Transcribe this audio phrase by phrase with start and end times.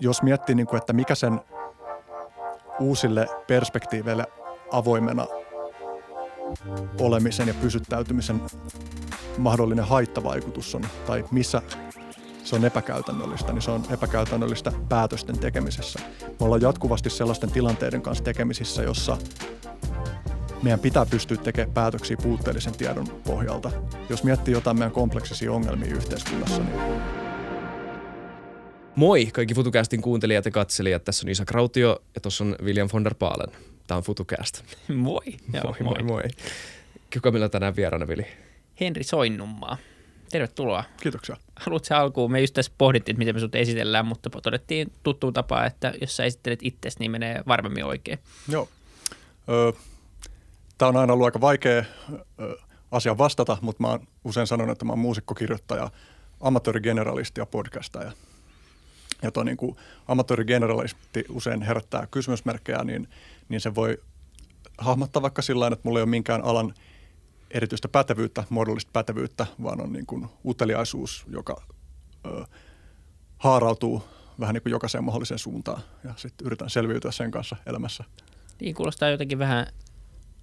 [0.00, 1.40] jos miettii, niin kuin, että mikä sen
[2.80, 4.26] uusille perspektiiveille
[4.72, 5.26] avoimena
[7.00, 8.40] olemisen ja pysyttäytymisen
[9.38, 11.62] mahdollinen haittavaikutus on, tai missä
[12.44, 15.98] se on epäkäytännöllistä, niin se on epäkäytännöllistä päätösten tekemisessä.
[16.20, 19.16] Me ollaan jatkuvasti sellaisten tilanteiden kanssa tekemisissä, jossa
[20.62, 23.70] meidän pitää pystyä tekemään päätöksiä puutteellisen tiedon pohjalta.
[24.08, 27.19] Jos miettii jotain meidän kompleksisia ongelmia yhteiskunnassa, niin
[28.96, 31.04] Moi kaikki FutuCastin kuuntelijat ja katselijat.
[31.04, 33.48] Tässä on Isa Krautio ja tuossa on William von der Paalen.
[33.86, 34.62] Tämä on FutuCast.
[34.94, 35.20] Moi.
[35.52, 36.22] Joo, moi, moi, moi.
[37.12, 38.26] Kuka meillä on tänään vieraana, Vili?
[38.80, 39.76] Henri Soinnummaa.
[40.30, 40.84] Tervetuloa.
[41.02, 41.36] kiitoksia.
[41.56, 42.32] Haluatko alkuun?
[42.32, 46.16] Me just tässä pohdittiin, että miten me sut esitellään, mutta todettiin tuttuun tapaan, että jos
[46.16, 48.18] sä esittelet itsesi, niin menee varmemmin oikein.
[48.48, 48.68] Joo.
[50.78, 51.84] Tämä on aina ollut aika vaikea
[52.40, 52.56] ö,
[52.90, 55.90] asia vastata, mutta mä oon usein sanonut, että mä oon muusikkokirjoittaja,
[56.40, 58.12] amatöörigeneralisti ja podcastaja.
[59.22, 59.76] Ja tuo niin kuin
[60.08, 63.08] amatöörigeneralisti usein herättää kysymysmerkkejä, niin,
[63.48, 63.98] niin se voi
[64.78, 66.74] hahmottaa vaikka sillä että mulla ei ole minkään alan
[67.50, 71.62] erityistä pätevyyttä, muodollista pätevyyttä, vaan on niin kuin uteliaisuus, joka
[72.26, 72.44] ö,
[73.38, 74.02] haarautuu
[74.40, 75.82] vähän niin kuin jokaiseen mahdolliseen suuntaan.
[76.04, 78.04] Ja sitten yritän selviytyä sen kanssa elämässä.
[78.60, 79.66] Niin kuulostaa jotenkin vähän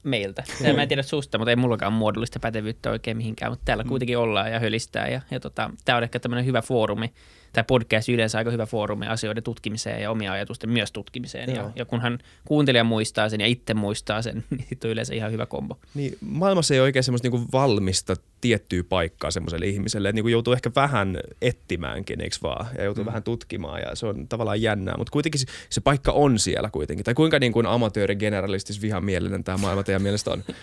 [0.04, 0.44] meiltä.
[0.62, 4.18] Ja mä en tiedä susta, mutta ei mullakaan muodollista pätevyyttä oikein mihinkään, mutta täällä kuitenkin
[4.18, 5.08] ollaan ja hölistää.
[5.08, 7.14] Ja, ja tota, tämä on ehkä tämmöinen hyvä foorumi,
[7.58, 11.56] tai podcast yleensä aika hyvä foorumi asioiden tutkimiseen ja omia ajatusten myös tutkimiseen.
[11.56, 15.32] Ja, ja kunhan kuuntelija muistaa sen ja itse muistaa sen, niin sitten on yleensä ihan
[15.32, 15.80] hyvä kombo.
[15.94, 20.54] Niin, maailmassa ei ole oikein semmoista niinku valmista tiettyä paikkaa semmoiselle ihmiselle, että niinku joutuu
[20.54, 23.08] ehkä vähän etsimäänkin, eikö vaan, ja joutuu mm.
[23.08, 27.06] vähän tutkimaan, ja se on tavallaan jännää, mutta kuitenkin se, se paikka on siellä kuitenkin.
[27.06, 30.44] Tai kuinka niin kuin amatööri generalistis vihamielinen tämä maailma teidän mielestä on?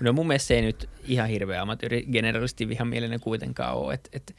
[0.00, 4.34] No mun mielestä se ei nyt ihan hirveä amatööri generalisti vihamielinen kuitenkaan ole, että et,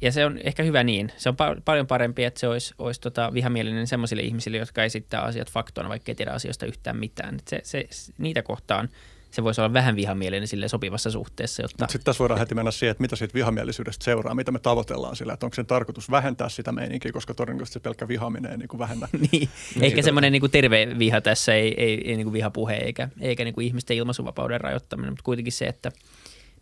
[0.00, 1.12] ja se on ehkä hyvä niin.
[1.16, 5.22] Se on pa- paljon parempi, että se olisi, olisi tota vihamielinen sellaisille ihmisille, jotka esittää
[5.22, 7.38] asiat faktoina, vaikka ei tiedä asioista yhtään mitään.
[7.48, 7.88] se, se,
[8.18, 8.88] niitä kohtaan
[9.30, 11.62] se voisi olla vähän vihamielinen sille sopivassa suhteessa.
[11.62, 11.86] Jotta...
[11.86, 15.32] Sitten tässä voidaan heti mennä siihen, että mitä siitä vihamielisyydestä seuraa, mitä me tavoitellaan sillä,
[15.32, 18.78] että onko sen tarkoitus vähentää sitä meininkiä, koska todennäköisesti se pelkkä vihaminen ei niin kuin
[18.78, 19.08] vähennä.
[19.32, 19.48] niin,
[19.80, 23.54] ehkä semmoinen niin terve viha tässä ei, ei, ei niin kuin vihapuhe eikä, eikä niin
[23.54, 25.92] kuin ihmisten ilmaisuvapauden rajoittaminen, mutta kuitenkin se, että–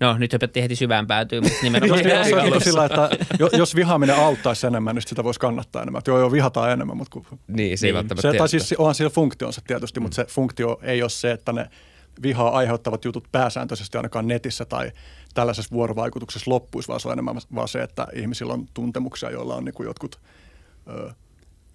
[0.00, 3.10] No nyt höpötti heti syvään päätyyn, mutta nimenomaan se on sillä, että
[3.53, 5.99] jos vihaaminen auttaisi enemmän, niin sitä voisi kannattaa enemmän.
[5.99, 7.38] Että joo, joo, vihataan enemmän, mutta kun...
[7.49, 7.97] Niin, se ei niin.
[7.97, 10.05] välttämättä se, Tai siis onhan siellä funktionsa tietysti, mm.
[10.05, 11.71] mutta se funktio ei ole se, että ne
[12.22, 14.93] vihaa aiheuttavat jutut pääsääntöisesti ainakaan netissä tai
[15.34, 19.65] tällaisessa vuorovaikutuksessa loppuisi, vaan se on enemmän vaan se, että ihmisillä on tuntemuksia, joilla on
[19.65, 20.21] niin kuin jotkut
[20.88, 21.11] ö,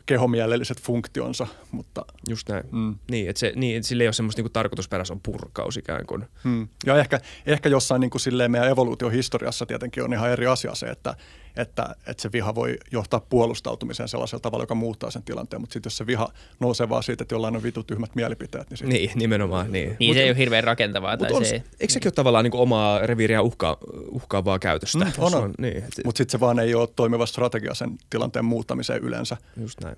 [0.10, 1.48] kehomielelliset funktionsa.
[1.72, 2.64] Mutta, Just näin.
[2.72, 2.96] Mm.
[3.12, 6.26] Niin, että se, niin, sille ei ole semmoista niin tarkoitusperäistä on purkaus ikään kuin.
[6.44, 6.68] Mm.
[6.86, 10.86] Ja ehkä, ehkä jossain niin kuin silleen meidän evoluutiohistoriassa tietenkin on ihan eri asia se,
[10.86, 11.16] että,
[11.58, 15.62] että, että se viha voi johtaa puolustautumiseen sellaisella tavalla, joka muuttaa sen tilanteen.
[15.62, 16.30] Mutta sitten jos se viha
[16.60, 18.88] nousee vaan siitä, että jollain on vitut tyhmät mielipiteet, niin, sit...
[18.88, 19.72] niin nimenomaan.
[19.72, 21.18] Niin, niin mut, se ei ole hirveän rakentavaa.
[21.18, 21.64] Tai on, se ei...
[21.80, 23.78] Eikö sekin ole tavallaan niin omaa reviiriä uhka,
[24.12, 25.06] uhkaavaa käytöstä?
[25.06, 25.54] Mm, on, on.
[25.58, 29.38] Niin, Mutta sitten se vaan ei ole toimiva strategia sen tilanteen muuttamiseen yleensä.
[29.62, 29.96] Just näin.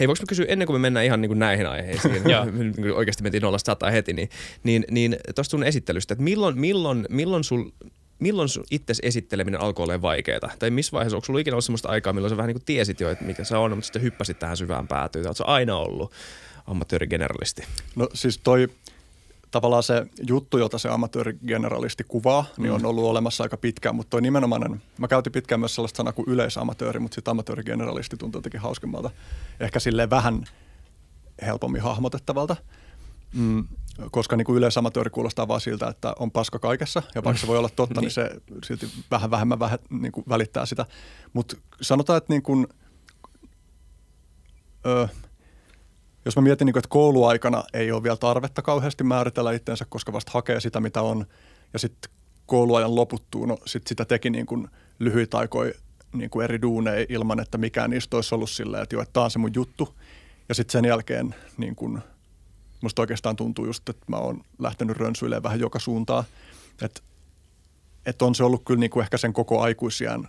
[0.00, 2.14] Hei, voiko mä kysyä ennen kuin me mennään ihan niin kuin näihin aiheisiin,
[2.76, 4.28] niin oikeasti mentiin nolla sataa heti, niin,
[4.62, 7.70] niin, niin tuosta sun esittelystä, että milloin, milloin, milloin sul
[8.18, 10.50] milloin sun itse esitteleminen alkoi olla vaikeaa?
[10.58, 13.00] Tai missä vaiheessa, onko sulla ikinä ollut sellaista aikaa, milloin sä vähän niin kuin tiesit
[13.00, 15.22] jo, että mikä se on, mutta sitten hyppäsit tähän syvään päätyyn?
[15.22, 16.12] Tai oletko aina ollut
[16.66, 17.62] amatöörigeneralisti?
[17.96, 18.68] No siis toi
[19.50, 22.86] tavallaan se juttu, jota se amatöörigeneralisti kuvaa, niin on mm.
[22.86, 27.00] ollut olemassa aika pitkään, mutta toi nimenomainen, mä käytin pitkään myös sellaista sanaa kuin yleisamatööri,
[27.00, 29.10] mutta sitten amatöörigeneralisti tuntuu jotenkin hauskemmalta.
[29.60, 30.44] Ehkä silleen vähän
[31.42, 32.56] helpommin hahmotettavalta.
[33.36, 33.64] Mm,
[34.10, 37.58] koska niin kuin yleisamatööri kuulostaa vaan siltä, että on paska kaikessa, ja vaikka se voi
[37.58, 38.30] olla totta, niin, niin se
[38.64, 40.86] silti vähän vähemmän vähän, niin kuin välittää sitä.
[41.32, 42.66] Mutta sanotaan, että niin kuin,
[44.86, 45.08] ö,
[46.24, 50.30] jos mä mietin, niin että kouluaikana ei ole vielä tarvetta kauheasti määritellä itseensä, koska vasta
[50.34, 51.26] hakee sitä, mitä on,
[51.72, 52.10] ja sitten
[52.46, 54.68] kouluajan loputtuu, no sitten sitä teki niin kuin
[54.98, 55.72] lyhyitä aikoja
[56.12, 59.24] niin kuin eri duuneja ilman, että mikään niistä olisi ollut silleen, että joo, että tämä
[59.24, 59.94] on se mun juttu.
[60.48, 62.02] Ja sitten sen jälkeen niin kuin,
[62.86, 66.24] musta oikeastaan tuntuu just, että mä oon lähtenyt rönsyilemään vähän joka suuntaan.
[66.82, 67.00] Että
[68.06, 70.28] et on se ollut kyllä niin kuin ehkä sen koko aikuisiän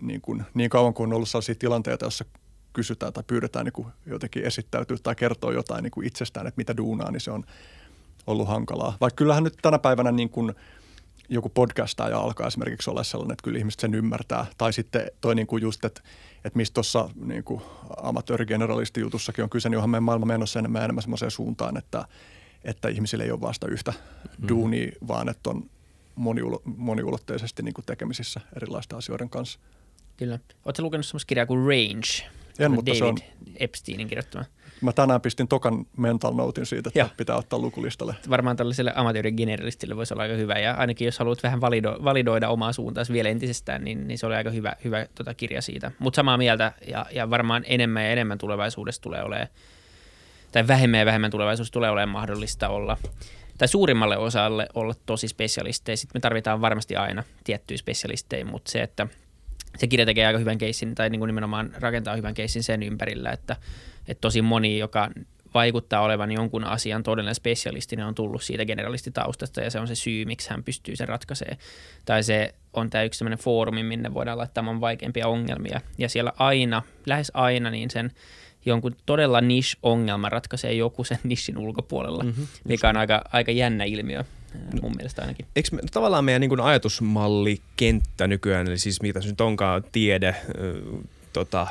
[0.00, 2.24] niin, kuin, niin kauan kuin on ollut sellaisia tilanteita, joissa
[2.72, 6.76] kysytään tai pyydetään niin kuin jotenkin esittäytyä tai kertoa jotain niin kuin itsestään, että mitä
[6.76, 7.44] duunaa, niin se on
[8.26, 8.96] ollut hankalaa.
[9.00, 10.54] Vaikka kyllähän nyt tänä päivänä niin kuin
[11.28, 11.52] joku
[12.10, 14.46] ja alkaa esimerkiksi olla sellainen, että kyllä ihmiset sen ymmärtää.
[14.58, 16.02] Tai sitten toi niin kuin just, että,
[16.46, 17.44] että mistä tuossa niin
[18.02, 22.04] amatöörigeneralisti jutussakin on kyse, niin onhan meidän maailma menossa enemmän enemmän semmoiseen suuntaan, että,
[22.64, 23.92] että ihmisille ei ole vasta yhtä
[24.38, 24.48] mm.
[24.48, 25.70] duunia, vaan että on
[26.14, 29.58] moniulo, moniulotteisesti niin kuin tekemisissä erilaisten asioiden kanssa.
[30.16, 30.38] Kyllä.
[30.64, 32.30] Oletko lukenut semmoista kirjaa kuin Range?
[32.58, 33.18] En, mutta David se on,
[33.56, 34.44] Epsteinin kirjoittama.
[34.80, 37.08] Mä tänään pistin tokan mental notein siitä, että Joo.
[37.16, 38.14] pitää ottaa lukulistalle.
[38.30, 42.48] Varmaan tällaiselle amatöörin generalistille voisi olla aika hyvä, ja ainakin jos haluat vähän valido, validoida
[42.48, 45.90] omaa suuntaasi vielä entisestään, niin, niin se oli aika hyvä, hyvä tota, kirja siitä.
[45.98, 49.48] Mutta samaa mieltä, ja, ja varmaan enemmän ja enemmän tulevaisuudessa tulee olemaan,
[50.52, 52.96] tai vähemmän ja vähemmän tulevaisuudessa tulee olemaan mahdollista olla,
[53.58, 55.96] tai suurimmalle osalle olla tosi spesialisteja.
[55.96, 59.06] Sitten me tarvitaan varmasti aina tiettyjä spesialisteja, mutta se, että
[59.78, 63.30] se kirja tekee aika hyvän keissin, tai niin kuin nimenomaan rakentaa hyvän keissin sen ympärillä,
[63.30, 63.56] että,
[64.08, 65.10] että tosi moni, joka
[65.54, 69.94] vaikuttaa olevan jonkun asian todellinen spesialisti, ne on tullut siitä generalistitaustasta ja se on se
[69.94, 71.58] syy, miksi hän pystyy sen ratkaisemaan.
[72.04, 76.82] Tai se on tämä yksi sellainen foorumi, minne voidaan laittaa vaikeimpia ongelmia ja siellä aina,
[77.06, 78.12] lähes aina, niin sen
[78.66, 82.46] jonkun todella niche-ongelman ratkaisee joku sen nishin ulkopuolella, mm-hmm.
[82.64, 84.24] mikä on aika, aika jännä ilmiö
[84.82, 85.46] mun mielestä ainakin.
[85.56, 90.36] Eikö me, tavallaan meidän niin ajatusmallikenttä nykyään, eli siis mitä se nyt onkaan, tiede,
[91.36, 91.66] tota,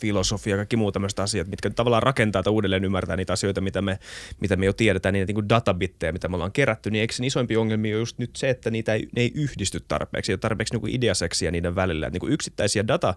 [0.00, 3.82] filosofia ja kaikki muut tämmöiset asiat, mitkä tavallaan rakentaa tai uudelleen ymmärtää niitä asioita, mitä
[3.82, 3.98] me,
[4.40, 7.26] mitä me jo tiedetään, niitä niin kuin databittejä, mitä me ollaan kerätty, niin eikö sen
[7.26, 10.38] isoimpi ongelmia ole just nyt se, että niitä ei, ne ei yhdisty tarpeeksi, ei ole
[10.38, 12.10] tarpeeksi niin kuin ideaseksiä niiden välillä.
[12.10, 13.14] Niin kuin yksittäisiä data,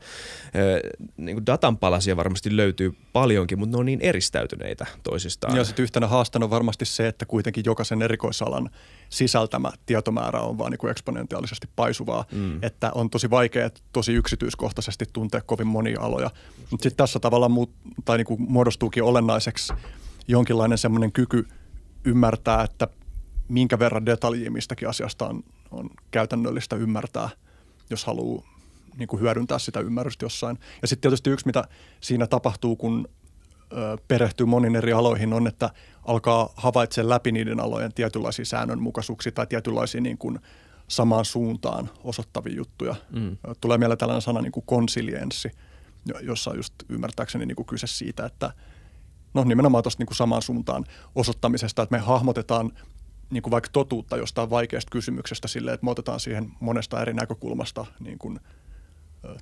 [1.17, 5.57] niin kuin datan palasia varmasti löytyy paljonkin, mutta ne on niin eristäytyneitä toisistaan.
[5.57, 8.69] Ja sitten yhtenä haastana on varmasti se, että kuitenkin jokaisen erikoisalan
[9.09, 12.59] sisältämä tietomäärä on vaan niin kuin eksponentiaalisesti paisuvaa, mm.
[12.61, 16.31] että on tosi vaikea tosi yksityiskohtaisesti tuntea kovin monia aloja.
[16.71, 17.71] Mutta sitten tässä tavallaan muut,
[18.05, 19.73] tai niin kuin muodostuukin olennaiseksi
[20.27, 21.47] jonkinlainen semmoinen kyky
[22.05, 22.87] ymmärtää, että
[23.47, 27.29] minkä verran detaljia mistäkin asiasta on, on käytännöllistä ymmärtää,
[27.89, 28.43] jos haluaa
[28.97, 30.59] niin kuin hyödyntää sitä ymmärrystä jossain.
[30.81, 31.63] Ja sitten tietysti yksi, mitä
[32.01, 33.07] siinä tapahtuu, kun
[33.73, 35.69] ö, perehtyy monin eri aloihin, on, että
[36.05, 40.39] alkaa havaitsemaan läpi niiden alojen tietynlaisia säännönmukaisuuksia tai tietynlaisia niin kuin
[40.89, 42.95] samaan suuntaan osoittavia juttuja.
[43.11, 43.37] Mm.
[43.61, 45.51] Tulee mieleen tällainen sana niin kuin konsilienssi,
[46.05, 48.53] jo- jossa on just ymmärtääkseni niin kuin kyse siitä, että
[49.33, 52.71] no nimenomaan tuosta niin kuin samaan suuntaan osoittamisesta, että me hahmotetaan
[53.29, 57.85] niin kuin vaikka totuutta jostain vaikeasta kysymyksestä silleen, että me otetaan siihen monesta eri näkökulmasta
[57.99, 58.39] niin kuin,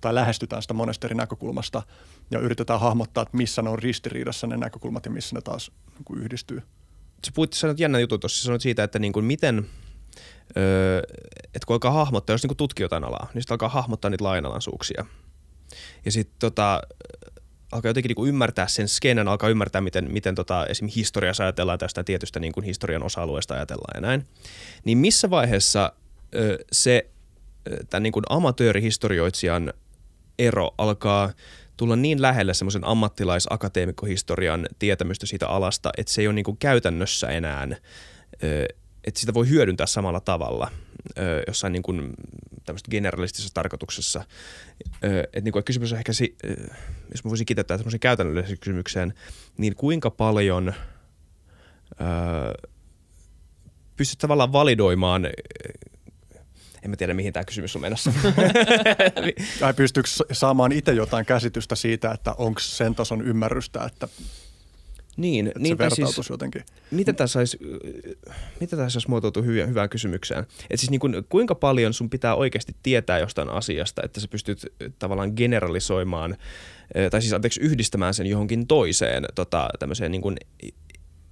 [0.01, 1.83] tai lähestytään sitä monesta eri näkökulmasta
[2.31, 6.05] ja yritetään hahmottaa, että missä ne on ristiriidassa ne näkökulmat ja missä ne taas niin
[6.05, 6.61] kuin yhdistyy.
[7.25, 9.65] sä puhuit, sanoit jännä juttu tuossa, sanoit siitä, että niin kuin miten,
[11.43, 14.23] että kun alkaa hahmottaa, jos niin kuin tutkii jotain alaa, niin sitten alkaa hahmottaa niitä
[14.23, 15.05] lainalaisuuksia.
[16.05, 16.81] Ja sitten tota,
[17.71, 21.79] alkaa jotenkin niin kuin ymmärtää sen skenen, alkaa ymmärtää, miten, miten tota, esimerkiksi historiassa ajatellaan
[21.79, 24.27] tästä tietystä niin kuin historian osa-alueesta ajatellaan ja näin.
[24.85, 25.93] Niin missä vaiheessa
[26.35, 27.09] ö, se
[27.89, 29.73] tämän niin kuin amatöörihistorioitsijan
[30.39, 31.31] ero alkaa
[31.77, 37.27] tulla niin lähelle semmoisen ammattilaisakateemikkohistorian tietämystä siitä alasta, että se ei ole niin kuin käytännössä
[37.27, 37.67] enää,
[38.43, 38.65] ö,
[39.07, 40.71] että sitä voi hyödyntää samalla tavalla
[41.17, 42.13] ö, jossain niin kuin
[42.91, 44.23] generalistisessa tarkoituksessa.
[45.03, 46.49] Ö, että niin kuin kysymys on ehkä, si, ö,
[47.11, 49.13] jos mä voisin kiteyttää semmoisen käytännölliseen kysymykseen,
[49.57, 50.73] niin kuinka paljon
[51.91, 52.69] ö,
[53.97, 55.29] pystyt tavallaan validoimaan
[56.83, 58.11] en mä tiedä, mihin tämä kysymys on menossa.
[59.59, 64.07] Tai pystyykö saamaan itse jotain käsitystä siitä, että onko sen tason ymmärrystä, että,
[65.17, 66.63] niin, että niin se siis, jotenkin.
[66.91, 67.59] miten tässä olisi,
[68.59, 70.45] miten tässä olisi muotoiltu hyvään, hyvään kysymykseen?
[70.69, 74.65] Et siis niin kuin, kuinka paljon sun pitää oikeasti tietää jostain asiasta, että sä pystyt
[74.99, 76.37] tavallaan generalisoimaan,
[77.11, 80.37] tai siis anteeksi yhdistämään sen johonkin toiseen tota, tämmöiseen niin kuin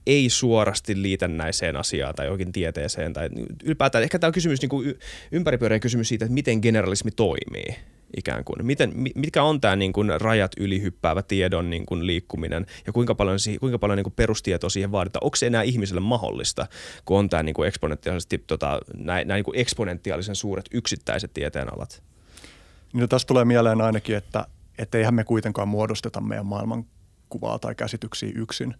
[0.07, 3.13] ei suorasti liitännäiseen asiaan tai johonkin tieteeseen.
[3.13, 3.29] Tai
[3.63, 4.99] ylipäätään ehkä tämä on kysymys, niin kuin
[5.31, 7.75] ympäripyöreä kysymys siitä, että miten generalismi toimii
[8.17, 8.65] ikään kuin.
[8.65, 13.15] Miten, mi- mitkä on tämä niin kuin rajat ylihyppäävä tiedon niin kuin liikkuminen ja kuinka
[13.15, 15.23] paljon, si- kuinka paljon niin kuin perustietoa siihen vaaditaan.
[15.23, 16.67] Onko se enää ihmiselle mahdollista,
[17.05, 22.03] kun on tämä niin kuin eksponentiaalisesti, tota, näin, näin niin kuin eksponentiaalisen suuret yksittäiset tieteenalat?
[22.93, 24.45] Niin no, tästä tulee mieleen ainakin, että,
[24.77, 28.75] että eihän me kuitenkaan muodosteta meidän maailmankuvaa tai käsityksiä yksin,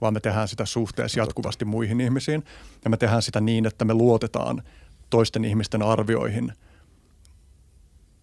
[0.00, 2.44] vaan me tehdään sitä suhteessa jatkuvasti muihin ihmisiin.
[2.84, 4.62] Ja me tehdään sitä niin, että me luotetaan
[5.10, 6.52] toisten ihmisten arvioihin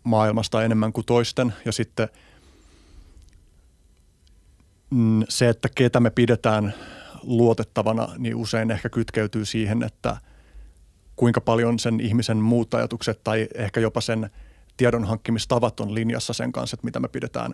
[0.08, 1.54] maailmasta enemmän kuin toisten.
[1.66, 2.10] Ja sitten
[4.90, 6.74] mm, se, että ketä me pidetään
[7.24, 10.18] luotettavana, niin usein ehkä kytkeytyy siihen, että
[11.16, 14.30] kuinka paljon sen ihmisen muut ajatukset tai ehkä jopa sen
[14.78, 17.54] tiedon hankkimistavat on linjassa sen kanssa, että mitä me pidetään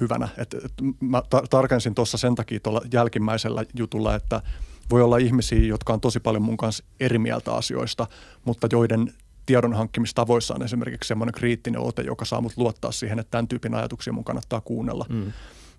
[0.00, 0.28] hyvänä.
[0.36, 4.42] Et, et mä tar- tarkensin tuossa sen takia tuolla jälkimmäisellä jutulla, että
[4.90, 8.06] voi olla ihmisiä, jotka on tosi paljon mun kanssa eri mieltä asioista,
[8.44, 9.14] mutta joiden
[9.50, 13.74] tiedon hankkimistavoissa on esimerkiksi semmoinen kriittinen ote, joka saa mut luottaa siihen, että tämän tyypin
[13.74, 15.06] ajatuksia mun kannattaa kuunnella.
[15.08, 15.32] Mm.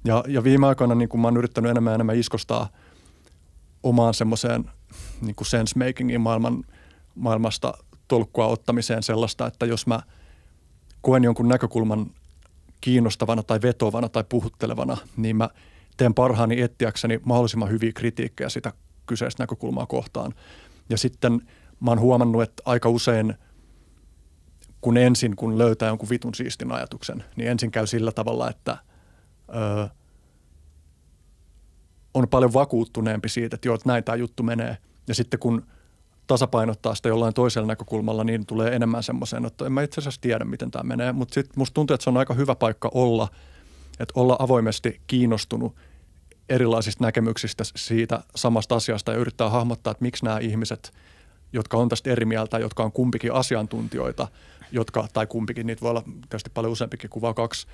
[0.05, 2.69] Ja, ja viime aikoina niin kun mä oon yrittänyt enemmän ja enemmän iskostaa
[3.83, 4.65] omaan semmoiseen
[5.21, 6.63] niin kuin sense-makingin maailman,
[7.15, 7.73] maailmasta
[8.07, 9.99] tolkkua ottamiseen sellaista, että jos mä
[11.01, 12.05] koen jonkun näkökulman
[12.81, 15.49] kiinnostavana tai vetovana tai puhuttelevana, niin mä
[15.97, 18.73] teen parhaani etsiäkseni mahdollisimman hyviä kritiikkejä sitä
[19.05, 20.33] kyseistä näkökulmaa kohtaan.
[20.89, 21.41] Ja sitten
[21.79, 23.35] mä oon huomannut, että aika usein
[24.81, 28.77] kun ensin, kun löytää jonkun vitun siistin ajatuksen, niin ensin käy sillä tavalla, että
[29.55, 29.87] öö,
[32.13, 34.77] on paljon vakuuttuneempi siitä, että joo, että näin tämä juttu menee.
[35.07, 35.65] Ja sitten kun
[36.27, 40.45] tasapainottaa sitä jollain toisella näkökulmalla, niin tulee enemmän semmoiseen, että en mä itse asiassa tiedä,
[40.45, 41.11] miten tämä menee.
[41.11, 43.27] Mutta sitten musta tuntuu, että se on aika hyvä paikka olla,
[43.99, 45.75] että olla avoimesti kiinnostunut
[46.49, 50.91] erilaisista näkemyksistä siitä samasta asiasta ja yrittää hahmottaa, että miksi nämä ihmiset,
[51.53, 54.27] jotka on tästä eri mieltä, jotka on kumpikin asiantuntijoita,
[54.71, 57.67] jotka, tai kumpikin, niitä voi olla tietysti paljon useampikin kuin vaan kaksi,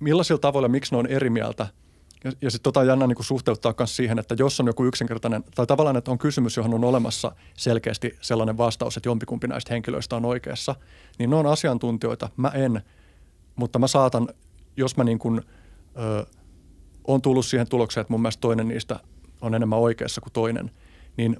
[0.00, 1.66] millaisilla tavoilla, miksi ne on eri mieltä–
[2.24, 5.66] ja, ja sitten tota jännä niin suhteuttaa myös siihen, että jos on joku yksinkertainen, tai
[5.66, 10.24] tavallaan, että on kysymys, johon on olemassa selkeästi sellainen vastaus, että jompikumpi näistä henkilöistä on
[10.24, 10.74] oikeassa,
[11.18, 12.28] niin ne on asiantuntijoita.
[12.36, 12.82] Mä en,
[13.56, 14.28] mutta mä saatan,
[14.76, 15.42] jos mä niin kuin,
[15.96, 16.26] ö,
[17.04, 19.00] on tullut siihen tulokseen, että mun mielestä toinen niistä
[19.40, 20.70] on enemmän oikeassa kuin toinen,
[21.16, 21.36] niin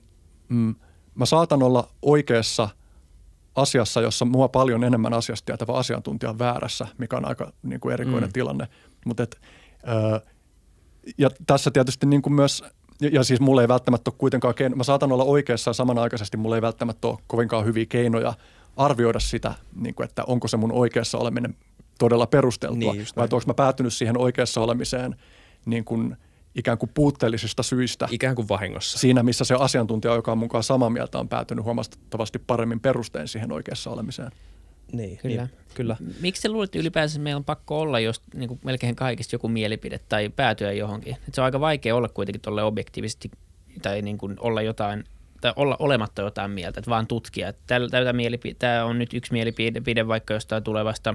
[0.48, 0.74] mm,
[1.14, 2.68] mä saatan olla oikeassa
[3.54, 7.92] asiassa, jossa mua paljon enemmän asiasta tietävä asiantuntija on väärässä, mikä on aika niin kuin
[7.92, 8.32] erikoinen mm.
[8.32, 8.68] tilanne.
[9.06, 9.40] Mutta et,
[9.88, 10.20] ö,
[11.18, 12.64] ja tässä tietysti niin kuin myös,
[13.00, 16.56] ja siis mulla ei välttämättä ole kuitenkaan, keino, mä saatan olla oikeassa ja samanaikaisesti mulla
[16.56, 18.34] ei välttämättä ole kovinkaan hyviä keinoja
[18.76, 21.56] arvioida sitä, niin kuin, että onko se mun oikeassa oleminen
[21.98, 25.16] todella perusteltua, niin, vai onko mä päätynyt siihen oikeassa olemiseen
[25.66, 26.16] niin kuin
[26.54, 28.08] ikään kuin puutteellisista syistä.
[28.10, 28.98] Ikään kuin vahingossa.
[28.98, 33.52] Siinä, missä se asiantuntija, joka on mukaan samaa mieltä, on päätynyt huomattavasti paremmin perustein siihen
[33.52, 34.32] oikeassa olemiseen.
[34.92, 35.42] Niin, kyllä.
[35.42, 35.96] Niin, kyllä.
[36.20, 40.00] Miksi luulet, että ylipäänsä meillä on pakko olla jos, niin kuin melkein kaikista joku mielipide
[40.08, 41.16] tai päätyä johonkin?
[41.28, 43.30] Et se on aika vaikea olla kuitenkin tuolle objektiivisesti
[43.82, 45.04] tai niin kuin olla jotain
[45.40, 47.48] tai olla olematta jotain mieltä, että vaan tutkia.
[47.48, 51.14] Että tämä, mielipide, tämä on nyt yksi mielipide vaikka jostain tulevasta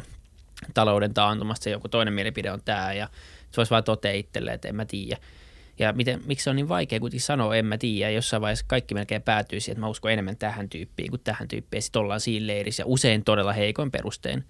[0.73, 3.09] talouden taantumasta, joku toinen mielipide on tämä ja
[3.51, 5.17] se voisi vaan totea itselleen, että en mä tiedä.
[5.79, 8.11] Ja miten, miksi se on niin vaikea kuitenkin sanoa, en mä tiedä.
[8.11, 11.81] Jossain vaiheessa kaikki melkein päätyy siihen, että mä uskon enemmän tähän tyyppiin kuin tähän tyyppiin.
[11.81, 14.43] Sitten ollaan siinä leirissä ja usein todella heikoin perustein.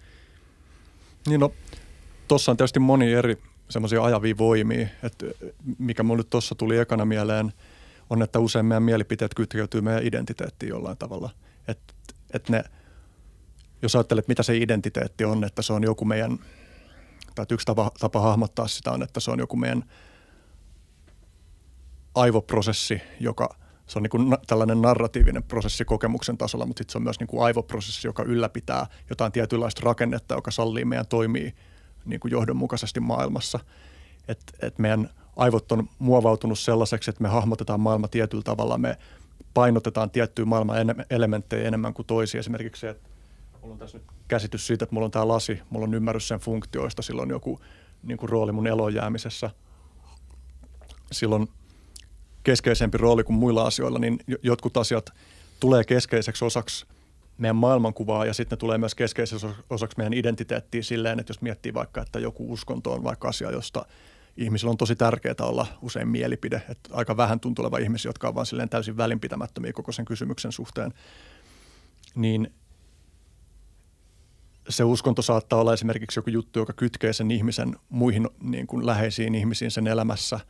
[1.27, 1.53] Niin no,
[2.27, 3.37] tuossa on tietysti moni eri
[3.69, 4.87] semmoisia ajavia voimia.
[5.03, 5.25] Että
[5.77, 7.53] mikä mulle nyt tuossa tuli ekana mieleen,
[8.09, 11.29] on, että usein meidän mielipiteet kytkeytyy meidän identiteettiin jollain tavalla.
[11.67, 11.93] Että
[12.33, 12.63] et ne,
[13.81, 16.39] jos ajattelet, mitä se identiteetti on, että se on joku meidän,
[17.45, 19.83] tai yksi tapa, tapa hahmottaa sitä on, että se on joku meidän–
[22.17, 23.55] aivoprosessi, joka
[23.87, 27.27] se on niin kuin tällainen narratiivinen prosessi kokemuksen tasolla, mutta sitten se on myös niin
[27.27, 31.53] kuin aivoprosessi, joka ylläpitää jotain tietynlaista rakennetta, joka sallii meidän toimii
[32.05, 33.59] niin kuin johdonmukaisesti maailmassa.
[34.27, 38.97] Et, et meidän aivot on muovautunut sellaiseksi, että me hahmotetaan maailma tietyllä tavalla, me
[39.53, 40.77] painotetaan tiettyjä maailman
[41.09, 42.39] elementtejä enemmän kuin toisia.
[42.39, 43.09] Esimerkiksi se, että
[43.67, 46.39] mulla on tässä nyt käsitys siitä, että mulla on tämä lasi, mulla on ymmärrys sen
[46.39, 47.59] funktioista, silloin joku
[48.03, 49.49] niin kuin rooli mun elojäämisessä.
[51.11, 51.47] Silloin
[52.43, 55.13] keskeisempi rooli kuin muilla asioilla, niin jotkut asiat
[55.59, 56.85] tulee keskeiseksi osaksi
[57.37, 61.73] meidän maailmankuvaa ja sitten ne tulee myös keskeiseksi osaksi meidän identiteettiä silleen, että jos miettii
[61.73, 63.85] vaikka, että joku uskonto on vaikka asia, josta
[64.37, 66.61] ihmisillä on tosi tärkeää olla usein mielipide.
[66.69, 70.51] Että aika vähän tuntuu olevan ihmisiä, jotka on vaan silleen täysin välinpitämättömiä koko sen kysymyksen
[70.51, 70.93] suhteen.
[72.15, 72.53] Niin
[74.69, 79.35] se uskonto saattaa olla esimerkiksi joku juttu, joka kytkee sen ihmisen muihin niin kuin läheisiin
[79.35, 80.39] ihmisiin sen elämässä–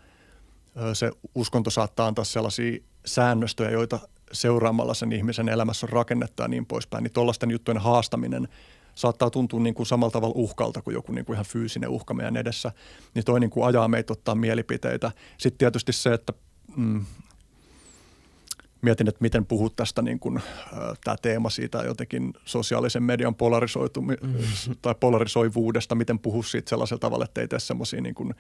[0.94, 4.00] se uskonto saattaa antaa sellaisia säännöstöjä, joita
[4.32, 8.48] seuraamalla sen ihmisen elämässä on rakennetta ja niin poispäin, niin tuollaisten juttujen haastaminen
[8.96, 12.38] saattaa tuntua niin kuin samalla tavalla uhkalta kuin joku niin kuin ihan fyysinen uhka meidän
[12.38, 12.72] edessä.
[13.14, 15.12] Niin toi niin kuin ajaa meitä ottaa mielipiteitä.
[15.38, 16.34] Sitten tietysti se, että
[16.76, 17.06] mm,
[18.82, 20.42] mietin, että miten puhut tästä niin kuin,
[21.04, 24.16] tämä teema siitä jotenkin sosiaalisen median polarisoitu, mm.
[24.82, 28.36] tai polarisoivuudesta, miten puhua siitä sellaisella tavalla, että ei tee semmoisia niin kuin,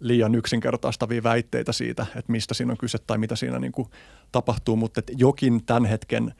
[0.00, 3.88] liian yksinkertaistavia väitteitä siitä, että mistä siinä on kyse tai mitä siinä niin kuin
[4.32, 6.34] tapahtuu, mutta että jokin tämän hetken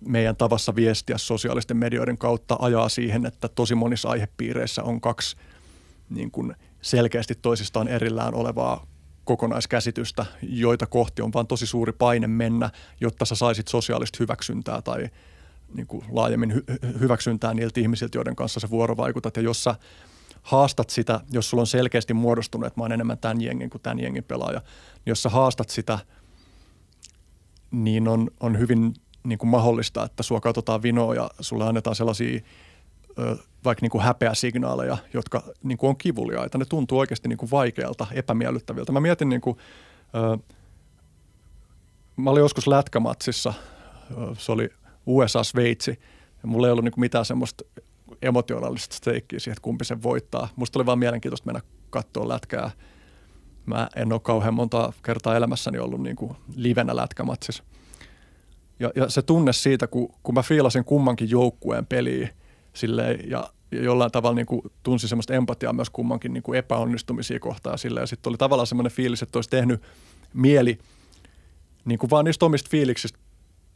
[0.00, 5.36] meidän tavassa viestiä sosiaalisten medioiden kautta ajaa siihen, että tosi monissa aihepiireissä on kaksi
[6.10, 8.86] niin kuin selkeästi toisistaan erillään olevaa
[9.32, 12.70] kokonaiskäsitystä, joita kohti on vaan tosi suuri paine mennä,
[13.00, 15.08] jotta sä saisit sosiaalista hyväksyntää tai
[15.74, 19.36] niin kuin laajemmin hy- hyväksyntää niiltä ihmisiltä, joiden kanssa sä vuorovaikutat.
[19.36, 19.74] Ja jos sä
[20.42, 24.00] haastat sitä, jos sulla on selkeästi muodostunut, että mä oon enemmän tämän jengin kuin tämän
[24.00, 25.98] jengin pelaaja, niin jos sä haastat sitä,
[27.70, 32.40] niin on, on hyvin niin kuin mahdollista, että sua katsotaan vinoa ja sulle annetaan sellaisia
[33.18, 36.58] ö, vaikka niin kuin häpeäsignaaleja, jotka niin kuin on kivuliaita.
[36.58, 38.92] Ne tuntuu oikeasti niin kuin vaikealta, epämiellyttäviltä.
[38.92, 39.56] Mä mietin, niin kuin,
[40.14, 40.38] ö,
[42.16, 43.54] mä olin joskus lätkämatsissa,
[44.38, 44.68] se oli
[45.06, 45.98] USA-Sveitsi,
[46.42, 47.64] ja mulla ei ollut niin kuin mitään semmoista
[48.22, 50.48] emotionaalista steikkiä siihen, että kumpi sen voittaa.
[50.56, 52.70] Musta oli vaan mielenkiintoista mennä katsoa lätkää.
[53.66, 57.64] Mä en ole kauhean monta kertaa elämässäni ollut niin kuin livenä lätkämatsissa.
[58.80, 62.28] Ja, ja se tunne siitä, kun, kun mä fiilasin kummankin joukkueen peliä
[62.74, 67.78] silleen, ja, jollain tavalla niin kuin tunsin semmoista empatiaa myös kummankin niin kuin epäonnistumisia kohtaan
[67.78, 68.02] silleen.
[68.02, 69.82] Ja sitten oli tavallaan semmoinen fiilis, että olisi tehnyt
[70.34, 70.78] mieli
[71.84, 73.18] niin kuin vaan niistä omista fiiliksistä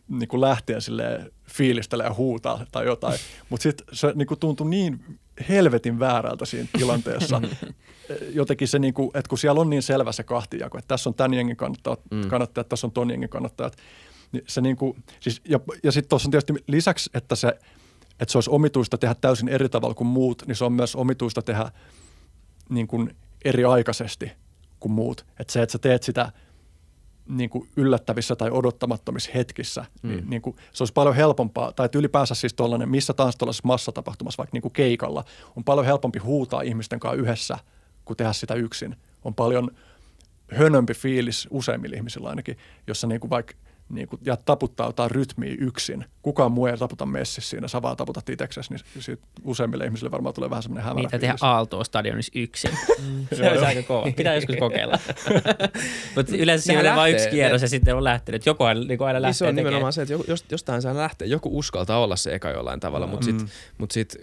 [0.09, 3.19] niin kuin lähtien sille fiilistellä ja huutaa tai jotain.
[3.49, 7.43] Mutta sitten se niin kuin tuntui niin helvetin väärältä siinä tilanteessa.
[8.33, 11.15] Jotenkin se, niin kuin, että kun siellä on niin selvä se kahtijako, että tässä on
[11.15, 12.29] tämän jengin kannattajat, mm.
[12.29, 13.77] kannattajat tässä on ton jengin kannattajat.
[14.33, 17.59] Niin se niin kuin, siis, ja, ja sitten tuossa on tietysti lisäksi, että se,
[18.21, 21.43] että se olisi omituista tehdä täysin eri tavalla kuin muut, niin se on myös omituista
[21.43, 21.71] tehdä
[22.69, 24.33] niin kuin eri aikaisesti
[24.81, 25.27] kuin muut.
[25.41, 26.33] Että se, että sä teet sitä–
[27.29, 30.09] niin kuin yllättävissä tai odottamattomissa hetkissä, mm.
[30.09, 33.67] niin, niin kuin, se olisi paljon helpompaa, tai että ylipäänsä siis tuollainen, missä tahansa tuollaisessa
[33.67, 35.25] massatapahtumassa, vaikka niin kuin keikalla,
[35.57, 37.59] on paljon helpompi huutaa ihmisten kanssa yhdessä,
[38.05, 38.97] kuin tehdä sitä yksin.
[39.25, 39.71] On paljon
[40.53, 43.55] hönömpi fiilis useimmilla ihmisillä ainakin, jossa niin kuin vaikka
[43.89, 46.05] niin kuin, ja taputtaa jotain rytmiä yksin.
[46.23, 50.35] Kukaan muu ei taputa messissä siinä, sä vaan taputat itseksesi, niin siitä useimmille ihmisille varmaan
[50.35, 52.71] tulee vähän semmoinen hämärä Niitä tehdä Aaltoa stadionissa yksin.
[52.71, 53.27] Mm.
[53.37, 54.13] se olisi aika kova.
[54.17, 54.99] Pitää joskus kokeilla.
[56.17, 58.47] Mutta yleensä siinä on vain yksi kierros ja sitten on lähtenyt.
[58.47, 60.15] Joku aina, niin aina lähtee niin se on nimenomaan se, että
[60.51, 61.29] jostain saa lähteä.
[61.29, 63.51] Joku uskaltaa olla se eka jollain tavalla, mutta sitten mm.
[63.79, 64.17] mut sit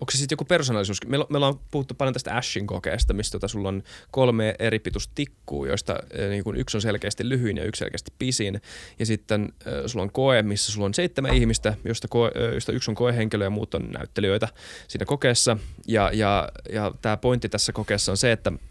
[0.00, 0.98] onko se sitten joku persoonallisuus?
[1.06, 5.66] Meillä, me ollaan puhuttu paljon tästä Ashin kokeesta, mistä tota, sulla on kolme eri pituustikkuu,
[5.66, 8.60] joista äh, niin kun yksi on selkeästi lyhyin ja yksi selkeästi pisin.
[8.98, 12.72] Ja sitten äh, sulla on koe, missä sulla on seitsemän ihmistä, josta, koe, äh, josta
[12.72, 14.48] yksi on koehenkilö ja muut on näyttelijöitä
[14.88, 15.56] siinä kokeessa.
[15.88, 18.52] Ja, ja, ja tämä pointti tässä kokeessa on se, että–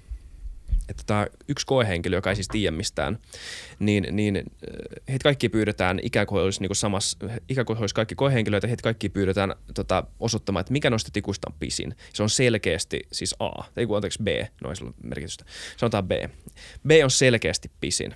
[0.90, 3.20] että tämä yksi koehenkilö, joka ei siis tiedä mistään,
[3.80, 4.44] niin, niin äh,
[5.10, 7.18] heitä kaikki pyydetään ikään kuin olisi niin samassa,
[7.50, 11.56] ikään kuin olisi kaikki koehenkilöitä, heitä kaikki pyydetään tota, osoittamaan, että mikä noista tikuista on
[11.60, 11.96] pisin.
[12.14, 14.28] Se on selkeästi siis A, ei kun anteeksi B,
[14.62, 15.46] no ei sillä merkitystä.
[15.78, 16.12] Sanotaan B.
[16.88, 18.16] B on selkeästi pisin.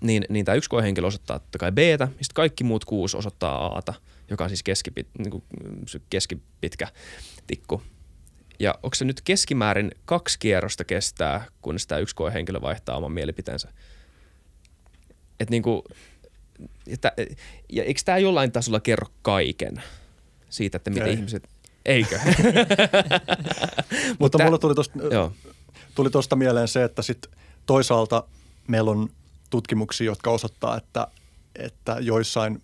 [0.00, 3.78] Niin, niin tämä yksi koehenkilö osoittaa totta kai B, ja sitten kaikki muut kuusi osoittaa
[3.78, 3.94] Ata,
[4.30, 5.44] joka on siis keskipit, niin kuin
[6.10, 6.88] keskipitkä
[7.46, 7.82] tikku.
[8.58, 13.68] Ja onko se nyt keskimäärin kaksi kierrosta kestää, kun sitä yksi koehenkilö vaihtaa oman mielipiteensä?
[15.40, 15.84] Et niinku,
[16.86, 17.12] että,
[17.72, 19.82] ja eikö tämä jollain tasolla kerro kaiken
[20.50, 21.14] siitä, että miten Ei.
[21.14, 21.48] ihmiset...
[21.84, 22.20] Eikö?
[24.18, 24.98] Mutta mulla tuli tuosta,
[25.94, 27.26] tuli mieleen se, että sit
[27.66, 28.24] toisaalta
[28.68, 29.08] meillä on
[29.50, 31.06] tutkimuksia, jotka osoittaa, että,
[31.54, 32.62] että joissain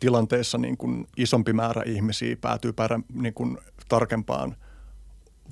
[0.00, 4.56] tilanteissa niin kuin isompi määrä ihmisiä päätyy pärä, niin kuin tarkempaan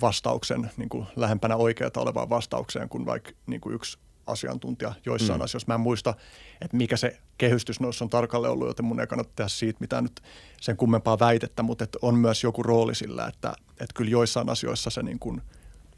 [0.00, 5.44] vastauksen niin kuin lähempänä oikeata olevaan vastaukseen kuin vaikka niin kuin yksi asiantuntija joissain mm.
[5.44, 5.68] asioissa.
[5.68, 6.14] Mä en muista,
[6.60, 10.04] että mikä se kehystys noissa on tarkalleen ollut, joten mun ei kannata tehdä siitä mitään
[10.04, 10.20] nyt
[10.60, 14.90] sen kummempaa väitettä, mutta että on myös joku rooli sillä, että, että kyllä joissain asioissa
[14.90, 15.42] se niin kuin–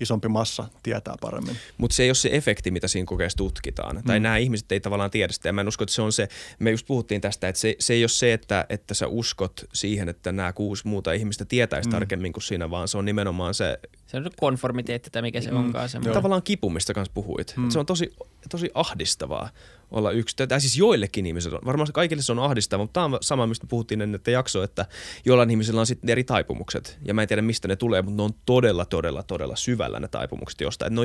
[0.03, 1.57] isompi massa tietää paremmin.
[1.79, 3.97] Mutta se ei ole se efekti, mitä siinä kokeessa tutkitaan.
[3.97, 4.03] Mm.
[4.03, 5.49] Tai nämä ihmiset ei tavallaan tiedä sitä.
[5.49, 7.95] Ja mä en usko, että se on se, me just puhuttiin tästä, että se, se
[7.95, 11.93] ei ole se, että, että sä uskot siihen, että nämä kuusi muuta ihmistä tietäisi mm.
[11.93, 13.79] tarkemmin kuin sinä, vaan se on nimenomaan se...
[14.07, 15.57] Se on konformiteetti tai mikä se mm.
[15.57, 15.89] onkaan.
[16.13, 17.55] Tavallaan kipu, mistä kanssa puhuit.
[17.57, 17.71] Mm.
[17.71, 18.11] Se on tosi,
[18.51, 19.51] tosi ahdistavaa
[19.93, 20.37] olla yksi.
[20.37, 21.67] Tai siis joillekin ihmisillä on.
[21.67, 24.87] Varmaan kaikille se on ahdistavaa, mutta tämä on sama, mistä puhuttiin ennen että jakso, että
[25.25, 26.99] jollain ihmisillä on sitten eri taipumukset.
[27.05, 30.09] Ja mä en tiedä, mistä ne tulee, mutta ne on todella, todella, todella syvällä ne
[30.09, 30.95] taipumukset jostain.
[30.95, 31.03] No,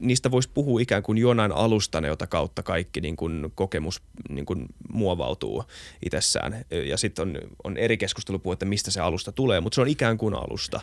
[0.00, 4.66] niistä voisi puhua ikään kuin jonain alustana, jota kautta kaikki niin kuin kokemus niin kuin
[4.92, 5.64] muovautuu
[6.06, 6.64] itsessään.
[6.70, 10.18] Ja sitten on, on eri keskustelu että mistä se alusta tulee, mutta se on ikään
[10.18, 10.80] kuin alusta,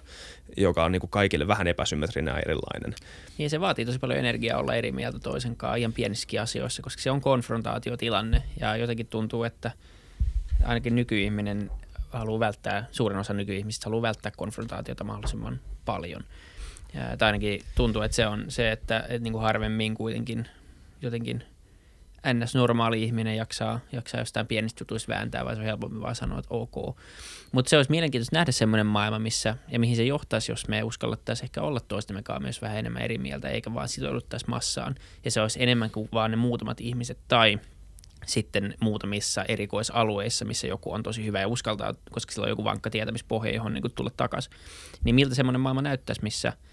[0.58, 2.96] joka on niin kuin kaikille vähän epäsymmetrinen ja erilainen.
[3.38, 7.02] Niin se vaatii tosi paljon energiaa olla eri mieltä toisen kanssa ihan pienissäkin asioissa, koska
[7.02, 9.71] se on konfrontaatiotilanne ja jotenkin tuntuu, että
[10.63, 11.71] ainakin nykyihminen
[12.10, 16.24] haluaa välttää, suurin osa nykyihmisistä haluaa välttää konfrontaatiota mahdollisimman paljon.
[16.93, 20.48] Ja, tai ainakin tuntuu, että se on se, että, että niin kuin harvemmin kuitenkin
[21.02, 21.43] jotenkin
[22.34, 26.54] ns-normaali ihminen jaksaa, jaksaa jostain pienistä jutuista vääntää, vai se on helpompi vaan sanoa, että
[26.54, 26.98] ok.
[27.52, 31.46] Mutta se olisi mielenkiintoista nähdä semmoinen maailma, missä, ja mihin se johtaisi, jos me uskallettaisiin
[31.46, 34.96] ehkä olla toistemme kanssa myös vähän enemmän eri mieltä, eikä vaan sitouduttaisi massaan.
[35.26, 37.60] Ja se olisi enemmän kuin vaan ne muutamat ihmiset tai
[38.26, 42.90] sitten muutamissa erikoisalueissa, missä joku on tosi hyvä ja uskaltaa, koska sillä on joku vankka
[42.90, 44.54] tietämispohja, johon niin tulla takaisin.
[45.04, 46.54] Niin miltä semmoinen maailma näyttäisi, missä–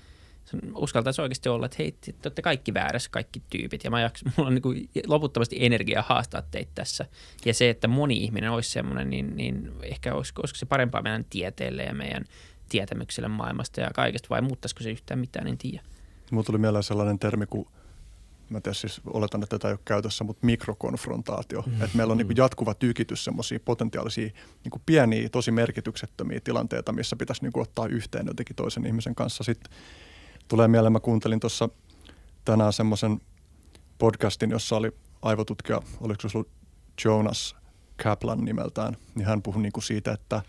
[0.75, 3.85] uskaltaisi oikeasti olla, että hei, te olette kaikki väärässä, kaikki tyypit.
[3.85, 7.07] Ja mä jaks, mulla on niin kuin loputtomasti energiaa haastaa teitä tässä.
[7.45, 11.25] Ja se, että moni ihminen olisi semmoinen, niin, niin ehkä olisiko, olisiko se parempaa meidän
[11.31, 12.25] tieteelle ja meidän
[12.69, 15.83] tietämykselle maailmasta ja kaikesta, vai muuttaisiko se yhtään mitään, en tiedä.
[16.31, 17.67] Mulla tuli mieleen sellainen termi kuin
[18.53, 21.63] mä tiedän siis, oletan, että tätä ei ole käytössä, mutta mikrokonfrontaatio.
[21.67, 21.83] Mm.
[21.83, 24.31] Että meillä on niin kuin jatkuva tykitys semmoisia potentiaalisia
[24.65, 29.15] niin kuin pieniä, tosi merkityksettömiä tilanteita, missä pitäisi niin kuin ottaa yhteen jotenkin toisen ihmisen
[29.15, 29.45] kanssa.
[29.45, 29.73] Sitten
[30.53, 31.69] tulee mieleen, mä kuuntelin tuossa
[32.45, 33.21] tänään semmoisen
[33.99, 34.91] podcastin, jossa oli
[35.23, 36.51] aivotutkija, oliko se ollut
[37.05, 37.57] Jonas
[38.03, 40.43] Kaplan nimeltään, niin hän puhui niin kuin siitä, että,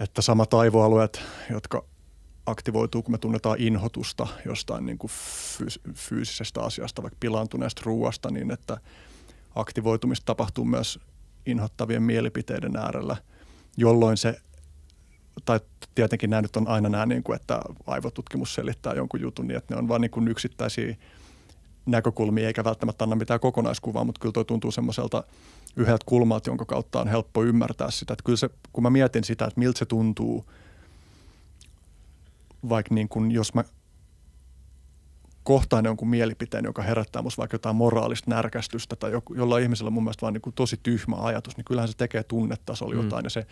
[0.00, 1.84] että samat aivoalueet, jotka
[2.46, 8.50] aktivoituu, kun me tunnetaan inhotusta jostain niin kuin fyys- fyysisestä asiasta, vaikka pilaantuneesta ruuasta, niin
[8.50, 8.80] että
[9.54, 10.98] aktivoitumista tapahtuu myös
[11.46, 13.16] inhottavien mielipiteiden äärellä,
[13.76, 14.40] jolloin se,
[15.44, 15.60] tai
[15.94, 19.74] tietenkin nämä nyt on aina nämä, niin kuin, että aivotutkimus selittää jonkun jutun niin, että
[19.74, 20.96] ne on vain niin kuin yksittäisiä
[21.86, 25.24] näkökulmia eikä välttämättä anna mitään kokonaiskuvaa, mutta kyllä toi tuntuu semmoiselta
[25.76, 28.12] yhdeltä kulmalta, jonka kautta on helppo ymmärtää sitä.
[28.12, 30.44] Että kyllä se, kun mä mietin sitä, että miltä se tuntuu,
[32.68, 33.64] vaikka niin kuin, jos mä
[35.42, 40.02] kohtaan jonkun mielipiteen, joka herättää musta vaikka jotain moraalista närkästystä tai jollain ihmisellä on mun
[40.04, 43.02] mielestä vaan niin kuin tosi tyhmä ajatus, niin kyllähän se tekee tunnetasolla mm.
[43.02, 43.46] jotain ja se,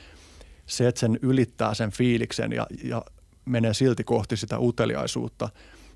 [0.66, 3.02] se, että sen ylittää sen fiiliksen ja, ja
[3.44, 5.48] menee silti kohti sitä uteliaisuutta,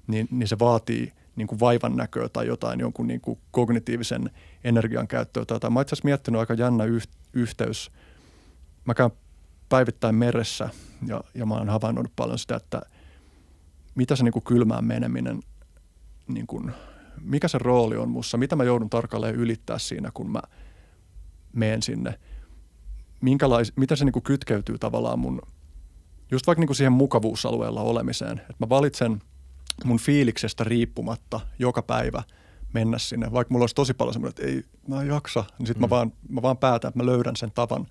[0.06, 4.30] niin, niin se vaatii– niin kuin vaivan näköä tai jotain jonkun niin kuin kognitiivisen
[4.64, 5.44] energian käyttöä.
[5.44, 7.90] Tai mä itse asiassa miettinyt aika jännä yh- yhteys.
[8.84, 9.10] Mä käyn
[9.68, 10.70] päivittäin meressä
[11.06, 12.82] ja, ja mä oon havainnut paljon sitä, että
[13.94, 15.42] mitä se niin kuin kylmään meneminen,
[16.28, 16.72] niin kuin,
[17.20, 20.42] mikä se rooli on mussa, mitä mä joudun tarkalleen ylittää siinä, kun mä
[21.52, 22.18] menen sinne.
[23.26, 25.42] Minkälais, mitä se niin kuin kytkeytyy tavallaan mun,
[26.30, 28.38] just vaikka niin kuin siihen mukavuusalueella olemiseen.
[28.38, 29.18] Että mä valitsen–
[29.84, 32.22] mun fiiliksestä riippumatta joka päivä
[32.72, 33.32] mennä sinne.
[33.32, 35.84] Vaikka mulla olisi tosi paljon semmoinen, että ei, mä en jaksa, niin sitten mm.
[35.84, 37.86] mä, vaan, mä vaan päätän, että mä löydän sen tavan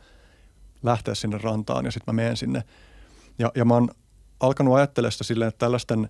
[0.84, 2.64] lähteä sinne rantaan ja sitten mä menen sinne.
[3.40, 3.90] Ja, ja mä oon
[4.40, 6.10] alkanut ajattelemaan sitä silleen, että tällaisten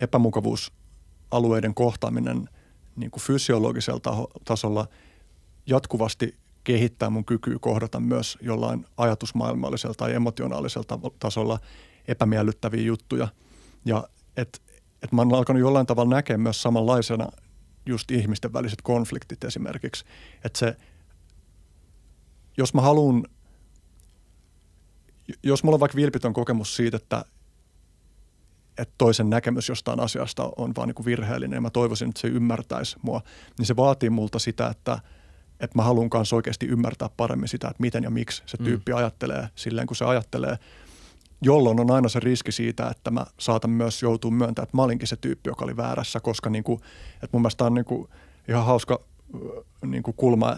[0.00, 2.48] epämukavuusalueiden kohtaaminen
[2.96, 4.88] niin kuin fysiologisella taho, tasolla
[5.66, 6.34] jatkuvasti
[6.66, 11.58] kehittää mun kykyä kohdata myös jollain ajatusmaailmallisella tai emotionaalisella tasolla
[12.08, 13.28] epämiellyttäviä juttuja.
[13.84, 14.62] Ja et
[15.02, 17.28] että mä oon alkanut jollain tavalla näkeä myös samanlaisena
[17.86, 20.04] just ihmisten väliset konfliktit esimerkiksi.
[20.44, 20.76] Että se,
[22.56, 23.24] jos mä haluan,
[25.42, 27.24] jos mulla on vaikka vilpitön kokemus siitä, että,
[28.78, 32.28] että toisen näkemys jostain asiasta on vaan niin kuin virheellinen ja mä toivoisin, että se
[32.28, 33.22] ymmärtäisi mua,
[33.58, 34.98] niin se vaatii multa sitä, että,
[35.60, 38.64] että mä haluan kanssa oikeasti ymmärtää paremmin sitä, että miten ja miksi se mm.
[38.64, 38.98] tyyppi mm.
[38.98, 40.58] ajattelee silleen, kun se ajattelee–
[41.42, 45.08] jolloin on aina se riski siitä, että mä saatan myös joutua myöntämään, että mä olinkin
[45.08, 46.80] se tyyppi, joka oli väärässä, koska niin kuin,
[47.14, 48.08] että mun mielestä on niin kuin
[48.48, 49.00] ihan hauska
[49.86, 50.56] niin kuin kulma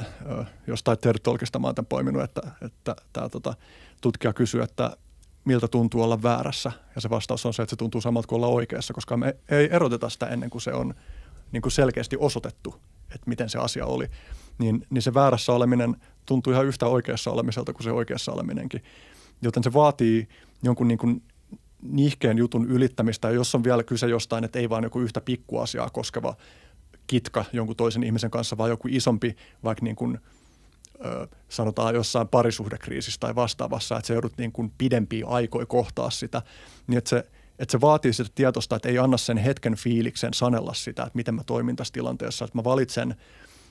[0.67, 3.55] jostain Tertolkista mä oon tämän poiminut, että, että tämä tota,
[4.01, 4.97] tutkija kysyy, että
[5.45, 6.73] miltä tuntuu olla väärässä.
[6.95, 9.69] Ja se vastaus on se, että se tuntuu samalta kuin olla oikeassa, koska me ei
[9.73, 10.95] eroteta sitä ennen kuin se on
[11.53, 12.75] niin kuin selkeästi osoitettu,
[13.15, 14.09] että miten se asia oli.
[14.59, 18.83] Niin, niin se väärässä oleminen tuntuu ihan yhtä oikeassa olemiselta kuin se oikeassa oleminenkin.
[19.42, 20.29] Joten se vaatii
[20.62, 21.23] jonkun niin kuin
[21.83, 25.90] nihkeen jutun ylittämistä, ja jos on vielä kyse jostain, että ei vain joku yhtä pikkuasiaa
[25.90, 26.37] koskeva
[27.07, 30.18] kitka jonkun toisen ihmisen kanssa, vaan joku isompi, vaikka niin kuin,
[31.05, 36.42] ö, sanotaan jossain parisuhdekriisissä tai vastaavassa, että se joudut niin kuin pidempiä aikoja kohtaa sitä,
[36.87, 37.25] niin että se,
[37.59, 41.35] että se vaatii sitä tietosta, että ei anna sen hetken fiiliksen sanella sitä, että miten
[41.35, 43.14] mä toimin tässä tilanteessa, että mä valitsen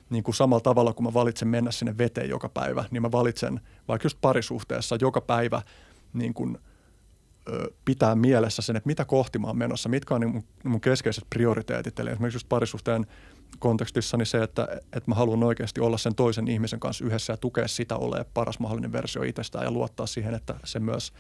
[0.10, 3.62] niin kuin samalla tavalla, kun mä valitsen mennä sinne veteen joka päivä, niin mä valitsen
[3.88, 5.62] vaikka just parisuhteessa joka päivä
[6.13, 6.58] niin kuin–
[7.86, 12.00] pitää mielessä sen, että mitä kohti mä oon menossa, mitkä on mun, mun keskeiset prioriteetit.
[12.00, 13.06] Eli esimerkiksi just parisuhteen
[13.60, 17.38] kontekstissa niin se, että, että mä haluan oikeasti olla sen toisen ihmisen kanssa yhdessä ja
[17.38, 21.13] tukea sitä ole paras mahdollinen versio itsestään ja luottaa siihen, että se myös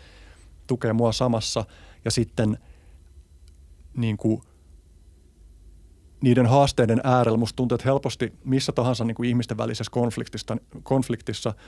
[0.67, 1.65] tukee mua samassa.
[2.05, 2.57] Ja sitten
[3.97, 4.41] niin kuin,
[6.21, 7.37] niiden haasteiden äärellä.
[7.37, 11.53] Musta tuntuu, että helposti missä tahansa niin kuin ihmisten välisessä konfliktissa, konfliktissa–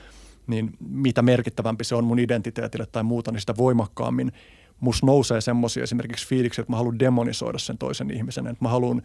[0.46, 4.32] niin mitä merkittävämpi se on mun identiteetille tai muuta, niin sitä voimakkaammin
[4.80, 9.02] musta nousee semmoisia esimerkiksi fiiliksi, että mä haluan demonisoida sen toisen ihmisen, että mä haluan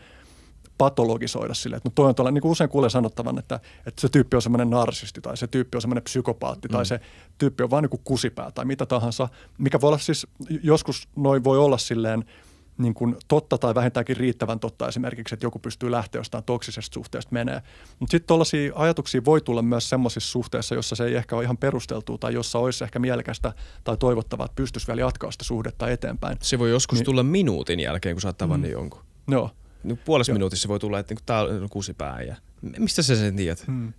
[0.77, 4.09] patologisoida sille, että no toi on tuolla, niin kuin usein kuulee sanottavan, että, että se
[4.09, 6.71] tyyppi on semmoinen narsisti tai se tyyppi on semmoinen psykopaatti mm.
[6.71, 6.99] tai se
[7.37, 10.27] tyyppi on vain niin kuin kusipää tai mitä tahansa, mikä voi olla siis,
[10.63, 12.25] joskus noin voi olla silleen–
[12.77, 17.33] niin kuin totta tai vähintäänkin riittävän totta esimerkiksi, että joku pystyy lähteä jostain toksisesta suhteesta
[17.33, 17.61] menee.
[17.99, 21.57] Mutta sitten tuollaisia ajatuksia voi tulla myös semmoisissa suhteissa, jossa se ei ehkä ole ihan
[21.57, 26.37] perusteltu tai jossa olisi ehkä mielekästä tai toivottavaa, että pystyisi vielä jatkaa sitä suhdetta eteenpäin.
[26.41, 29.01] Se voi joskus niin, tulla minuutin jälkeen, kun sä oot tavannut mm, jonkun.
[29.27, 29.49] Joo.
[29.83, 32.35] Niin puolessa minuutissa voi tulla, että niin tämä on kusipää ja
[32.77, 33.63] mistä sä sen tiedät?
[33.67, 33.93] Mm.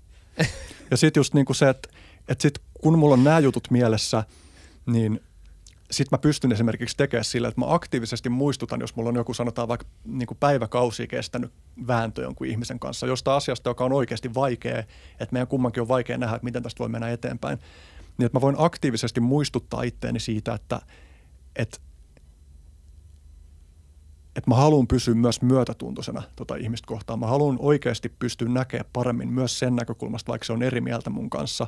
[0.91, 1.89] ja sitten just niin kuin se, että,
[2.29, 4.25] että sit kun mulla on nämä jutut mielessä,
[4.87, 5.21] niin
[5.91, 9.69] sitten mä pystyn esimerkiksi tekemään sillä, että mä aktiivisesti muistutan, jos mulla on joku sanotaan
[9.69, 11.53] vaikka niin päiväkausi kestänyt
[11.87, 16.19] vääntö jonkun ihmisen kanssa, josta asiasta, joka on oikeasti vaikea, että meidän kummankin on vaikea
[16.19, 17.59] nähdä, että miten tästä voi mennä eteenpäin,
[18.19, 20.81] niin että mä voin aktiivisesti muistuttaa itteeni siitä, että,
[21.57, 21.79] että
[24.37, 27.19] että mä haluan pysyä myös myötätuntoisena tota ihmistä kohtaan.
[27.19, 31.31] Mä haluan oikeasti pystyä näkemään paremmin myös sen näkökulmasta, vaikka se on eri mieltä mun
[31.31, 31.67] kanssa.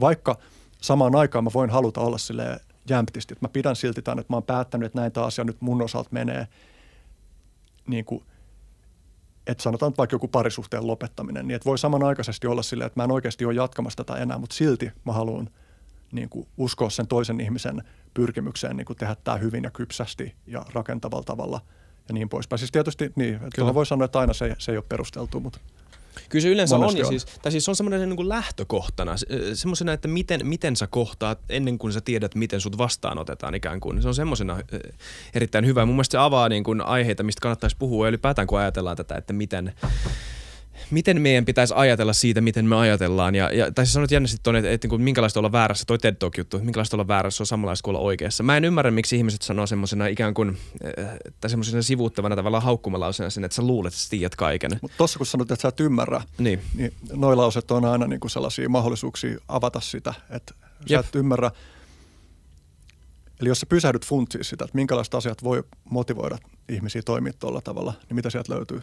[0.00, 0.38] Vaikka
[0.82, 4.36] samaan aikaan mä voin haluta olla sille jämptisti, että mä pidän silti tämän, että mä
[4.36, 6.48] oon päättänyt, että näin tämä asia nyt mun osalta menee
[7.86, 8.24] niin kuin,
[9.46, 13.12] että sanotaan vaikka joku parisuhteen lopettaminen, niin että voi samanaikaisesti olla silleen, että mä en
[13.12, 15.50] oikeasti ole jatkamassa tätä enää, mutta silti mä haluan
[16.12, 17.82] niin kuin uskoa sen toisen ihmisen
[18.14, 21.60] pyrkimykseen niin kuin tehdä tämä hyvin ja kypsästi ja rakentavalla tavalla–
[22.08, 22.58] ja niin poispäin.
[22.58, 25.58] Siis tietysti niin, että voi sanoa, että aina se, se ei ole perusteltu, mutta
[26.28, 27.12] Kyllä se yleensä on, ja on.
[27.12, 29.14] Siis, tai siis se on semmoinen niin kuin lähtökohtana,
[29.54, 34.02] semmoisena, että miten, miten sä kohtaat ennen kuin sä tiedät, miten sut vastaanotetaan ikään kuin.
[34.02, 34.58] Se on semmoisena
[35.34, 35.86] erittäin hyvä.
[35.86, 39.32] Mun mielestä se avaa niin kuin aiheita, mistä kannattaisi puhua, ylipäätään kun ajatellaan tätä, että
[39.32, 39.72] miten,
[40.90, 43.34] miten meidän pitäisi ajatella siitä, miten me ajatellaan.
[43.34, 46.14] Ja, ja, tai siis sanoit jännästi tuonne, että, että, että minkälaista olla väärässä, toi TED
[46.14, 48.42] Talk-juttu, minkälaista olla väärässä on samanlaista kuin olla oikeassa.
[48.42, 50.58] Mä en ymmärrä, miksi ihmiset sanoo semmoisena ikään kuin,
[50.98, 51.06] äh,
[51.40, 54.70] tai semmoisena sivuuttavana tavalla haukkumalausena sen, että sä luulet, että sä tiedät kaiken.
[54.82, 58.20] Mutta tossa kun sanoit, että sä et ymmärrä, niin, niin noi lauset on aina niin
[58.20, 61.04] kuin sellaisia mahdollisuuksia avata sitä, että sä Jep.
[61.04, 61.50] et ymmärrä.
[63.40, 67.92] Eli jos sä pysähdyt funtsiin sitä, että minkälaiset asiat voi motivoida ihmisiä toimia tuolla tavalla,
[68.08, 68.82] niin mitä sieltä löytyy?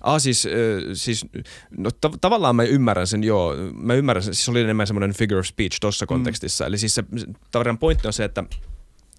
[0.00, 0.52] Ah, siis, äh,
[0.92, 1.26] siis
[1.70, 3.54] no, tav- tavallaan mä ymmärrän sen, joo.
[3.74, 6.08] Mä ymmärrän sen, siis oli enemmän semmoinen figure of speech tuossa mm.
[6.08, 6.66] kontekstissa.
[6.66, 7.04] Eli siis se
[7.50, 8.44] tavallaan pointti on se, että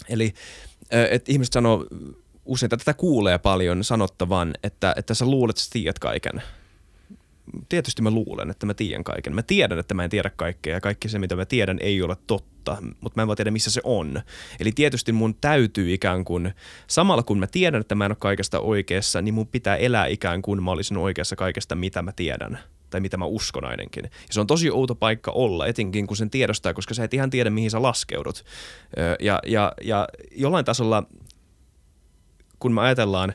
[0.09, 0.33] eli,
[0.93, 1.85] äh, että ihmiset sanoo
[2.45, 6.41] usein, että tätä kuulee paljon sanottavan, että, että sä luulet, että sä tiedät kaiken
[7.69, 9.35] tietysti mä luulen, että mä tiedän kaiken.
[9.35, 12.17] Mä tiedän, että mä en tiedä kaikkea ja kaikki se, mitä mä tiedän, ei ole
[12.27, 14.21] totta, mutta mä en voi tiedä, missä se on.
[14.59, 16.53] Eli tietysti mun täytyy ikään kuin,
[16.87, 20.41] samalla kun mä tiedän, että mä en ole kaikesta oikeassa, niin mun pitää elää ikään
[20.41, 22.59] kuin mä olisin oikeassa kaikesta, mitä mä tiedän
[22.89, 24.03] tai mitä mä uskon ainakin.
[24.03, 27.29] Ja se on tosi outo paikka olla, etenkin kun sen tiedostaa, koska sä et ihan
[27.29, 28.45] tiedä, mihin sä laskeudut.
[29.19, 31.03] Ja, ja, ja jollain tasolla,
[32.59, 33.33] kun me ajatellaan,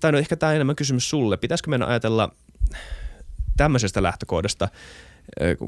[0.00, 2.34] tai no ehkä tämä on enemmän kysymys sulle, pitäisikö meidän ajatella
[3.56, 4.68] tämmöisestä lähtökohdasta,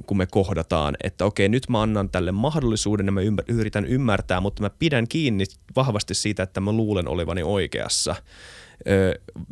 [0.06, 4.62] kun me kohdataan, että okei, nyt mä annan tälle mahdollisuuden ja mä yritän ymmärtää, mutta
[4.62, 5.44] mä pidän kiinni
[5.76, 8.14] vahvasti siitä, että mä luulen olevani oikeassa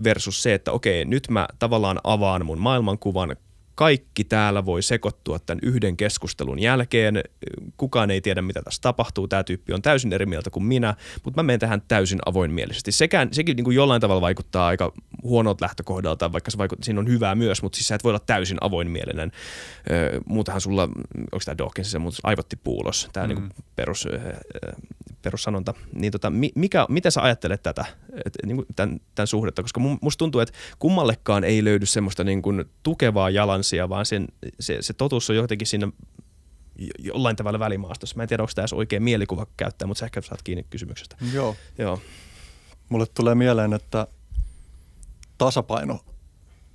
[0.04, 3.36] versus se, että okei, nyt mä tavallaan avaan mun maailmankuvan
[3.74, 7.22] kaikki täällä voi sekoittua tämän yhden keskustelun jälkeen.
[7.76, 9.28] Kukaan ei tiedä, mitä tässä tapahtuu.
[9.28, 12.92] Tämä tyyppi on täysin eri mieltä kuin minä, mutta mä menen tähän täysin avoinmielisesti.
[12.92, 17.08] Sekä, sekin niin kuin jollain tavalla vaikuttaa aika huonolta lähtökohdalta, vaikka se vaikuttaa, siinä on
[17.08, 19.32] hyvää myös, mutta siis sä et voi olla täysin avoinmielinen.
[19.90, 23.34] Ö, muutahan sulla, onko tämä Dawkins se aivottipuulos, tämä mm.
[23.34, 24.08] niin perus,
[25.22, 25.74] perussanonta.
[25.92, 27.84] Niin tota, mikä, mitä sä ajattelet tätä,
[28.24, 29.62] et, niin kuin tämän, tämän suhdetta?
[29.62, 34.28] Koska musta tuntuu, että kummallekaan ei löydy semmoista niin kuin tukevaa jalanssia, vaan sen,
[34.60, 35.88] se, se totuus on jotenkin siinä
[36.98, 38.16] jollain tavalla välimaastossa.
[38.16, 41.16] Mä en tiedä, onko tämä oikein mielikuva käyttää, mutta sä ehkä saat kiinni kysymyksestä.
[41.32, 41.56] Joo.
[41.78, 42.00] Joo.
[42.88, 44.06] Mulle tulee mieleen, että
[45.38, 46.00] tasapaino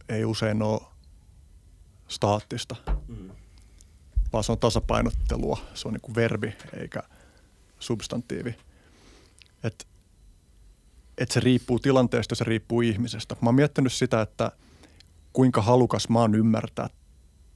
[0.09, 0.81] ei usein ole
[2.07, 2.75] staattista,
[3.07, 3.29] mm.
[4.33, 5.59] vaan se on tasapainottelua.
[5.73, 7.03] Se on niin kuin verbi eikä
[7.79, 8.55] substantiivi.
[9.63, 9.85] Että
[11.17, 13.35] et se riippuu tilanteesta, se riippuu ihmisestä.
[13.41, 14.51] Mä oon miettinyt sitä, että
[15.33, 16.89] kuinka halukas mä oon ymmärtää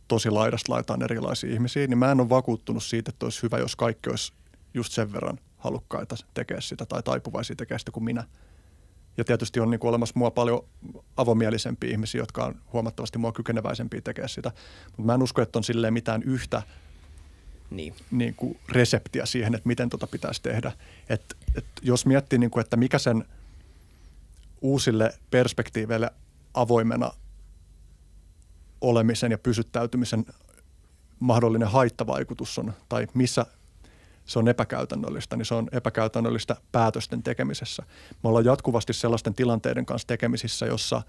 [0.07, 3.75] tosi laidasta laitaan erilaisia ihmisiä, niin mä en ole vakuuttunut siitä, että olisi hyvä, jos
[3.75, 4.33] kaikki olisi
[4.73, 8.23] just sen verran halukkaita tekemään sitä tai taipuvaisia tekemään sitä kuin minä–
[9.17, 10.65] ja tietysti on niin kuin olemassa mua paljon
[11.17, 14.51] avomielisempiä ihmisiä, jotka on huomattavasti mua kykeneväisempiä tekemään sitä.
[14.85, 16.61] Mutta mä en usko, että on silleen mitään yhtä
[17.71, 17.95] niin.
[18.11, 20.71] Niin kuin reseptiä siihen, että miten tota pitäisi tehdä.
[21.09, 23.25] Et, et jos miettii, niin kuin, että mikä sen
[24.61, 26.11] uusille perspektiiveille
[26.53, 27.11] avoimena
[28.81, 30.25] olemisen ja pysyttäytymisen
[31.19, 33.45] mahdollinen haittavaikutus on, tai missä
[34.25, 37.83] se on epäkäytännöllistä, niin se on epäkäytännöllistä päätösten tekemisessä.
[38.23, 41.01] Me ollaan jatkuvasti sellaisten tilanteiden kanssa tekemisissä, jossa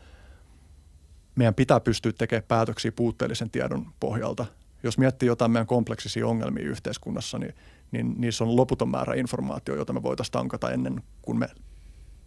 [1.36, 4.46] meidän pitää pystyä tekemään päätöksiä puutteellisen tiedon pohjalta.
[4.82, 7.54] Jos miettii jotain meidän kompleksisia ongelmia yhteiskunnassa, niin,
[7.92, 11.48] niin niissä on loputon määrä informaatio, jota me voitaisiin tankata ennen kuin me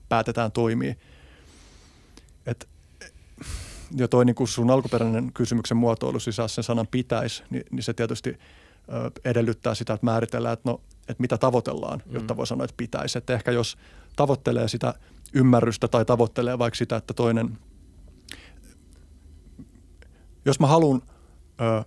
[0.09, 0.95] päätetään toimia.
[2.45, 2.67] Et,
[3.97, 8.37] ja toi niin sun alkuperäinen kysymyksen muotoilu sisään sen sanan pitäisi, niin, niin se tietysti–
[9.25, 12.13] edellyttää sitä, että määritellään, että, no, että mitä tavoitellaan, mm.
[12.13, 13.17] jotta voi sanoa, että pitäisi.
[13.17, 13.77] Että ehkä jos
[14.15, 14.93] tavoittelee sitä
[15.33, 17.57] ymmärrystä tai tavoittelee vaikka sitä, että toinen,
[20.45, 21.01] jos mä haluan
[21.61, 21.83] ö,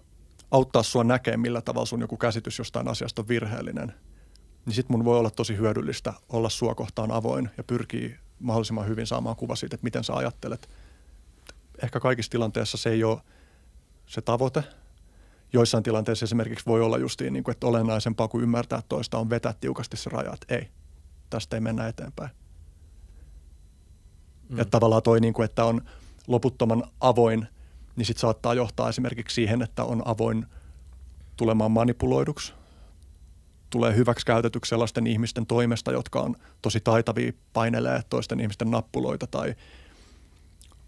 [0.51, 3.95] auttaa sua näkemään, millä tavalla sun joku käsitys jostain asiasta on virheellinen,
[4.67, 9.07] niin sitten mun voi olla tosi hyödyllistä olla sua kohtaan avoin ja pyrkii mahdollisimman hyvin
[9.07, 10.69] saamaan kuva siitä, että miten sä ajattelet.
[11.83, 13.21] Ehkä kaikissa tilanteissa se ei ole
[14.07, 14.65] se tavoite.
[15.53, 19.55] Joissain tilanteissa esimerkiksi voi olla justiin, niin kuin, että olennaisempaa kuin ymmärtää toista on vetää
[19.61, 20.69] tiukasti se raja, että ei,
[21.31, 22.31] tästä ei mennä eteenpäin.
[24.49, 24.59] Mm.
[24.59, 25.83] Että tavallaan toi, niin kuin, että on
[26.27, 27.49] loputtoman avoin,
[27.99, 30.47] niin sitten saattaa johtaa esimerkiksi siihen, että on avoin
[31.37, 32.53] tulemaan manipuloiduksi
[33.71, 39.55] tulee hyväksi käytetyksi sellaisten ihmisten toimesta, jotka on tosi taitavia painelee toisten ihmisten nappuloita tai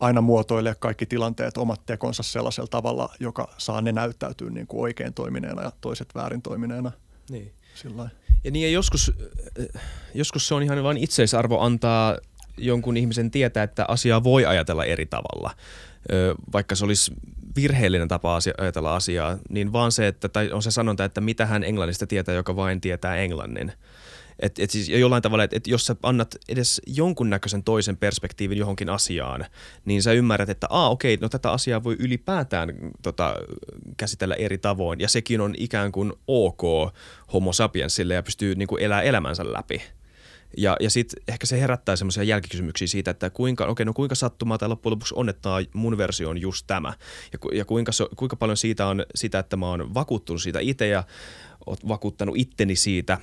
[0.00, 5.14] aina muotoilee kaikki tilanteet omat tekonsa sellaisella tavalla, joka saa ne näyttäytyä niin kuin oikein
[5.14, 6.92] toimineena ja toiset väärin toimineena.
[7.30, 7.52] Niin.
[7.74, 8.10] Sillain.
[8.44, 9.12] Ja niin ja joskus,
[9.74, 9.82] äh,
[10.14, 12.16] joskus se on ihan vain itseisarvo antaa
[12.56, 15.50] jonkun ihmisen tietää, että asiaa voi ajatella eri tavalla.
[16.52, 17.12] Vaikka se olisi
[17.56, 21.64] virheellinen tapa ajatella asiaa, niin vaan se, että, tai on se sanonta, että mitä hän
[21.64, 23.72] englannista tietää, joka vain tietää englannin.
[24.40, 28.90] Et, et siis jollain tavalla, että et jos sä annat edes jonkunnäköisen toisen perspektiivin johonkin
[28.90, 29.46] asiaan,
[29.84, 32.68] niin sä ymmärrät, että aa okei, no tätä asiaa voi ylipäätään
[33.02, 33.34] tota,
[33.96, 35.00] käsitellä eri tavoin.
[35.00, 36.62] Ja sekin on ikään kuin ok
[37.32, 39.82] homo sapiensille ja pystyy niin kuin elää elämänsä läpi.
[40.56, 44.58] Ja, ja sitten ehkä se herättää semmoisia jälkikysymyksiä siitä, että kuinka, okay, no kuinka sattumaa
[44.58, 46.92] tai loppujen lopuksi onnettaa mun versio on just tämä.
[47.32, 50.86] Ja, ja kuinka, so, kuinka paljon siitä on sitä, että mä oon vakuuttunut siitä itse
[50.86, 51.04] ja
[51.66, 53.18] oot vakuuttanut itteni siitä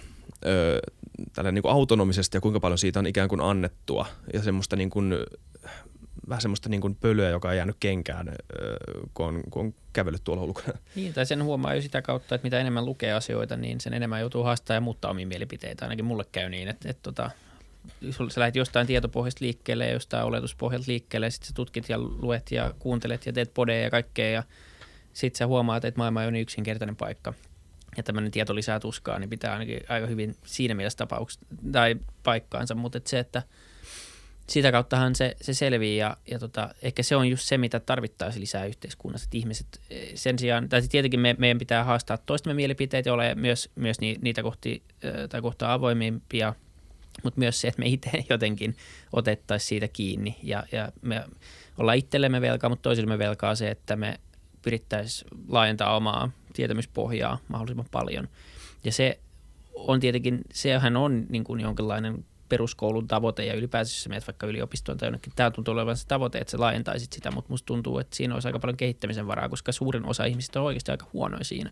[0.45, 0.79] ö,
[1.33, 4.89] tällä niin kuin autonomisesti ja kuinka paljon siitä on ikään kuin annettua ja semmoista niin
[4.89, 5.13] kuin
[6.29, 8.35] vähän semmoista niin kuin pölyä, joka on jäänyt kenkään,
[9.13, 10.77] kun on, kun on kävellyt tuolla ulkona.
[10.95, 14.19] Niin, tai sen huomaa jo sitä kautta, että mitä enemmän lukee asioita, niin sen enemmän
[14.19, 15.85] joutuu haastamaan ja muuttaa omia mielipiteitä.
[15.85, 17.31] Ainakin mulle käy niin, että, että, tota,
[18.11, 22.51] sä lähdet jostain tietopohjasta liikkeelle ja jostain oletuspohjalta liikkeelle ja sitten sä tutkit ja luet
[22.51, 24.43] ja kuuntelet ja teet podeja ja kaikkea ja
[25.13, 27.33] sitten sä huomaat, että maailma on niin yksinkertainen paikka
[27.97, 32.75] ja tämmöinen tieto lisää tuskaa, niin pitää ainakin aika hyvin siinä mielessä tapauksessa tai paikkaansa,
[32.75, 33.43] mutta että se, että–
[34.49, 38.41] sitä kauttahan se, se selvii ja, ja tota, ehkä se on just se, mitä tarvittaisiin
[38.41, 43.09] lisää yhteiskunnassa, että ihmiset eh, sen sijaan, tai tietenkin me, meidän pitää haastaa toistemme mielipiteitä
[43.09, 46.53] ja olla myös, myös niitä kohti, eh, tai kohtaa avoimimpia,
[47.23, 48.75] mutta myös se, että me itse jotenkin
[49.13, 51.23] otettaisiin siitä kiinni ja, ja me
[51.77, 54.19] ollaan itsellemme velkaa, mutta toisillemme velkaa se, että me
[54.61, 58.27] pyrittäisiin laajentaa omaa tietämyspohjaa mahdollisimman paljon.
[58.83, 59.19] Ja se
[59.75, 64.97] on tietenkin, sehän on niin kuin jonkinlainen peruskoulun tavoite ja ylipäänsä jos menet vaikka yliopistoon
[64.97, 68.15] tai jonnekin, tämä tuntuu olevan se tavoite, että sä laajentaisit sitä, mutta musta tuntuu, että
[68.15, 71.71] siinä olisi aika paljon kehittämisen varaa, koska suurin osa ihmisistä on oikeasti aika huonoja siinä.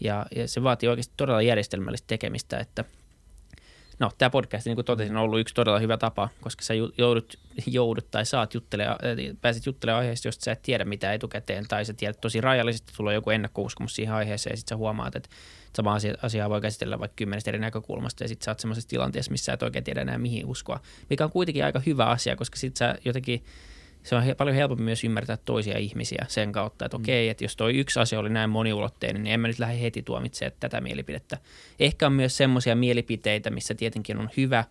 [0.00, 2.84] Ja, ja se vaatii oikeasti todella järjestelmällistä tekemistä, että
[3.98, 7.38] no tämä podcast, niin kuin totesin, on ollut yksi todella hyvä tapa, koska sä joudut,
[7.66, 8.98] joudut tai saat juttelemaan,
[9.40, 13.14] pääset juttelemaan aiheesta, josta sä et tiedä mitä etukäteen, tai sä tiedät tosi rajallisesti, tulee
[13.14, 15.28] joku ennakkouskomus siihen aiheeseen, ja sitten sä huomaat, että
[15.76, 19.30] sama asia, asiaa voi käsitellä vaikka kymmenestä eri näkökulmasta ja sitten sä oot semmoisessa tilanteessa,
[19.30, 20.80] missä sä et oikein tiedä enää mihin uskoa,
[21.10, 23.44] mikä on kuitenkin aika hyvä asia, koska sitten sä jotenkin
[24.06, 27.02] se on he, paljon helpompi myös ymmärtää toisia ihmisiä sen kautta, että mm.
[27.02, 30.02] okei, että jos toi yksi asia oli näin moniulotteinen, niin en mä nyt lähde heti
[30.02, 31.38] tuomitsemaan tätä mielipidettä.
[31.78, 34.64] Ehkä on myös semmoisia mielipiteitä, missä tietenkin on hyvä,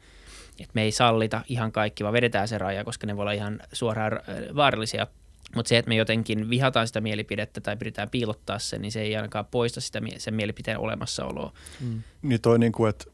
[0.60, 3.60] että me ei sallita ihan kaikki, vaan vedetään se raja, koska ne voi olla ihan
[3.74, 5.08] suoraan äh, vaarallisia
[5.56, 9.16] mutta se, että me jotenkin vihataan sitä mielipidettä tai pyritään piilottaa sen, niin se ei
[9.16, 11.54] ainakaan poista sitä sen mielipiteen olemassaoloa.
[11.82, 12.04] Mm.
[12.22, 13.06] Niin toi niin kuin, että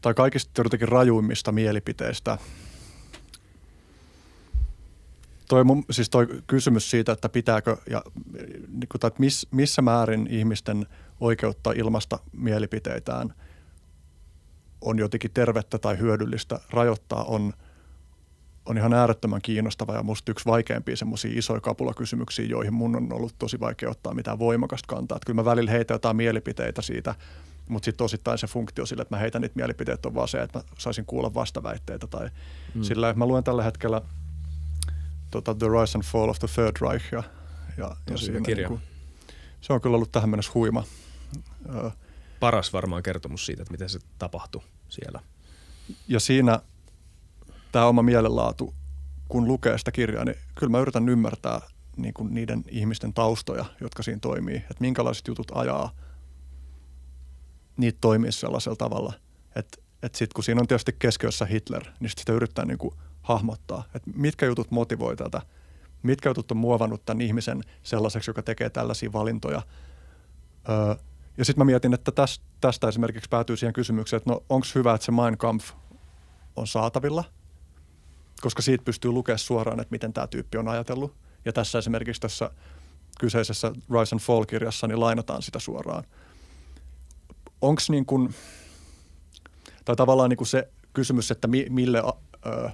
[0.00, 2.38] tai kaikista jotenkin rajuimmista mielipiteistä.
[5.52, 8.02] Toi, mun, siis toi kysymys siitä, että pitääkö ja
[8.68, 10.86] niin kuin, tai miss, missä määrin ihmisten
[11.20, 13.34] oikeutta ilmasta mielipiteitään
[14.80, 17.52] on jotenkin tervettä tai hyödyllistä rajoittaa on–
[18.66, 23.34] on ihan äärettömän kiinnostava ja musta yksi vaikeimpia semmoisia isoja kapulakysymyksiä, joihin mun on ollut
[23.38, 25.16] tosi vaikea ottaa mitään voimakasta kantaa.
[25.16, 27.14] Että kyllä mä välillä heitän jotain mielipiteitä siitä,
[27.68, 30.58] mutta sitten osittain se funktio sillä, että mä heitän niitä mielipiteitä on vaan se, että
[30.58, 32.06] mä saisin kuulla vastaväitteitä.
[32.06, 32.30] Tai
[32.74, 32.82] mm.
[32.82, 34.02] sillä, että mä luen tällä hetkellä
[35.32, 37.22] tota, The Rise and Fall of the Third Reich ja,
[37.76, 38.68] ja, ja siinä, kirja.
[38.68, 38.88] Niin kuin,
[39.60, 40.84] se on kyllä ollut tähän mennessä huima.
[42.40, 45.20] Paras varmaan kertomus siitä, että miten se tapahtui siellä.
[46.08, 46.60] Ja siinä
[47.72, 48.74] tämä oma mielenlaatu,
[49.28, 51.60] kun lukee sitä kirjaa, niin kyllä mä yritän ymmärtää
[51.96, 54.56] niin kuin niiden ihmisten taustoja, jotka siinä toimii.
[54.56, 55.94] Että minkälaiset jutut ajaa
[57.76, 59.12] niitä toimii sellaisella tavalla,
[59.56, 62.94] että, että sitten kun siinä on tietysti keskiössä Hitler, niin sit sitä yrittää niin kuin
[63.32, 65.42] hahmottaa, että mitkä jutut motivoi tätä,
[66.02, 69.62] mitkä jutut on muovannut tämän ihmisen sellaiseksi, joka tekee tällaisia valintoja.
[70.68, 70.94] Öö,
[71.38, 74.94] ja sitten mä mietin, että tästä, tästä esimerkiksi päätyy siihen kysymykseen, että no onko hyvä,
[74.94, 75.70] että se Mein Kampf
[76.56, 77.24] on saatavilla–
[78.42, 81.14] koska siitä pystyy lukemaan suoraan, että miten tämä tyyppi on ajatellut.
[81.44, 82.50] Ja tässä esimerkiksi tässä
[83.20, 86.04] kyseisessä Rise and Fall-kirjassa niin lainataan sitä suoraan.
[87.60, 88.34] onko niin kuin,
[89.84, 92.02] tai tavallaan niin kuin se kysymys, että mi, mille,
[92.46, 92.70] ö,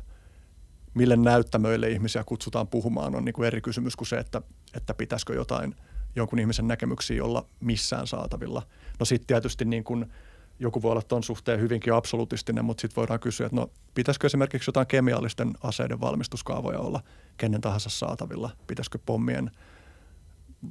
[0.95, 4.43] mille näyttämöille ihmisiä kutsutaan puhumaan, on niin kuin eri kysymys kuin se, että,
[4.74, 5.74] että pitäisikö jotain
[6.16, 8.62] jonkun ihmisen näkemyksiä olla missään saatavilla.
[9.01, 10.07] No sitten tietysti niin kuin–
[10.61, 14.68] joku voi olla tuon suhteen hyvinkin absolutistinen, mutta sitten voidaan kysyä, että no pitäisikö esimerkiksi
[14.68, 17.01] jotain kemiallisten aseiden valmistuskaavoja olla
[17.36, 18.51] kenen tahansa saatavilla?
[18.66, 19.51] Pitäisikö pommien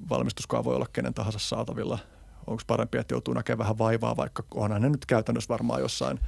[0.10, 2.00] valmistuskaavoja olla kenen tahansa saatavilla?
[2.48, 6.20] Onko parempi, että joutuu näkemään vähän vaivaa, vaikka onhan ne nyt käytännössä varmaan jossain–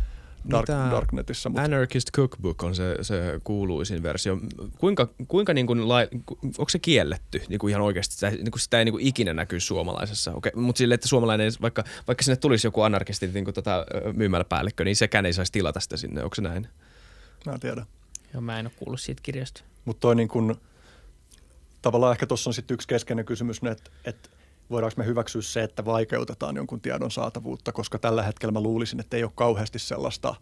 [0.49, 1.49] Dark, Darknetissa.
[1.49, 1.61] Mutta...
[1.61, 4.37] Anarchist Cookbook on se, se kuuluisin versio.
[4.77, 5.81] Kuinka, kuinka niin kuin,
[6.45, 8.15] onko se kielletty niin kuin ihan oikeasti?
[8.15, 10.33] Sitä, niin kuin sitä ei niin kuin ikinä näkyy suomalaisessa.
[10.33, 10.51] Okay.
[10.55, 14.95] Mutta sille, että suomalainen, vaikka, vaikka sinne tulisi joku anarkisti niin kuin tota, myymäläpäällikkö, niin
[14.95, 16.23] sekään ei saisi tilata sitä sinne.
[16.23, 16.67] Onko se näin?
[17.45, 17.85] Mä en tiedä.
[18.33, 19.61] Joo, mä en ole kuullut siitä kirjasta.
[19.85, 20.55] Mutta toi niin kuin,
[21.81, 24.29] tavallaan ehkä tuossa on sitten yksi keskeinen kysymys, että, että
[24.69, 29.17] voidaanko me hyväksyä se, että vaikeutetaan jonkun tiedon saatavuutta, koska tällä hetkellä mä luulisin, että
[29.17, 30.35] ei ole kauheasti sellaista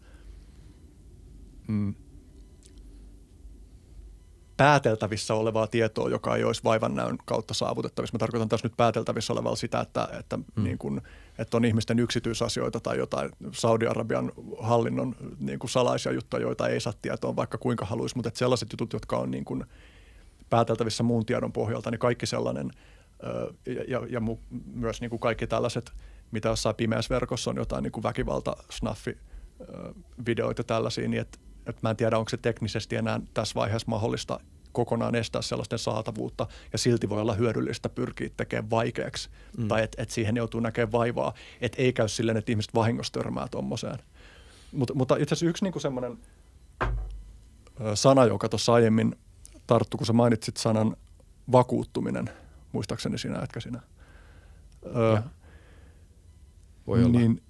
[1.68, 1.94] mm,
[4.56, 8.14] pääteltävissä olevaa tietoa, joka ei olisi vaivannäön kautta saavutettavissa.
[8.14, 10.64] Mä tarkoitan tässä nyt pääteltävissä olevaa sitä, että, että, mm.
[10.64, 11.02] niin kun,
[11.38, 16.92] että on ihmisten yksityisasioita tai jotain Saudi-Arabian hallinnon niin kuin salaisia juttuja, joita ei saa
[17.02, 19.64] tietoa vaikka kuinka haluaisi, mutta että sellaiset jutut, jotka on niin kuin
[20.50, 22.70] pääteltävissä muun tiedon pohjalta, niin kaikki sellainen–
[23.66, 24.38] ja, ja, ja mu,
[24.74, 25.92] myös niin kuin kaikki tällaiset,
[26.30, 29.18] mitä jossain pimeässä verkossa on jotain niin kuin väkivalta, snaffi,
[30.26, 34.40] videoita tällaisia, niin että, että mä en tiedä, onko se teknisesti enää tässä vaiheessa mahdollista
[34.72, 39.68] kokonaan estää sellaisten saatavuutta ja silti voi olla hyödyllistä pyrkiä tekemään vaikeaksi mm.
[39.68, 43.48] tai että et siihen joutuu näkemään vaivaa, että ei käy silleen, että ihmiset vahingossa törmää
[43.50, 43.98] tuommoiseen.
[44.72, 46.18] Mut, mutta itse asiassa yksi niinku semmoinen
[47.94, 49.16] sana, joka tuossa aiemmin
[49.66, 50.96] tarttu, kun sä mainitsit sanan
[51.52, 52.30] vakuuttuminen–
[52.72, 53.80] muistaakseni sinä, etkä sinä.
[54.96, 55.18] Öö,
[56.86, 57.18] Voi olla.
[57.18, 57.42] Niin,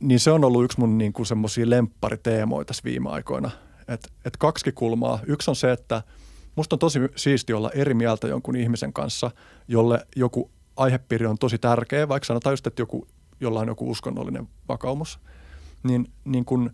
[0.00, 3.50] niin se on ollut yksi mun niin kuin semmoisia lemppariteemoja tässä viime aikoina.
[3.88, 5.20] Et, et kaksi kulmaa.
[5.26, 6.02] Yksi on se, että
[6.56, 9.30] musta on tosi siisti olla eri mieltä jonkun ihmisen kanssa,
[9.68, 13.08] jolle joku aihepiiri on tosi tärkeä, vaikka sanotaan just, että joku,
[13.40, 15.18] jolla on joku uskonnollinen vakaumus,
[15.82, 16.70] niin, niin kun,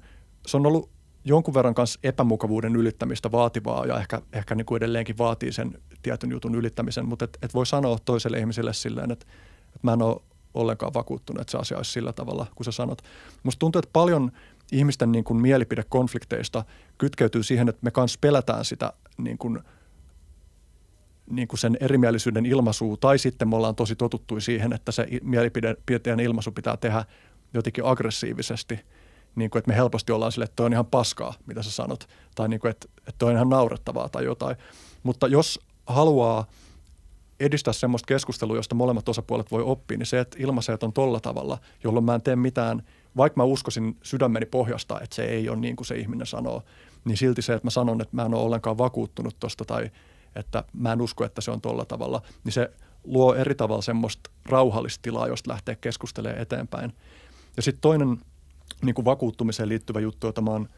[0.47, 0.91] se on ollut
[1.25, 6.31] jonkun verran kanssa epämukavuuden ylittämistä vaativaa ja ehkä, ehkä niin kuin edelleenkin vaatii sen tietyn
[6.31, 9.27] jutun ylittämisen, mutta et, et voi sanoa toiselle ihmiselle silleen, että,
[9.66, 10.21] että mä en ole
[10.55, 13.03] ollenkaan vakuuttunut, että se asia olisi sillä tavalla, kun sä sanot.
[13.43, 14.33] Musta tuntuu, että paljon
[14.73, 16.64] ihmisten niin kuin mielipidekonflikteista
[16.99, 19.59] kytkeytyy siihen, että me kanssa pelätään sitä niin kuin,
[21.31, 26.21] niin kuin sen erimielisyyden ilmaisua, tai sitten me ollaan tosi totuttu siihen, että se mielipiteiden
[26.21, 27.05] ilmaisu pitää tehdä
[27.55, 28.81] jotenkin aggressiivisesti–
[29.37, 32.09] niin kuin, että me helposti ollaan sille, että toi on ihan paskaa, mitä sä sanot,
[32.35, 34.57] tai niin kuin, että, että toi on ihan naurettavaa tai jotain.
[35.03, 36.47] Mutta jos haluaa
[37.41, 41.59] edistää semmoista keskustelua, josta molemmat osapuolet voi oppia, niin se, että ilmaiseet on tolla tavalla,
[41.85, 42.83] jolloin mä en tee mitään,
[43.16, 46.62] vaikka mä uskoisin sydämeni pohjasta, että se ei ole niin kuin se ihminen sanoo,
[47.05, 49.91] niin silti se, että mä sanon, että mä en ole ollenkaan vakuuttunut tosta tai
[50.37, 52.70] että mä en usko, että se on tolla tavalla, niin se
[53.05, 56.93] luo eri tavalla semmoista rauhallista tilaa, josta lähtee keskustelemaan eteenpäin.
[57.57, 58.18] Ja sitten toinen
[58.83, 60.68] niin kuin vakuuttumiseen liittyvä juttu, jota mä oon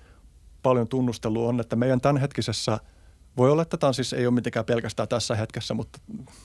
[0.63, 2.79] paljon tunnustellut, on, että meidän tämänhetkisessä–
[3.37, 5.99] voi olla, että tämä siis ei ole mitenkään pelkästään tässä hetkessä, mutta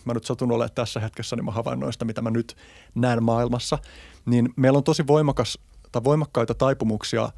[0.06, 2.58] mä nyt satun olemaan tässä hetkessä, niin mä havainnoista, mitä mä nyt
[2.96, 3.78] näen maailmassa.
[4.26, 5.60] Niin meillä on tosi voimakas,
[5.92, 7.30] tai voimakkaita taipumuksia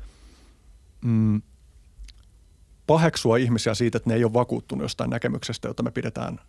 [1.05, 1.41] mm,
[2.87, 6.39] paheksua ihmisiä siitä, että ne ei ole vakuuttunut jostain näkemyksestä, jota me pidetään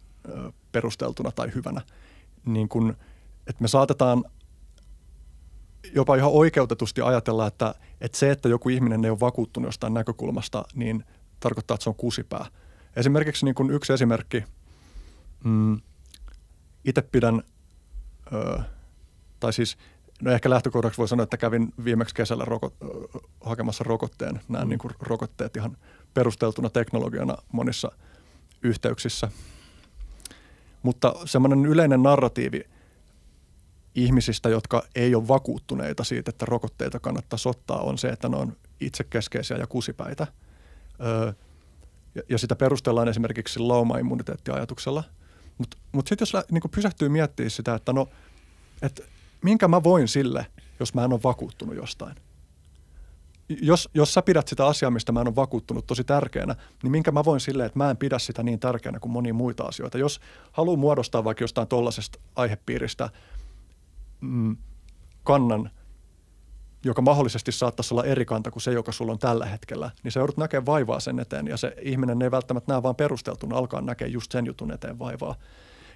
[0.72, 1.80] perusteltuna tai hyvänä.
[2.46, 2.96] Niin kun,
[3.46, 4.24] että me saatetaan
[5.94, 10.64] jopa ihan oikeutetusti ajatella, että, että se, että joku ihminen ei ole vakuuttunut jostain näkökulmasta,
[10.74, 11.04] niin
[11.40, 12.46] tarkoittaa, että se on kusipää.
[12.96, 14.44] Esimerkiksi niin kuin yksi esimerkki,
[15.44, 15.80] mm,
[16.84, 17.42] itse pidän,
[18.32, 18.60] ö,
[19.40, 19.78] tai siis
[20.22, 22.72] no ehkä lähtökohdaksi voi sanoa, että kävin viimeksi kesällä roko,
[23.40, 24.40] hakemassa rokotteen.
[24.48, 24.68] Näen mm.
[24.68, 25.76] niin kuin rokotteet ihan
[26.14, 27.92] perusteltuna teknologiana monissa
[28.62, 29.30] yhteyksissä.
[30.82, 32.64] Mutta semmoinen yleinen narratiivi–
[33.94, 38.56] ihmisistä, jotka ei ole vakuuttuneita siitä, että rokotteita kannattaa ottaa, on se, että ne on
[38.80, 40.26] itsekeskeisiä ja kusipäitä.
[41.04, 41.32] Öö,
[42.14, 45.04] ja, ja sitä perustellaan esimerkiksi lauma-immuniteettiajatuksella.
[45.58, 48.08] Mutta mut, mut sitten jos niin pysähtyy miettimään sitä, että no,
[48.82, 49.00] et
[49.44, 50.46] minkä mä voin sille,
[50.80, 52.16] jos mä en ole vakuuttunut jostain.
[53.62, 57.10] Jos, jos sä pidät sitä asiaa, mistä mä en ole vakuuttunut tosi tärkeänä, niin minkä
[57.10, 59.98] mä voin sille, että mä en pidä sitä niin tärkeänä kuin monia muita asioita.
[59.98, 60.20] Jos
[60.52, 63.10] haluan muodostaa vaikka jostain tollaisesta aihepiiristä–
[64.20, 64.56] mm,
[65.24, 65.70] kannan,
[66.84, 70.20] joka mahdollisesti saattaisi olla eri kanta kuin se, joka sulla on tällä hetkellä, niin sä
[70.20, 74.08] joudut näkemään vaivaa sen eteen ja se ihminen ei välttämättä näe vaan perusteltuna, alkaa näkeä
[74.08, 75.34] just sen jutun eteen vaivaa.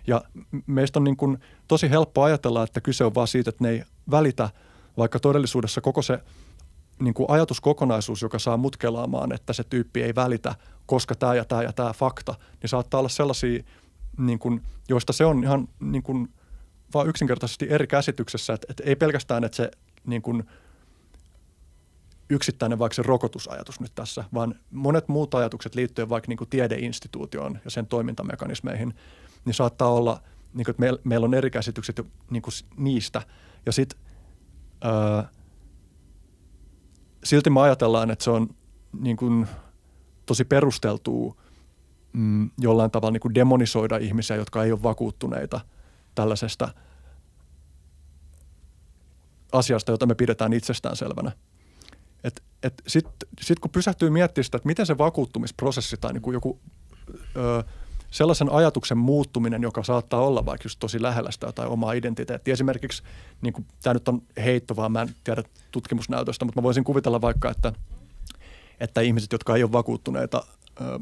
[0.06, 0.22] Ja
[0.66, 3.82] meistä on niin kuin tosi helppo ajatella, että kyse on vaan siitä, että ne ei
[4.10, 4.50] välitä
[4.96, 6.18] vaikka todellisuudessa koko se
[6.98, 10.54] niin kuin ajatuskokonaisuus, joka saa mut kelaamaan, että se tyyppi ei välitä,
[10.86, 13.62] koska tämä ja tämä ja tämä fakta, niin saattaa olla sellaisia,
[14.18, 16.28] niin kuin, joista se on ihan niin kuin,
[16.94, 19.70] vaan yksinkertaisesti eri käsityksessä, että, että ei pelkästään, että se
[20.06, 20.44] niin kuin,
[22.30, 27.58] yksittäinen vaikka se rokotusajatus nyt tässä, vaan monet muut ajatukset liittyen vaikka niin kuin tiedeinstituutioon
[27.64, 28.94] ja sen toimintamekanismeihin,
[29.44, 30.20] niin saattaa olla,
[30.54, 33.22] niin kuin, että meillä, on eri käsitykset niin kuin niistä.
[33.66, 33.98] Ja sitten
[34.84, 35.22] öö,
[37.24, 38.48] silti me ajatellaan, että se on
[39.00, 39.46] niin kuin,
[40.26, 41.36] tosi perusteltua
[42.12, 45.60] mm, jollain tavalla niin kuin demonisoida ihmisiä, jotka ei ole vakuuttuneita
[46.14, 46.68] tällaisesta
[49.52, 51.32] asiasta, jota me pidetään itsestäänselvänä.
[52.86, 56.60] Sitten sit kun pysähtyy miettimään sitä, että miten se vakuuttumisprosessi tai niin kuin joku
[57.36, 57.64] ö,
[58.10, 62.52] sellaisen ajatuksen muuttuminen, joka saattaa olla vaikka just tosi lähellä sitä tai omaa identiteettiä.
[62.52, 63.02] Esimerkiksi,
[63.42, 67.50] niin tämä nyt on heitto, vaan mä en tiedä tutkimusnäytöstä, mutta mä voisin kuvitella vaikka,
[67.50, 67.72] että,
[68.80, 70.46] että ihmiset, jotka ei ole vakuuttuneita
[70.80, 71.00] ö,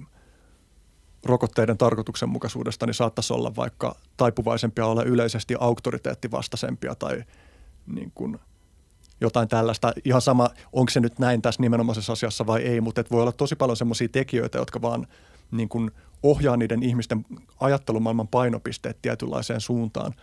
[1.24, 7.24] rokotteiden tarkoituksenmukaisuudesta, niin saattaisi olla vaikka taipuvaisempia olla yleisesti auktoriteettivastaisempia tai
[7.86, 8.38] niin kuin–
[9.22, 9.92] jotain tällaista.
[10.04, 13.56] Ihan sama, onko se nyt näin tässä nimenomaisessa asiassa vai ei, mutta voi olla tosi
[13.56, 15.06] paljon semmoisia tekijöitä, jotka vaan
[15.50, 15.90] niin kuin
[16.22, 17.26] ohjaa niiden ihmisten
[17.60, 20.14] ajattelumaailman painopisteet tietynlaiseen suuntaan.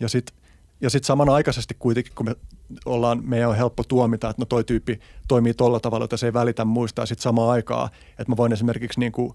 [0.00, 0.36] Ja sitten
[0.82, 2.36] ja sit samanaikaisesti kuitenkin, kun me
[2.84, 6.32] ollaan, meidän on helppo tuomita, että no toi tyyppi toimii tolla tavalla, että se ei
[6.32, 9.34] välitä muista, ja sitten samaan aikaan, että mä voin esimerkiksi niin kuin,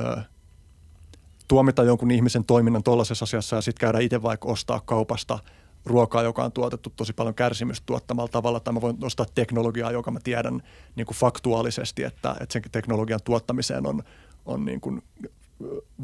[0.00, 0.22] ö,
[1.48, 5.38] tuomita jonkun ihmisen toiminnan tuollaisessa asiassa ja sitten käydä itse vaikka ostaa kaupasta–
[5.86, 10.10] ruokaa, joka on tuotettu tosi paljon kärsimystä tuottamalla tavalla, tai mä voin nostaa teknologiaa, joka
[10.10, 10.62] mä tiedän
[10.96, 14.02] niin kuin faktuaalisesti, että, että sen teknologian tuottamiseen on,
[14.46, 15.02] on niin kuin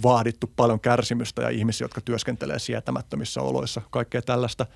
[0.02, 4.66] vaadittu paljon kärsimystä ja ihmisiä, jotka työskentelee sietämättömissä oloissa, kaikkea tällaista.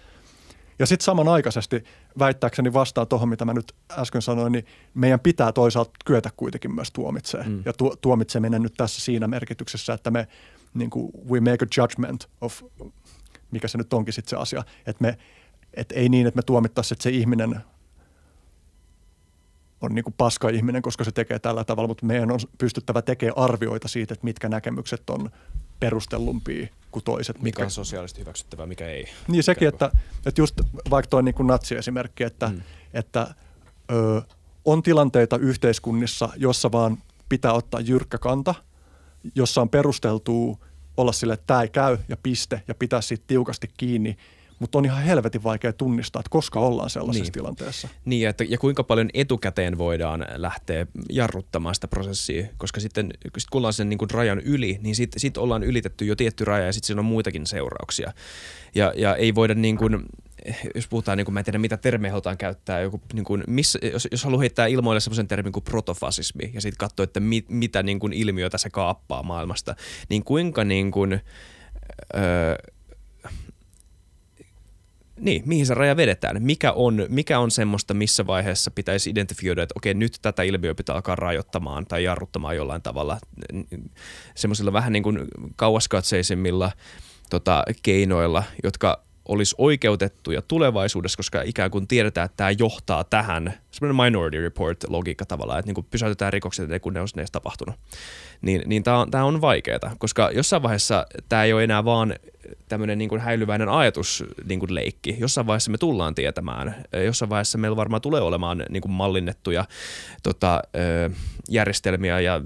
[0.79, 1.85] Ja sitten samanaikaisesti
[2.19, 6.91] väittääkseni vastaan tuohon, mitä mä nyt äsken sanoin, niin meidän pitää toisaalta kyetä kuitenkin myös
[6.91, 7.51] tuomitsemaan.
[7.51, 7.63] Mm.
[7.65, 10.29] Ja tu- tuomitseminen nyt tässä siinä merkityksessä, että me
[10.75, 12.63] niin kuin, we make a judgment of
[13.53, 14.65] mikä se nyt onkin sitten se asia.
[14.87, 15.19] Että me,
[15.75, 17.61] et ei niin, että me tuomittaisiin, että se ihminen
[19.81, 23.39] on niin kuin paska ihminen, koska se tekee tällä tavalla, mutta meidän on pystyttävä tekemään
[23.39, 25.31] arvioita siitä, että mitkä näkemykset on
[25.83, 27.43] perustellumpia kuin toiset.
[27.43, 29.09] Mikä on sosiaalisesti hyväksyttävää, mikä ei.
[29.29, 29.91] Niin sekin, että,
[30.27, 30.61] että just
[30.91, 32.63] vaikka tuo niin natsiesimerkki, että, mm.
[32.95, 33.35] että
[33.93, 34.23] ö,
[34.65, 38.55] on tilanteita yhteiskunnissa, jossa vaan pitää ottaa jyrkkä kanta,
[39.35, 40.57] jossa on perusteltua
[40.97, 44.17] olla sille, että tämä ei käy ja piste ja pitää siitä tiukasti kiinni.
[44.63, 47.33] Mutta on ihan helvetin vaikea tunnistaa, että koska ollaan sellaisessa niin.
[47.33, 47.89] tilanteessa.
[48.05, 53.59] Niin, että, ja kuinka paljon etukäteen voidaan lähteä jarruttamaan sitä prosessia, koska sitten sit kun
[53.59, 56.73] ollaan sen niin kuin rajan yli, niin sitten sit ollaan ylitetty jo tietty raja ja
[56.73, 58.13] sitten siinä on muitakin seurauksia.
[58.75, 60.07] Ja, ja ei voida niin kuin,
[60.75, 63.79] jos puhutaan, niin kuin, mä en tiedä mitä termejä halutaan käyttää, joku, niin kuin, missä,
[63.93, 67.83] jos, jos haluaa heittää ilmoille sellaisen termin kuin protofasismi ja sitten katsoa, että mit, mitä
[67.83, 69.77] niin kuin, ilmiötä se kaappaa maailmasta,
[70.09, 71.21] niin kuinka niin kuin,
[72.15, 72.57] öö,
[75.21, 76.43] niin, mihin se raja vedetään?
[76.43, 80.95] Mikä on, mikä on semmoista, missä vaiheessa pitäisi identifioida, että okei, nyt tätä ilmiöä pitää
[80.95, 83.19] alkaa rajoittamaan tai jarruttamaan jollain tavalla
[84.35, 85.19] semmoisilla vähän niin kuin
[85.57, 86.73] kauaskatseisimmilla
[87.31, 94.05] tota, keinoilla, jotka olisi oikeutettuja tulevaisuudessa, koska ikään kuin tiedetään, että tämä johtaa tähän, semmoinen
[94.05, 97.75] minority report logiikka tavallaan, että niin kuin pysäytetään rikokset, kun ne edes tapahtunut.
[98.43, 102.15] Niin, niin tämä on, tämä on vaikeaa, koska jossain vaiheessa tämä ei ole enää vaan
[102.69, 105.17] tämmöinen niin häilyväinen ajatus niin kuin leikki.
[105.19, 106.75] Jossain vaiheessa me tullaan tietämään.
[107.05, 109.65] Jossain vaiheessa meillä varmaan tulee olemaan niin kuin mallinnettuja
[110.23, 110.63] tota,
[111.49, 112.41] järjestelmiä ja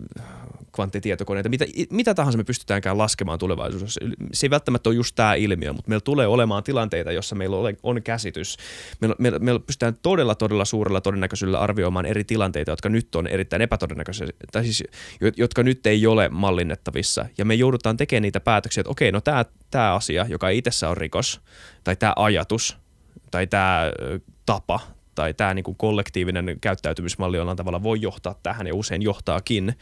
[0.77, 4.01] kvanttitietokoneita, mitä, mitä tahansa me pystytäänkään laskemaan tulevaisuudessa.
[4.33, 8.03] Se ei välttämättä ole just tämä ilmiö, mutta meillä tulee olemaan tilanteita, jossa meillä on,
[8.03, 8.57] käsitys.
[9.01, 13.63] Meillä, meillä, meillä pystytään todella, todella suurella todennäköisyydellä arvioimaan eri tilanteita, jotka nyt on erittäin
[13.63, 14.85] epätodennäköisiä, tai siis
[15.37, 17.27] jotka nyt ei ole mallinnettavissa.
[17.39, 20.97] Ja me joudutaan tekemään niitä päätöksiä, että okei, no tämä, tämä asia, joka itsessä on
[20.97, 21.41] rikos,
[21.85, 22.77] tai tämä ajatus,
[23.31, 23.91] tai tämä
[24.47, 24.81] tapa,
[25.15, 29.75] tai tämä niin kuin kollektiivinen käyttäytymismalli jollain tavalla voi johtaa tähän ja usein johtaakin,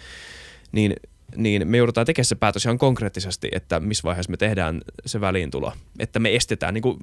[0.75, 0.95] niin,
[1.37, 5.73] niin me joudutaan tekemään se päätös ihan konkreettisesti, että missä vaiheessa me tehdään se väliintulo.
[5.99, 6.99] Että me estetään, niin kuin,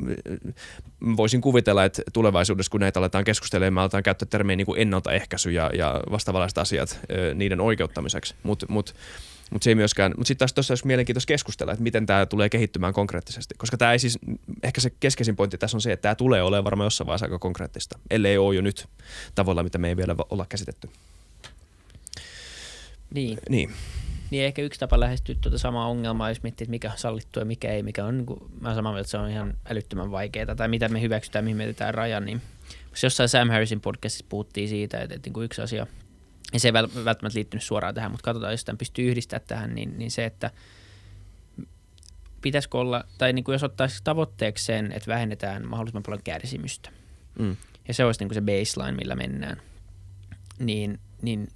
[1.18, 5.52] voisin kuvitella, että tulevaisuudessa kun näitä aletaan keskustelemaan, me aletaan käyttää termejä niin kuin ennaltaehkäisy
[5.52, 7.00] ja, ja vastaavanlaiset asiat
[7.36, 8.36] niiden oikeuttamiseksi.
[8.44, 8.96] Mutta mut,
[9.52, 12.50] mutta se ei myöskään, mutta sitten taas tuossa olisi mielenkiintoista keskustella, että miten tämä tulee
[12.50, 13.56] kehittymään konkreettisesti.
[13.58, 14.20] Koska tämä ei siis,
[14.64, 17.40] ehkä se keskeisin pointti tässä on se, että tämä tulee olemaan varmaan jossain vaiheessa aika
[17.40, 18.88] konkreettista, ellei ole jo nyt
[19.36, 20.90] tavalla, mitä me ei vielä olla käsitetty.
[23.14, 23.38] Niin.
[23.50, 23.72] Niin.
[24.32, 27.46] Niin ehkä yksi tapa lähestyä tuota samaa ongelmaa, jos miettii, että mikä on sallittu ja
[27.46, 30.12] mikä ei, mikä on, niin kuin, mä olen samaa mieltä, että se on ihan älyttömän
[30.12, 32.42] vaikeaa, tai mitä me hyväksytään, mihin me jätetään rajan, niin
[33.04, 35.88] jossain Sam Harrisin podcastissa puhuttiin siitä, että, että niin kuin yksi asia,
[36.54, 39.98] ja se ei välttämättä liittynyt suoraan tähän, mutta katsotaan, jos tämän pystyy yhdistämään tähän, niin,
[39.98, 40.52] niin se, että
[42.42, 46.90] pitäisikö olla, tai niin kuin jos ottaisi tavoitteeksi sen, että vähennetään mahdollisimman paljon kärsimystä,
[47.40, 47.56] mm.
[47.88, 49.62] ja se olisi niin kuin se baseline, millä mennään,
[50.60, 51.48] niin, niin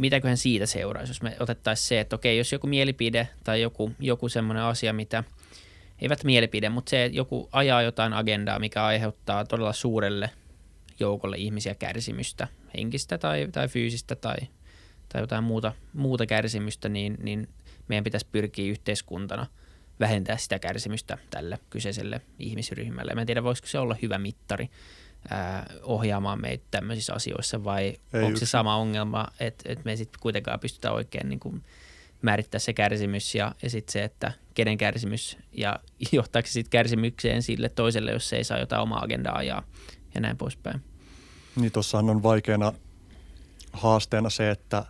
[0.00, 4.28] mitäköhän siitä seuraisi, jos me otettaisiin se, että okei, jos joku mielipide tai joku, joku
[4.28, 5.24] semmoinen asia, mitä,
[6.00, 10.30] eivät mielipide, mutta se, että joku ajaa jotain agendaa, mikä aiheuttaa todella suurelle
[11.00, 14.36] joukolle ihmisiä kärsimystä, henkistä tai, tai fyysistä tai,
[15.08, 17.48] tai jotain muuta, muuta kärsimystä, niin, niin
[17.88, 19.46] meidän pitäisi pyrkiä yhteiskuntana
[20.00, 23.14] vähentää sitä kärsimystä tälle kyseiselle ihmisryhmälle.
[23.14, 24.70] Mä en tiedä, voisiko se olla hyvä mittari
[25.82, 28.46] ohjaamaan meitä tämmöisissä asioissa vai Ei onko yksi.
[28.46, 31.62] se sama ongelma, että, että me sitten kuitenkaan pystytään oikein niin kuin
[32.22, 35.80] määrittää se kärsimys ja, ja sitten se, että kenen kärsimys ja
[36.12, 39.62] johtaako se sitten kärsimykseen sille toiselle, jos se ei saa jotain omaa agendaa ja,
[40.14, 40.80] ja näin poispäin.
[41.56, 42.72] Niin tuossahan on vaikeana
[43.72, 44.84] haasteena se, että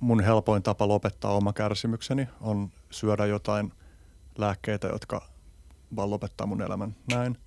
[0.00, 3.72] mun helpoin tapa lopettaa oma kärsimykseni on syödä jotain
[4.38, 5.28] lääkkeitä, jotka
[5.96, 7.38] vaan lopettaa mun elämän näin.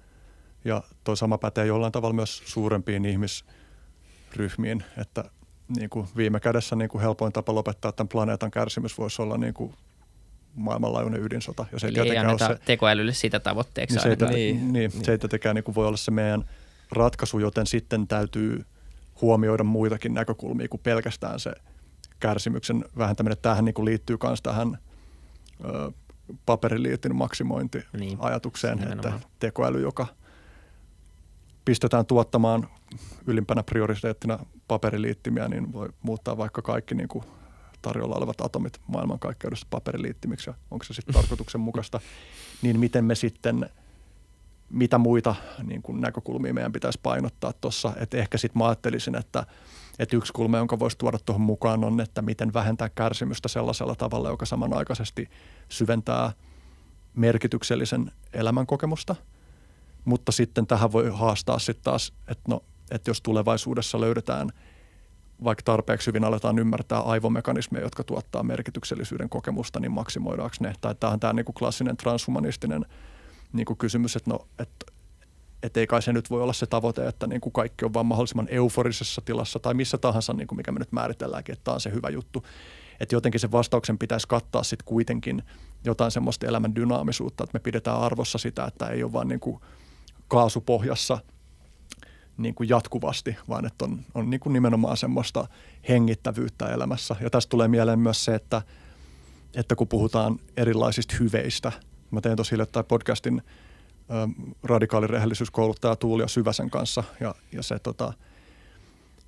[0.66, 5.24] Ja toi sama pätee jollain tavalla myös suurempiin ihmisryhmiin, että
[5.78, 9.54] niin kuin viime kädessä niin kuin helpoin tapa lopettaa tämän planeetan kärsimys voisi olla niin
[9.54, 9.74] kuin
[10.56, 11.66] maailmanlaajuinen ydinsota.
[11.72, 13.96] Ja se Eli ei anneta se, tekoälylle sitä tavoitteeksi.
[13.96, 15.06] Niin, se, ei, niin, niin, niin.
[15.06, 16.46] se ei tietenkään niin kuin voi olla se meidän
[16.92, 18.66] ratkaisu, joten sitten täytyy
[19.22, 21.54] huomioida muitakin näkökulmia kuin pelkästään se
[22.20, 23.38] kärsimyksen vähentäminen.
[23.42, 24.78] Tähän niin kuin liittyy myös tähän
[25.66, 25.92] ö,
[26.46, 30.08] paperiliitin maksimointi-ajatukseen, niin, että tekoäly, joka–
[31.70, 32.68] pistetään tuottamaan
[33.28, 37.24] ylimpänä prioriteettina paperiliittimiä, niin voi muuttaa vaikka kaikki niin kuin
[37.82, 42.00] tarjolla olevat atomit maailmankaikkeudessa paperiliittimiksi ja onko se sitten tarkoituksenmukaista,
[42.62, 43.70] niin miten me sitten,
[44.70, 49.46] mitä muita niin kuin näkökulmia meidän pitäisi painottaa tuossa, että ehkä sitten mä ajattelisin, että,
[50.00, 54.30] että yksi kulma, jonka voisi tuoda tuohon mukaan on, että miten vähentää kärsimystä sellaisella tavalla,
[54.30, 55.30] joka samanaikaisesti
[55.70, 56.32] syventää
[57.16, 59.16] merkityksellisen elämän kokemusta–
[60.06, 64.50] mutta sitten tähän voi haastaa sitten taas, että, no, että jos tulevaisuudessa löydetään
[65.44, 70.74] vaikka tarpeeksi hyvin aletaan ymmärtää aivomekanismeja, jotka tuottaa merkityksellisyyden kokemusta, niin maksimoidaanko ne?
[70.82, 72.86] Tai tämä on tämä niin kuin klassinen transhumanistinen
[73.54, 74.86] niin kuin kysymys, että no, että
[75.64, 78.48] et ei kai se nyt voi olla se tavoite, että niin kaikki on vaan mahdollisimman
[78.50, 81.92] euforisessa tilassa tai missä tahansa, niin kuin mikä me nyt määritelläänkin, että tämä on se
[81.92, 82.44] hyvä juttu.
[83.00, 85.44] Että jotenkin sen vastauksen pitäisi kattaa sitten kuitenkin
[85.84, 89.60] jotain semmoista elämän dynaamisuutta, että me pidetään arvossa sitä, että ei ole vaan niin kuin–
[90.30, 91.20] kaasupohjassa
[92.38, 95.48] niin kuin jatkuvasti, vaan että on, on niin kuin nimenomaan semmoista
[95.90, 97.16] hengittävyyttä elämässä.
[97.22, 98.62] Ja tästä tulee mieleen myös se, että,
[99.56, 101.72] että kun puhutaan erilaisista hyveistä,
[102.12, 103.42] mä tein tosi hiljattain podcastin
[104.10, 108.14] ö, radikaalirehellisyyskouluttaja Tuulia Syväsen kanssa ja, ja se tota,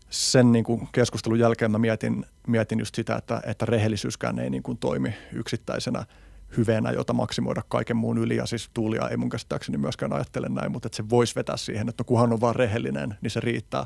[0.10, 4.64] sen niin kuin keskustelun jälkeen mä mietin, mietin just sitä, että, että rehellisyyskään ei niin
[4.64, 6.06] kuin toimi yksittäisenä–
[6.58, 8.36] hyveenä, jota maksimoida kaiken muun yli.
[8.36, 11.89] Ja siis Tuulia ei mun käsittääkseni myöskään ajattele näin, mutta että se voisi vetää siihen,
[11.89, 13.86] että no kunhan on vaan rehellinen, niin se riittää.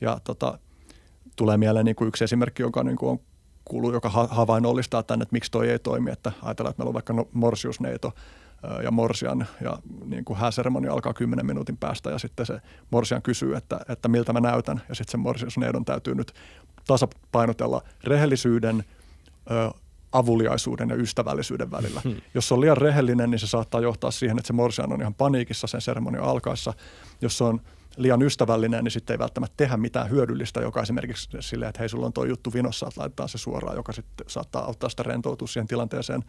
[0.00, 0.58] Ja tota,
[1.36, 3.20] tulee mieleen niin kuin yksi esimerkki, joka niin kuin on
[3.64, 6.10] kuuluu, joka havainnollistaa tänne, että miksi toi ei toimi.
[6.10, 8.12] Että ajatellaan, että meillä on vaikka no, Morsiusneito
[8.82, 13.56] ja Morsian ja niin kuin hääseremonia alkaa 10 minuutin päästä ja sitten se Morsian kysyy,
[13.56, 16.32] että, että miltä mä näytän ja sitten se Morsiusneidon täytyy nyt
[16.86, 18.84] tasapainotella rehellisyyden,
[20.12, 22.00] avuliaisuuden ja ystävällisyyden välillä.
[22.04, 22.16] Hmm.
[22.34, 25.14] Jos se on liian rehellinen, niin se saattaa johtaa siihen, että se morsian on ihan
[25.14, 26.72] paniikissa sen seremonian alkaessa.
[27.20, 27.60] Jos se on
[27.96, 32.06] liian ystävällinen, niin sitten ei välttämättä tehdä mitään hyödyllistä, joka esimerkiksi silleen, että hei, sulla
[32.06, 35.66] on tuo juttu vinossa, että laitetaan se suoraan, joka sitten saattaa auttaa sitä rentoutua siihen
[35.66, 36.24] tilanteeseen.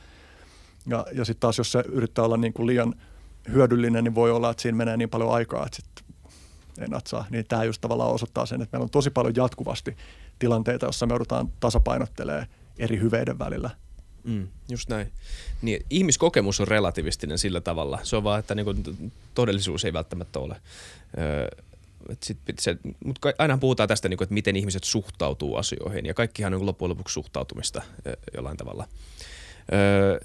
[0.88, 2.94] Ja, ja sitten taas, jos se yrittää olla niin kuin liian
[3.52, 6.06] hyödyllinen, niin voi olla, että siinä menee niin paljon aikaa, että sitten
[6.80, 7.26] ei natsaa.
[7.30, 9.98] Niin tämä just tavallaan osoittaa sen, että meillä on tosi paljon jatkuvasti
[10.40, 12.48] tilanteita, jossa me joudutaan tasapainottelemaan–
[12.80, 13.70] eri hyveiden välillä.
[14.24, 15.12] Mm, just näin.
[15.62, 18.00] Niin, ihmiskokemus on relativistinen sillä tavalla.
[18.04, 20.62] Se on vaan, että niin kuin, todellisuus ei välttämättä ole.
[21.18, 21.48] Öö,
[23.38, 26.06] aina puhutaan tästä, niin kuin, että miten ihmiset suhtautuu asioihin.
[26.06, 27.82] Ja kaikkihan on niin loppujen lopuksi suhtautumista
[28.36, 28.88] jollain tavalla.
[29.74, 30.20] Öö,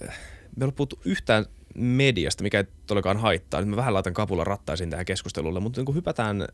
[0.57, 3.61] me ei ole puhuttu yhtään mediasta, mikä ei todellakaan haittaa.
[3.61, 6.49] Nyt mä vähän laitan kapulla rattaisiin tähän keskustelulle, mutta niin hypätään äh,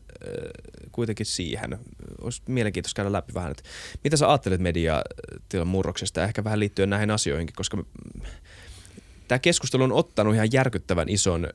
[0.91, 1.79] kuitenkin siihen.
[2.21, 3.63] Olisi mielenkiintoista käydä läpi vähän, että
[4.03, 7.83] mitä sä ajattelet mediatilan murroksesta ehkä vähän liittyen näihin asioihinkin, koska
[9.27, 11.51] tämä keskustelu on ottanut ihan järkyttävän ison äh,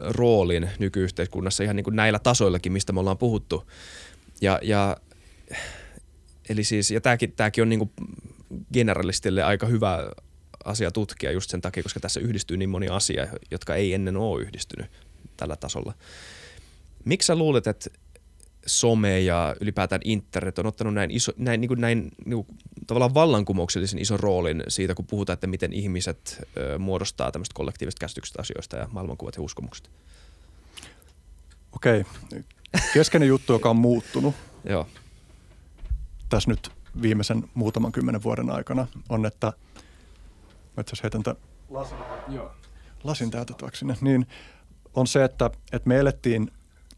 [0.00, 3.70] roolin nykyyhteiskunnassa ihan niin kuin näillä tasoillakin, mistä me ollaan puhuttu.
[4.40, 4.96] Ja, ja
[6.48, 7.90] eli siis, ja tämäkin, tämäkin on niin kuin
[8.72, 10.10] generalistille aika hyvä
[10.68, 14.42] asia tutkia just sen takia, koska tässä yhdistyy niin moni asia, jotka ei ennen ole
[14.42, 14.90] yhdistynyt
[15.36, 15.94] tällä tasolla.
[17.04, 17.90] Miksi sä luulet, että
[18.66, 23.14] some ja ylipäätään internet on ottanut näin, iso, näin, niin kuin näin niin kuin, tavallaan
[23.14, 28.76] vallankumouksellisen ison roolin siitä, kun puhutaan, että miten ihmiset ö, muodostaa tämmöistä kollektiivista käsitykset asioista
[28.76, 29.90] ja maailmankuvat ja uskomukset?
[31.72, 32.04] Okei.
[32.94, 34.88] Keskeinen juttu, joka on muuttunut Joo.
[36.28, 36.70] tässä nyt
[37.02, 39.52] viimeisen muutaman kymmenen vuoden aikana, on, että
[40.78, 41.98] mä itse heitän tämän lasin,
[43.04, 44.26] lasin täytettäväksi sinne, niin
[44.94, 46.50] on se, että, että me elettiin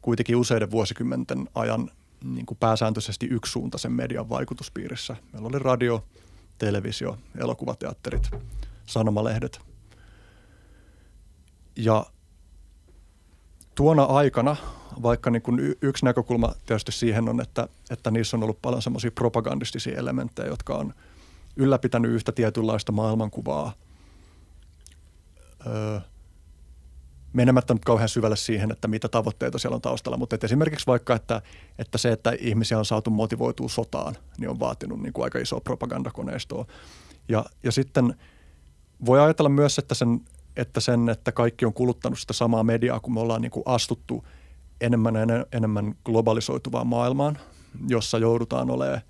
[0.03, 1.91] kuitenkin useiden vuosikymmenten ajan
[2.25, 5.17] niin kuin pääsääntöisesti yksisuuntaisen median vaikutuspiirissä.
[5.33, 6.05] Meillä oli radio,
[6.59, 8.31] televisio, elokuvateatterit,
[8.87, 9.61] sanomalehdet.
[11.77, 12.07] Ja
[13.75, 14.57] tuona aikana,
[15.03, 19.11] vaikka niin kuin yksi näkökulma tietysti siihen on, että, että niissä on ollut paljon semmoisia
[19.11, 20.95] propagandistisia elementtejä, jotka on
[21.57, 23.73] ylläpitänyt yhtä tietynlaista maailmankuvaa.
[25.67, 26.01] Öö,
[27.33, 31.15] menemättä nyt kauhean syvälle siihen, että mitä tavoitteita siellä on taustalla, mutta että esimerkiksi vaikka,
[31.15, 31.43] että,
[31.79, 35.61] että se, että ihmisiä on saatu motivoitua sotaan, niin on vaatinut niin kuin aika isoa
[35.61, 36.67] propagandakoneistoa.
[37.29, 38.15] Ja, ja sitten
[39.07, 40.21] voi ajatella myös, että sen,
[40.57, 44.25] että sen, että kaikki on kuluttanut sitä samaa mediaa, kun me ollaan niin kuin astuttu
[44.81, 47.39] enemmän ja enemmän globalisoituvaan maailmaan,
[47.89, 49.01] jossa joudutaan olemaan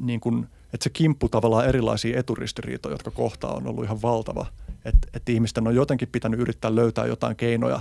[0.00, 4.46] niin kuin, että se kimppu tavallaan erilaisia eturistiriitoja, jotka kohtaa on ollut ihan valtava–
[4.84, 7.80] että, että ihmisten on jotenkin pitänyt yrittää löytää jotain keinoja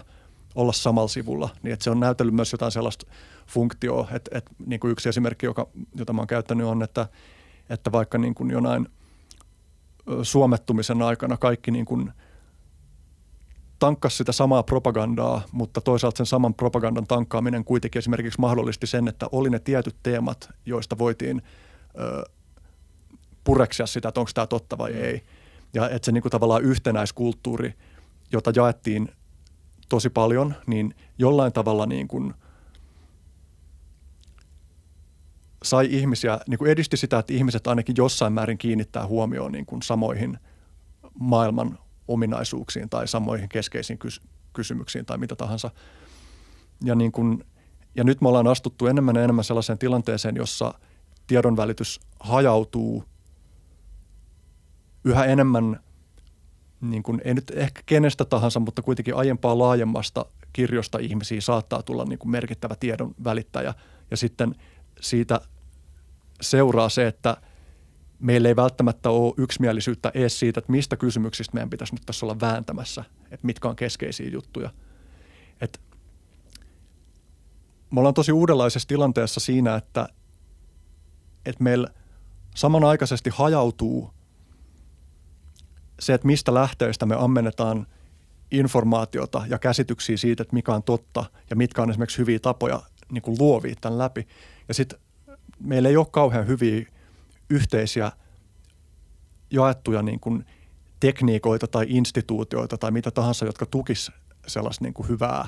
[0.56, 3.06] olla samalla sivulla, niin että se on näytellyt myös jotain sellaista
[3.48, 7.08] funktioa, että, että niin kuin yksi esimerkki, joka, jota mä oon käyttänyt on, että,
[7.70, 8.88] että vaikka niin kuin jonain
[10.22, 12.12] suomettumisen aikana kaikki niin kuin
[13.80, 19.28] tankkas sitä samaa propagandaa, mutta toisaalta sen saman propagandan tankkaaminen kuitenkin esimerkiksi mahdollisti sen, että
[19.32, 21.42] oli ne tietyt teemat, joista voitiin
[23.48, 25.22] pureksia sitä, että onko tämä totta vai ei.
[25.74, 27.74] Ja että se niin kuin tavallaan yhtenäiskulttuuri,
[28.32, 29.10] jota jaettiin
[29.90, 32.34] tosi paljon, niin jollain tavalla niin kuin
[35.64, 39.82] sai ihmisiä, niin kuin edisti sitä, että ihmiset ainakin jossain määrin kiinnittää huomioon niin kuin
[39.82, 40.38] samoihin
[41.20, 45.72] maailman ominaisuuksiin tai samoihin keskeisiin kys- kysymyksiin tai mitä tahansa.
[46.84, 47.44] Ja, niin kuin,
[47.96, 50.74] ja nyt me ollaan astuttu enemmän ja enemmän sellaiseen tilanteeseen, jossa
[51.28, 53.04] tiedonvälitys hajautuu–
[55.08, 55.80] yhä enemmän,
[56.82, 62.06] niin kuin, ei nyt ehkä kenestä tahansa, mutta kuitenkin aiempaa laajemmasta kirjosta ihmisiä saattaa tulla
[62.06, 63.74] niin kuin merkittävä tiedon välittäjä.
[64.12, 64.56] Ja sitten
[65.02, 65.42] siitä
[66.42, 67.38] seuraa se, että
[68.20, 72.40] meillä ei välttämättä ole yksimielisyyttä edes siitä, että mistä kysymyksistä meidän pitäisi nyt tässä olla
[72.40, 74.70] vääntämässä, että mitkä on keskeisiä juttuja.
[75.62, 75.82] Et
[77.92, 80.10] me ollaan tosi uudenlaisessa tilanteessa siinä, että,
[81.46, 81.88] että meillä
[82.56, 84.17] samanaikaisesti hajautuu
[86.00, 87.88] se, että mistä lähteistä me ammennetaan
[88.52, 92.82] informaatiota ja käsityksiä siitä, että mikä on totta ja mitkä on esimerkiksi hyviä tapoja
[93.12, 94.28] niin kuin luovia tämän läpi.
[94.68, 95.00] Ja sitten
[95.60, 96.86] meillä ei ole kauhean hyviä
[97.50, 98.12] yhteisiä
[99.52, 100.46] jaettuja niin kuin
[101.00, 104.12] tekniikoita tai instituutioita tai mitä tahansa, jotka tukis
[104.48, 105.48] sellaista niin kuin hyvää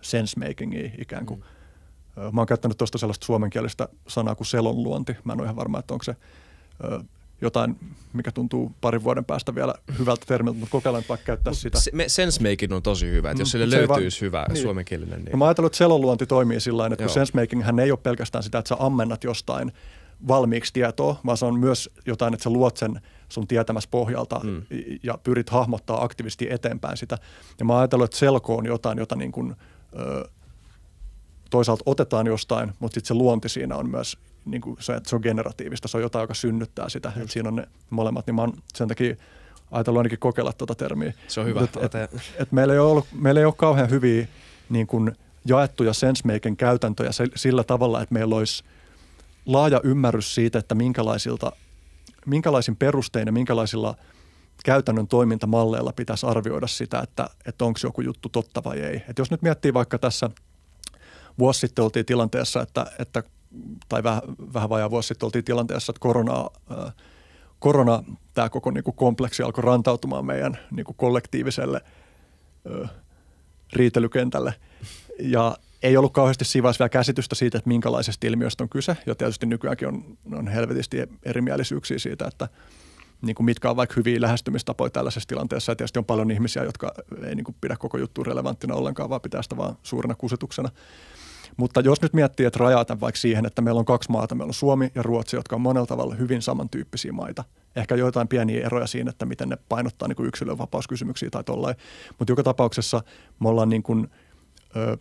[0.00, 1.40] sensemakingia ikään kuin.
[1.40, 2.34] Mm.
[2.34, 5.16] Mä oon käyttänyt tuosta sellaista suomenkielistä sanaa kuin selonluonti.
[5.24, 6.16] Mä en ole ihan varma, että onko se
[7.40, 7.76] jotain,
[8.12, 11.80] mikä tuntuu parin vuoden päästä vielä hyvältä termiltä, mutta kokeillaan vaikka käyttää Mut sitä.
[11.80, 14.62] Se, sensemaking on tosi hyvä, että jos mm, sille löytyisi va- hyvä niin.
[14.62, 15.18] suomenkielinen.
[15.18, 15.32] Niin.
[15.32, 18.58] No mä ajattelin, että selonluonti toimii sillä tavalla, että sensemaking hän ei ole pelkästään sitä,
[18.58, 19.72] että sä ammennat jostain
[20.28, 24.62] valmiiksi tietoa, vaan se on myös jotain, että sä luot sen sun tietämässä pohjalta mm.
[25.02, 27.18] ja pyrit hahmottaa aktiivisesti eteenpäin sitä.
[27.58, 29.56] Ja mä ajattelin, että selko on jotain, jota niin kuin,
[29.98, 30.28] ö,
[31.50, 35.16] toisaalta otetaan jostain, mutta sitten se luonti siinä on myös niin kuin se, että se
[35.16, 37.12] on generatiivista, se on jotain, joka synnyttää sitä.
[37.16, 39.16] Että siinä on ne molemmat, niin mä oon sen takia
[39.70, 41.12] ajatellut ainakin kokeilla tuota termiä.
[41.28, 41.60] Se on hyvä.
[41.60, 44.26] Et, et, et, et meillä, ei ole ollut, meillä ei ole kauhean hyviä
[44.68, 45.12] niin kuin
[45.44, 48.64] jaettuja sensemaken käytäntöjä sillä tavalla, että meillä olisi
[49.46, 51.52] laaja ymmärrys siitä, että minkälaisilta,
[52.26, 53.94] minkälaisin perustein ja minkälaisilla
[54.64, 59.02] käytännön toimintamalleilla pitäisi arvioida sitä, että, että onko joku juttu totta vai ei.
[59.08, 60.30] Et jos nyt miettii vaikka tässä
[61.38, 63.22] vuosi sitten oltiin tilanteessa, että, että
[63.88, 64.22] tai vähän,
[64.54, 66.92] vähän vajaa vuosi sitten oltiin tilanteessa, että korona, ää,
[67.58, 68.02] korona
[68.34, 71.80] tämä koko niin kuin kompleksi alkoi rantautumaan meidän niin kuin kollektiiviselle
[72.70, 72.88] ää,
[73.72, 74.54] riitelykentälle.
[75.18, 78.96] Ja ei ollut kauheasti siinä vielä käsitystä siitä, että minkälaisesta ilmiöstä on kyse.
[79.06, 82.48] Ja tietysti nykyäänkin on, on helvetisti erimielisyyksiä siitä, että
[83.22, 85.72] niin kuin mitkä on vaikka hyviä lähestymistapoja tällaisessa tilanteessa.
[85.72, 86.94] Ja tietysti on paljon ihmisiä, jotka
[87.26, 90.68] ei niin kuin pidä koko juttu relevanttina ollenkaan, vaan pitää sitä vaan suurena kusetuksena.
[91.56, 94.54] Mutta jos nyt miettii, että rajata vaikka siihen, että meillä on kaksi maata, meillä on
[94.54, 97.44] Suomi ja Ruotsi, jotka on monella tavalla hyvin samantyyppisiä maita.
[97.76, 101.76] Ehkä joitain pieniä eroja siinä, että miten ne painottaa niin yksilönvapauskysymyksiä tai tollain.
[102.18, 103.02] Mutta joka tapauksessa
[103.40, 104.10] me ollaan niin kuin,
[104.76, 104.96] ö,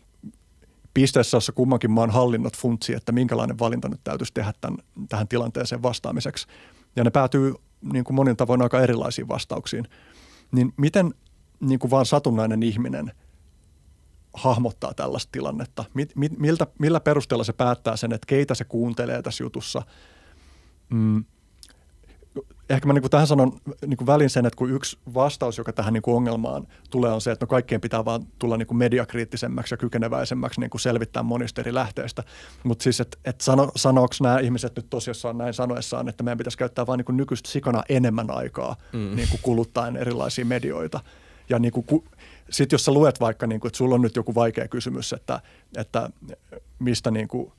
[0.93, 4.77] pisteessä, jossa kummankin maan hallinnot funtsii, että minkälainen valinta nyt täytyisi tehdä tämän,
[5.09, 6.47] tähän tilanteeseen vastaamiseksi.
[6.95, 7.53] Ja ne päätyy
[7.93, 9.87] niin kuin monin tavoin aika erilaisiin vastauksiin.
[10.51, 11.13] Niin miten
[11.59, 13.11] niin kuin vaan satunnainen ihminen
[14.33, 15.85] hahmottaa tällaista tilannetta?
[15.93, 19.81] Mit, mit, miltä, millä perusteella se päättää sen, että keitä se kuuntelee tässä jutussa?
[20.89, 21.23] Mm,
[22.69, 25.73] ehkä mä niin kuin tähän sanon niin kuin välin sen, että kun yksi vastaus, joka
[25.73, 28.77] tähän niin kuin ongelmaan tulee, on se, että no kaikkien pitää vaan tulla niin kuin
[28.77, 32.23] mediakriittisemmäksi ja kykeneväisemmäksi niin kuin selvittää monista eri lähteistä.
[32.63, 36.57] Mutta siis, että et sano, sanooko nämä ihmiset nyt tosiaan näin sanoessaan, että meidän pitäisi
[36.57, 39.15] käyttää vaan niin kuin nykyistä sikana enemmän aikaa mm.
[39.15, 40.99] niin kuin kuluttaen erilaisia medioita.
[41.49, 42.03] Ja niin kuin,
[42.49, 45.41] sitten jos sä luet vaikka, niin kuin, että sulla on nyt joku vaikea kysymys, että,
[45.77, 46.09] että
[46.79, 47.51] mistä niin kuin,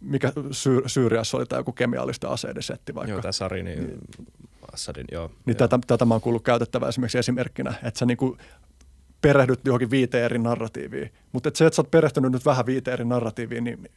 [0.00, 3.12] mikä Sy- Syyriassa oli tämä joku kemiallisten aseiden setti vaikka.
[3.12, 3.98] Joo, tämä Sari, niin,
[4.72, 5.28] Assadin, joo.
[5.28, 5.68] Niin joo.
[5.68, 8.36] Tätä, tätä mä oon kuullut käytettävää esimerkiksi esimerkkinä, että sä niinku
[9.20, 11.12] perehdyt johonkin viiteen eri narratiiviin.
[11.32, 13.90] Mutta se, että sä oot perehtynyt nyt vähän viiteen eri narratiiviin, niin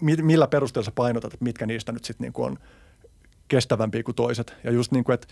[0.00, 2.58] millä perusteella sä painotat, että mitkä niistä nyt sitten niinku on
[3.48, 4.54] kestävämpiä kuin toiset.
[4.64, 5.26] Ja just niin kuin, että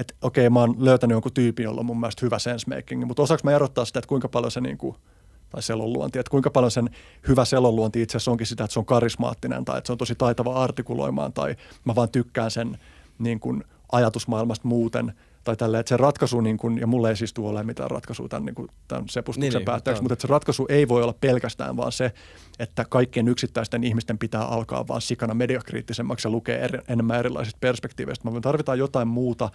[0.00, 3.40] että okei, mä oon löytänyt jonkun tyypin, jolla on mun mielestä hyvä sensemaking, mutta osaako
[3.44, 4.96] mä erottaa sitä, että kuinka paljon se niin kuin–
[5.50, 6.90] tai selonluonti, että kuinka paljon sen
[7.28, 10.14] hyvä selonluonti itse asiassa onkin sitä, että se on karismaattinen tai että se on tosi
[10.14, 12.78] taitava artikuloimaan tai mä vaan tykkään sen
[13.18, 15.12] niin kuin ajatusmaailmasta muuten
[15.44, 18.28] tai tälle, että se ratkaisu, niin kuin, ja mulle ei siis tule ole mitään ratkaisua
[18.28, 21.14] tämän, niin kuin, tämän sepustuksen niin, päätteeksi, niin, mutta että se ratkaisu ei voi olla
[21.20, 22.12] pelkästään vaan se,
[22.58, 28.30] että kaikkien yksittäisten ihmisten pitää alkaa vaan sikana mediakriittisemmäksi ja lukea er, enemmän erilaisista perspektiiveistä.
[28.30, 29.50] Me tarvitaan jotain muuta,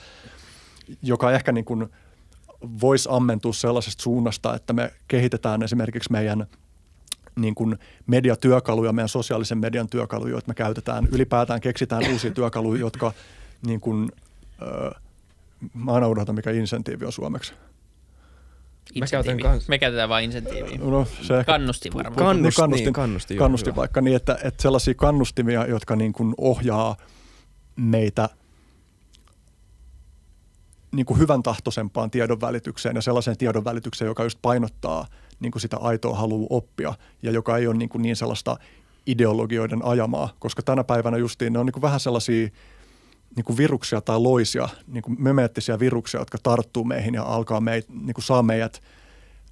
[1.01, 1.87] joka ehkä niin kuin–
[2.81, 6.47] voisi ammentua sellaisesta suunnasta, että me kehitetään esimerkiksi meidän
[7.35, 7.77] niin kuin
[8.07, 11.07] mediatyökaluja, meidän sosiaalisen median työkaluja, joita me käytetään.
[11.11, 13.13] Ylipäätään keksitään uusia työkaluja, jotka
[13.65, 14.11] niin kuin,
[14.61, 14.91] öö,
[15.73, 17.53] mä aina unohdan, mikä insentiivi on suomeksi.
[18.99, 19.67] Me, käytän kans...
[19.67, 20.77] me käytetään vain insentiiviä.
[20.77, 22.41] No, se kannustin varmaan.
[22.41, 26.97] Niin, kannustin, niin, kannustin, kannustin vaikka niin, että, että sellaisia kannustimia, jotka niin kuin ohjaa
[27.75, 28.29] meitä–
[30.95, 35.07] niin kuin hyvän tahtoisempaan tiedon välitykseen ja sellaiseen tiedon välitykseen, joka just painottaa
[35.39, 38.57] niin kuin sitä aitoa halua oppia ja joka ei ole niin, kuin niin sellaista
[39.05, 42.49] ideologioiden ajamaa, koska tänä päivänä justiin ne on niin kuin vähän sellaisia
[43.35, 47.89] niin kuin viruksia tai loisia, niin kuin memeettisiä viruksia, jotka tarttuu meihin ja alkaa meit,
[47.89, 48.81] niin kuin saa meidät,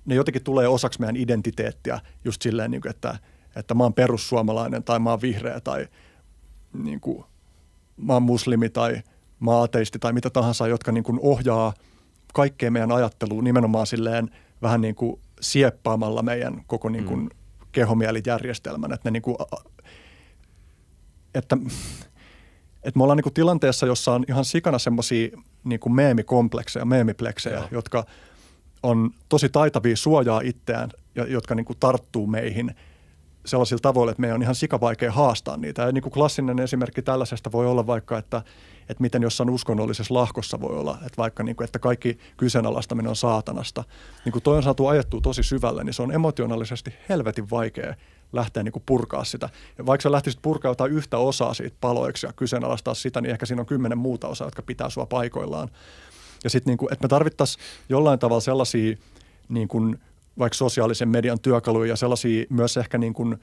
[0.05, 3.19] ne jotenkin tulee osaksi meidän identiteettiä just silleen, niin kuin, että,
[3.55, 5.87] että mä oon perussuomalainen tai mä oon vihreä tai
[6.83, 7.23] niin kuin,
[7.97, 9.01] mä oon muslimi tai–
[9.43, 11.73] maateisti tai mitä tahansa, jotka niin kuin ohjaa
[12.33, 14.29] kaikkea meidän ajatteluun nimenomaan silleen
[14.61, 17.29] vähän niin kuin sieppaamalla meidän koko niin kuin mm.
[17.71, 18.93] kehomielijärjestelmän.
[18.93, 19.37] Että, ne niin kuin,
[21.35, 21.57] että,
[22.83, 27.55] että me ollaan niin kuin tilanteessa, jossa on ihan sikana semmoisia niin kuin meemikomplekseja, meemipleksejä,
[27.55, 27.67] Joo.
[27.71, 28.05] jotka
[28.83, 32.75] on tosi taitavia suojaa itseään ja jotka niin kuin tarttuu meihin–
[33.45, 35.81] sellaisilla tavoilla, että meidän on ihan sikavaikea haastaa niitä.
[35.81, 38.41] Ja niin kuin klassinen esimerkki tällaisesta voi olla vaikka, että,
[38.89, 43.15] että miten jossain uskonnollisessa lahkossa voi olla, että vaikka niin kuin, että kaikki kyseenalaistaminen on
[43.15, 43.83] saatanasta.
[44.25, 47.95] Niin kuin toi on saatu ajettua tosi syvälle, niin se on emotionaalisesti helvetin vaikea
[48.33, 49.49] lähteä niin kuin purkaa sitä.
[49.77, 53.45] Ja vaikka sä lähtisit purkaa jotain yhtä osaa siitä paloiksi ja kyseenalaistaa sitä, niin ehkä
[53.45, 55.69] siinä on kymmenen muuta osaa, jotka pitää sua paikoillaan.
[56.43, 58.95] Ja sitten, niin kuin, että me tarvittaisiin jollain tavalla sellaisia
[59.49, 59.99] niin kuin
[60.39, 63.37] vaikka sosiaalisen median työkaluja ja sellaisia myös ehkä niin kuin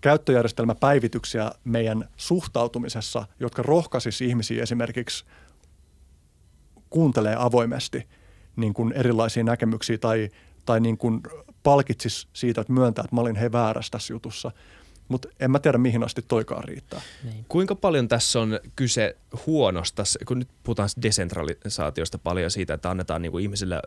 [0.00, 5.24] käyttöjärjestelmäpäivityksiä meidän suhtautumisessa, jotka rohkaisis ihmisiä esimerkiksi
[6.90, 8.08] kuuntelee avoimesti
[8.56, 10.28] niin kuin erilaisia näkemyksiä tai,
[10.66, 11.22] tai niin kuin
[11.64, 14.50] palkitsis siitä, että myöntää, että mä olin he väärässä tässä jutussa–
[15.08, 17.00] mutta en mä tiedä, mihin asti toikaan riittää.
[17.24, 17.44] Niin.
[17.48, 23.32] Kuinka paljon tässä on kyse huonosta, kun nyt puhutaan desentralisaatiosta paljon siitä, että annetaan niin
[23.32, 23.80] kuin ihmisille,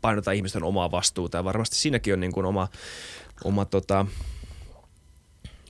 [0.00, 2.68] painotetaan ihmisten omaa vastuuta ja varmasti siinäkin on niin kuin oma,
[3.44, 4.06] oma tota,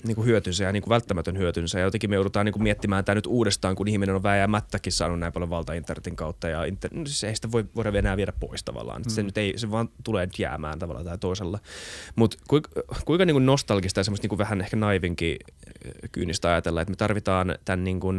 [0.04, 1.78] niin kuin hyötynsä ja niin kuin välttämätön hyötynsä.
[1.78, 5.18] Ja jotenkin me joudutaan niin kuin miettimään tämä nyt uudestaan, kun ihminen on vääjäämättäkin saanut
[5.18, 6.48] näin paljon valtaa internetin kautta.
[6.48, 9.02] Ja inter, no siis ei sitä voi voida enää viedä pois tavallaan.
[9.02, 9.10] Mm.
[9.10, 11.58] Se, nyt ei, se vaan tulee nyt jäämään tavallaan tai toisella.
[12.16, 12.70] Mutta kuinka,
[13.04, 15.36] kuinka niin kuin nostalgista ja semmoista niin kuin vähän ehkä naivinkin
[16.12, 18.16] kyynistä ajatella, että me tarvitaan tämän niin kuin,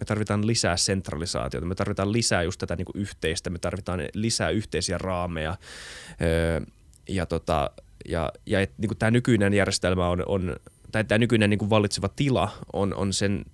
[0.00, 4.50] me tarvitaan lisää sentralisaatiota, me tarvitaan lisää just tätä niin kuin yhteistä, me tarvitaan lisää
[4.50, 5.56] yhteisiä raameja.
[6.22, 6.60] Öö,
[7.08, 7.70] ja, tota,
[8.08, 10.56] ja, ja et, niin kuin tämä nykyinen järjestelmä on, on
[10.94, 13.44] tai tämä nykyinen niin kuin vallitseva tila on, on, sen,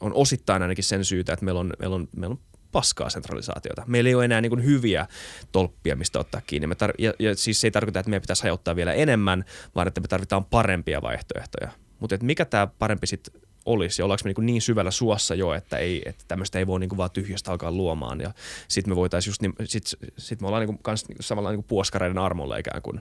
[0.00, 2.40] on osittain ainakin sen syytä, että meillä on, meillä on, meillä on
[2.72, 3.82] paskaa sentralisaatiota.
[3.86, 5.06] Meillä ei ole enää niin kuin hyviä
[5.52, 6.66] tolppia, mistä ottaa kiinni.
[6.66, 9.88] Me tar- ja, ja siis se ei tarkoita, että meidän pitäisi hajottaa vielä enemmän, vaan
[9.88, 11.70] että me tarvitaan parempia vaihtoehtoja.
[12.00, 15.76] Mutta mikä tämä parempi sitten olisi ja ollaanko me niin, niin syvällä suossa jo, että,
[15.76, 18.32] ei, että tämmöistä ei voi niin kuin vaan tyhjästä alkaa luomaan ja
[18.68, 19.84] sitten me voitaisiin just, niin, sit,
[20.16, 23.00] sit me ollaan niin kuin kans, niin samalla niin kuin puoskareiden armolla ikään kuin.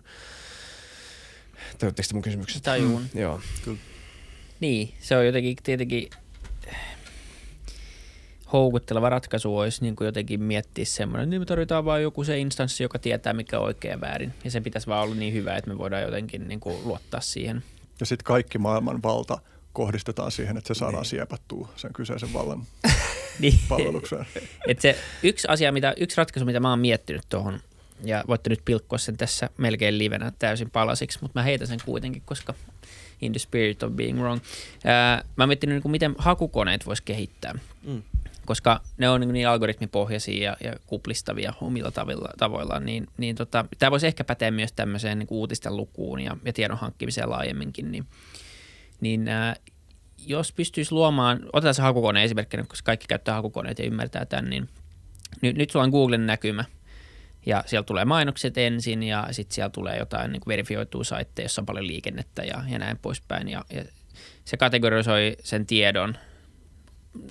[1.77, 2.71] Tajutteko mun kysymyksestä?
[2.71, 3.01] Tajuun.
[3.01, 3.41] Mm, joo.
[3.65, 3.77] Kyllä.
[4.59, 6.09] Niin, se on jotenkin tietenkin
[8.53, 12.39] houkutteleva ratkaisu olisi niin kuin jotenkin miettiä semmoinen, että niin me tarvitaan vain joku se
[12.39, 14.33] instanssi, joka tietää mikä on oikein ja väärin.
[14.43, 17.63] Ja sen pitäisi vaan olla niin hyvä, että me voidaan jotenkin niin kuin luottaa siihen.
[17.99, 19.37] Ja sitten kaikki maailman valta
[19.73, 21.09] kohdistetaan siihen, että se saadaan niin.
[21.09, 22.63] siepattua sen kyseisen vallan
[23.39, 23.59] niin.
[23.69, 24.25] palvelukseen.
[24.67, 27.59] Et se yksi asia, mitä, yksi ratkaisu, mitä mä oon miettinyt tuohon,
[28.03, 32.21] ja voitte nyt pilkkoa sen tässä melkein livenä täysin palasiksi, mutta mä heitän sen kuitenkin,
[32.25, 32.53] koska
[33.21, 34.41] in the spirit of being wrong.
[34.85, 37.53] Ää, mä oon miettinyt, niin miten hakukoneet vois kehittää.
[37.83, 38.03] Mm
[38.47, 43.65] koska ne on niin, niin algoritmipohjaisia ja, ja kuplistavia omilla tavoilla, tavoillaan, niin, niin tota,
[43.79, 48.05] tämä voisi ehkä päteä myös tämmöiseen niin uutisten lukuun ja, ja tiedon hankkimiseen laajemminkin, niin,
[49.01, 49.55] niin ää,
[50.27, 54.69] jos pystyisi luomaan, otetaan se hakukone esimerkkinä, koska kaikki käyttää hakukoneita ja ymmärtää tämän, niin
[55.41, 56.65] nyt, nyt sulla on Googlen näkymä
[57.47, 61.65] ja siellä tulee mainokset ensin ja sitten siellä tulee jotain niin verifioitua saitteja, jossa on
[61.65, 63.83] paljon liikennettä ja, ja näin poispäin ja, ja
[64.45, 66.17] se kategorisoi sen tiedon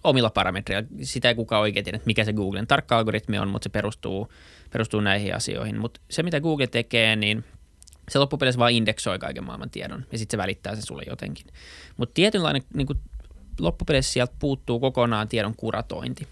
[0.05, 0.89] omilla parametreilla.
[1.03, 4.33] Sitä ei kukaan oikein tiedä, mikä se Googlen tarkka algoritmi on, mutta se perustuu,
[4.73, 5.81] perustuu näihin asioihin.
[5.81, 7.45] Mutta se, mitä Google tekee, niin
[8.09, 11.47] se loppupeleissä vaan indeksoi kaiken maailman tiedon ja sitten se välittää sen sulle jotenkin.
[11.97, 12.99] Mutta tietynlainen niin kuin
[13.61, 16.29] loppupeleissä sieltä puuttuu kokonaan tiedon kuratointi.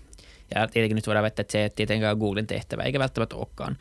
[0.55, 3.77] Ja tietenkin nyt voidaan väittää, että se ei tietenkään Googlen tehtävä, eikä välttämättä olekaan.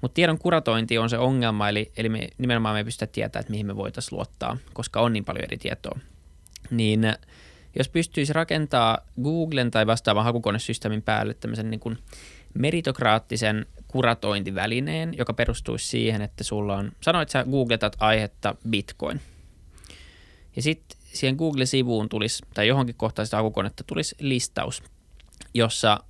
[0.00, 3.50] Mutta tiedon kuratointi on se ongelma, eli, eli me, nimenomaan me ei pystytä tietämään, että
[3.50, 5.98] mihin me voitaisiin luottaa, koska on niin paljon eri tietoa.
[6.70, 7.12] Niin
[7.78, 11.98] jos pystyisi rakentaa Googlen tai vastaavan hakukonesysteemin päälle tämmöisen niin kuin
[12.54, 19.20] meritokraattisen kuratointivälineen, joka perustuisi siihen, että sulla on, sanoit sä googletat aihetta Bitcoin.
[20.56, 24.82] Ja sitten siihen Google-sivuun tulisi, tai johonkin kohtaan sitä hakukonetta tulisi listaus,
[25.54, 26.00] jossa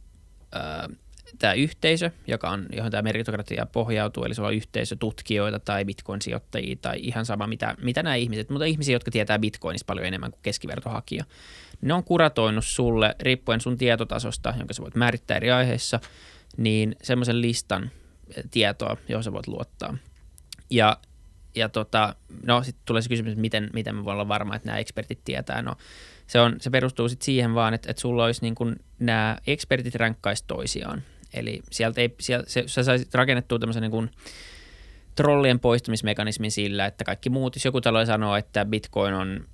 [1.38, 6.76] tämä yhteisö, joka on, johon tämä meritokratia pohjautuu, eli se on yhteisö tutkijoita tai bitcoin-sijoittajia
[6.82, 10.42] tai ihan sama mitä, mitä nämä ihmiset, mutta ihmisiä, jotka tietää bitcoinista paljon enemmän kuin
[10.42, 11.24] keskivertohakija.
[11.80, 16.00] Ne on kuratoinut sulle, riippuen sun tietotasosta, jonka sä voit määrittää eri aiheissa,
[16.56, 17.90] niin semmoisen listan
[18.50, 19.96] tietoa, johon sä voit luottaa.
[20.70, 20.98] Ja,
[21.54, 22.14] ja tota,
[22.46, 25.24] no sitten tulee se kysymys, että miten, miten me voidaan olla varma, että nämä ekspertit
[25.24, 25.62] tietää.
[25.62, 25.76] No
[26.28, 29.94] se, on, se perustuu sitten siihen vaan, että, että sulla olisi niin kuin nämä ekspertit
[29.94, 31.02] ränkkaisi toisiaan.
[31.34, 34.10] Eli sieltä ei, sieltä, se, sä saisit rakennettua tämmöisen niin kuin
[35.14, 39.44] trollien poistumismekanismin sillä, että kaikki muut, jos joku talo sanoo, että Bitcoin on,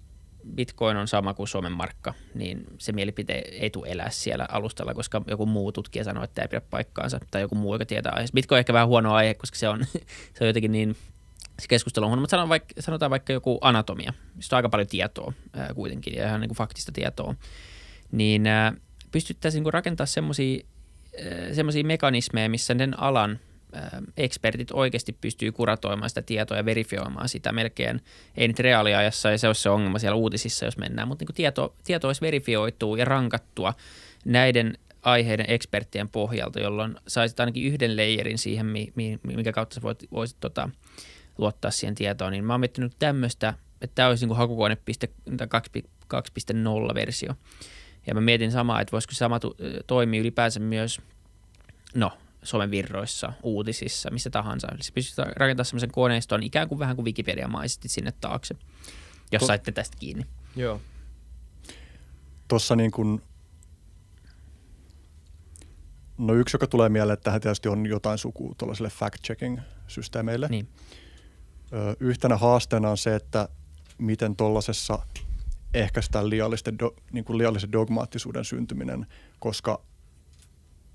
[0.55, 5.22] Bitcoin on sama kuin Suomen markka, niin se mielipite ei tule elää siellä alustalla, koska
[5.27, 8.35] joku muu tutkija sanoo, että ei pidä paikkaansa, tai joku muu, joka tietää aiheesta.
[8.35, 9.85] Bitcoin on ehkä vähän huono aihe, koska se on,
[10.35, 10.97] se on jotenkin niin,
[11.61, 14.88] se keskustelu on huono, mutta sanotaan vaikka, sanotaan vaikka joku anatomia, mistä on aika paljon
[14.88, 17.34] tietoa ää, kuitenkin, ja ihan niin kuin faktista tietoa,
[18.12, 18.72] niin ää,
[19.12, 20.07] pystyttäisiin niin rakentamaan
[21.52, 23.38] semmoisia mekanismeja, missä sen alan
[24.16, 28.00] ekspertit oikeasti pystyy kuratoimaan sitä tietoa ja verifioimaan sitä melkein,
[28.36, 31.74] ei nyt reaaliajassa ja se olisi se ongelma siellä uutisissa, jos mennään, mutta niin tieto,
[31.84, 33.74] tieto olisi verifioitua ja rankattua
[34.24, 38.66] näiden aiheiden eksperttien pohjalta, jolloin saisit ainakin yhden leijerin siihen,
[39.22, 40.70] minkä kautta sä voit, voisit tota,
[41.39, 44.78] luottaa siihen tietoon, niin mä oon miettinyt tämmöistä, että tämä olisi niin hakukone
[46.89, 47.35] 2.0 versio.
[48.07, 49.41] Ja mä mietin samaa, että voisiko sama
[49.87, 51.01] toimia ylipäänsä myös,
[51.95, 52.12] no,
[52.43, 54.68] somen virroissa, uutisissa, missä tahansa.
[54.72, 58.55] Eli pystyt rakentamaan semmoisen koneiston ikään kuin vähän kuin Wikipedia-maisesti sinne taakse,
[59.32, 60.26] jos to- saitte tästä kiinni.
[60.57, 60.80] Joo.
[62.49, 63.22] Tuossa niin kuin,
[66.18, 70.49] no yksi, joka tulee mieleen, että tähän tietysti on jotain sukua tuollaiselle fact-checking-systeemeille.
[70.49, 70.68] Niin.
[72.00, 73.48] Yhtenä haasteena on se, että
[73.98, 74.98] miten tuollaisessa–
[75.74, 79.06] ehkäistä liiallisten, do, niin kuin liiallisen dogmaattisuuden syntyminen,
[79.38, 79.80] koska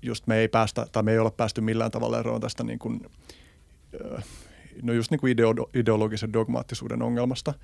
[0.02, 3.06] just me ei päästä, tai me ei olla päästy millään tavalla eroon tästä niin kuin,
[4.82, 7.54] no just niin kuin ideo, ideologisen dogmaattisuuden ongelmasta,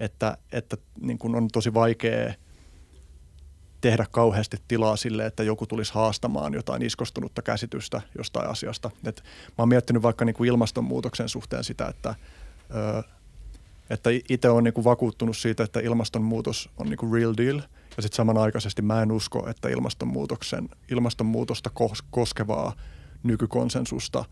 [0.00, 2.34] että, että niin kuin on tosi vaikea
[3.80, 8.90] tehdä kauheasti tilaa sille, että joku tulisi haastamaan jotain iskostunutta käsitystä jostain asiasta.
[9.06, 12.14] Et mä oon miettinyt vaikka niin kuin ilmastonmuutoksen suhteen sitä, että
[13.90, 17.60] että itse olen niin kuin vakuuttunut siitä, että ilmastonmuutos on niin kuin real deal.
[17.96, 21.70] Ja sitten samanaikaisesti mä en usko, että ilmastonmuutoksen, ilmastonmuutosta
[22.10, 22.72] koskevaa
[23.22, 24.24] nykykonsensusta,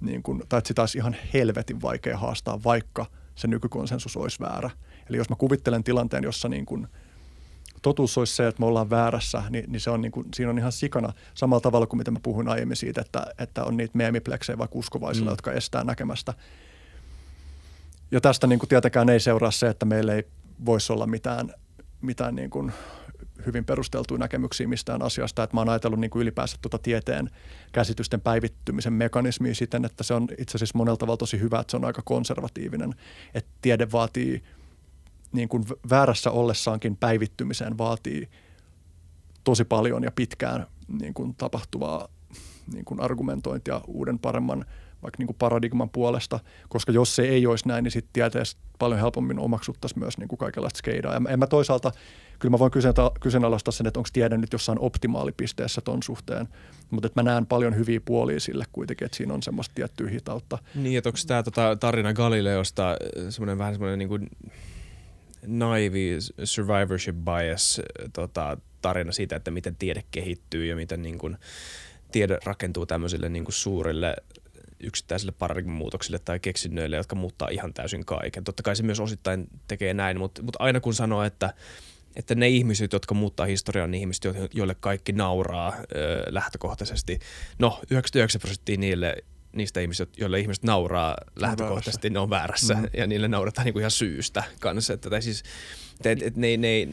[0.00, 4.70] niin kuin, tai että sitä olisi ihan helvetin vaikea haastaa, vaikka se nykykonsensus olisi väärä.
[5.08, 6.86] Eli jos mä kuvittelen tilanteen, jossa niin kuin
[7.82, 10.58] totuus olisi se, että me ollaan väärässä, niin, niin se on niin kuin, siinä on
[10.58, 14.58] ihan sikana samalla tavalla kuin mitä mä puhuin aiemmin siitä, että, että on niitä meemipleksejä
[14.58, 15.32] vaikka uskovaisilla, mm.
[15.32, 16.34] jotka estää näkemästä.
[18.10, 20.24] Ja tästä niin kuin tietenkään ei seuraa se, että meillä ei
[20.64, 21.54] voisi olla mitään,
[22.00, 22.72] mitään niin kuin
[23.46, 25.42] hyvin perusteltuja näkemyksiä mistään asiasta.
[25.42, 27.30] Että mä oon ajatellut niin kuin ylipäänsä tuota tieteen
[27.72, 31.76] käsitysten päivittymisen mekanismia siten, että se on itse asiassa monella tavalla tosi hyvä, että se
[31.76, 32.94] on aika konservatiivinen.
[33.34, 34.42] Että tiede vaatii
[35.32, 38.28] niin kuin väärässä ollessaankin päivittymiseen vaatii
[39.44, 40.66] tosi paljon ja pitkään
[41.00, 42.08] niin kuin tapahtuvaa
[42.72, 44.64] niin kuin argumentointia uuden paremman
[45.02, 49.00] vaikka niin kuin paradigman puolesta, koska jos se ei olisi näin, niin sitten tieteessä paljon
[49.00, 51.14] helpommin omaksuttaisiin myös niin kuin kaikenlaista skeidaa.
[51.14, 51.92] Ja en mä toisaalta,
[52.38, 52.72] kyllä mä voin
[53.20, 56.48] kyseenalaistaa sen, että onko tiede nyt jossain optimaalipisteessä ton suhteen,
[56.90, 60.58] mutta että mä näen paljon hyviä puolia sille kuitenkin, että siinä on semmoista tiettyä hitautta.
[60.74, 62.96] Niin, että onko tämä tota, tarina Galileosta
[63.28, 64.28] semmoinen vähän semmoinen niin kuin
[65.46, 67.80] naivi survivorship bias
[68.12, 71.36] tota, tarina siitä, että miten tiede kehittyy ja miten niin kuin,
[72.12, 74.16] tiede rakentuu tämmöisille niin kuin suurille
[74.80, 78.44] yksittäisille paradigmamuutoksille tai keksinnöille, jotka muuttaa ihan täysin kaiken.
[78.44, 81.54] Totta kai se myös osittain tekee näin, mutta, mutta aina kun sanoo, että
[82.16, 84.24] että ne ihmiset, jotka muuttaa historiaa, on ne ihmiset,
[84.54, 87.18] joille kaikki nauraa ö, lähtökohtaisesti.
[87.58, 89.16] No, 99 prosenttia niille
[89.52, 92.88] niistä ihmisistä, joille ihmiset nauraa lähtökohtaisesti, ne on väärässä mm.
[92.96, 94.92] ja niille naurataan niinku ihan syystä kanssa.
[94.92, 95.42] Että, tai siis,
[96.04, 96.88] et, et, ne, ne,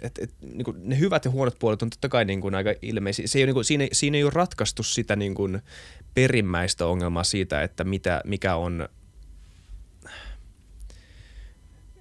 [0.00, 3.26] et, et, niinku, ne hyvät ja huonot puolet on totta kai niinku aika ilmeisiä.
[3.26, 5.48] Se ei ole, niinku, siinä, siinä ei ole ratkaistu sitä niinku
[6.14, 8.88] perimmäistä ongelmaa siitä, että mitä, mikä on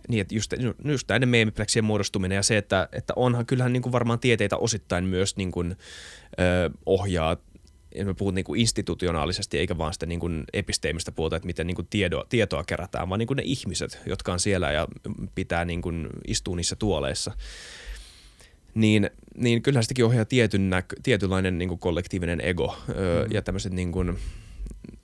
[0.08, 0.54] niin, että just,
[0.86, 5.04] just näiden meemipleksien muodostuminen ja se, että, että onhan kyllähän niin kuin varmaan tieteitä osittain
[5.04, 5.76] myös niin kuin,
[6.40, 7.38] ö, ohjaa
[7.96, 11.68] ja me puhun niin kuin institutionaalisesti eikä vaan sitä niin kuin episteemistä puolta, että miten
[11.68, 14.88] niin kuin tiedoa, tietoa kerätään, vaan niin kuin ne ihmiset, jotka on siellä ja
[15.36, 17.32] pitää niin kuin istua niissä tuoleissa.
[18.74, 23.32] Niin, niin kyllähän sitäkin ohjaa tietyn näkö, tietynlainen niin kuin kollektiivinen ego öö, mm.
[23.32, 24.20] ja tämmöiset niin kuin,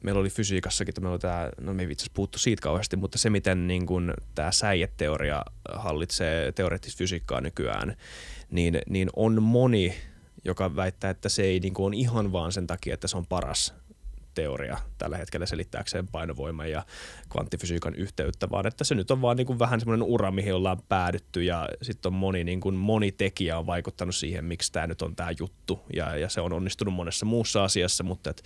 [0.03, 3.17] meillä oli fysiikassakin, että meillä oli tämä, no me ei itse puhuttu siitä kauheasti, mutta
[3.17, 5.43] se miten niin kuin, tämä säijeteoria
[5.73, 7.95] hallitsee teoreettista fysiikkaa nykyään,
[8.51, 9.95] niin, niin on moni
[10.45, 13.25] joka väittää, että se ei niin kuin, ole ihan vaan sen takia, että se on
[13.25, 13.73] paras
[14.33, 16.85] teoria tällä hetkellä selittääkseen painovoiman ja
[17.29, 20.81] kvanttifysiikan yhteyttä, vaan että se nyt on vaan niin kuin vähän semmoinen ura, mihin ollaan
[20.89, 25.01] päädytty ja sitten on moni, niin kuin moni tekijä on vaikuttanut siihen, miksi tämä nyt
[25.01, 28.43] on tämä juttu ja, ja se on onnistunut monessa muussa asiassa, mutta, et,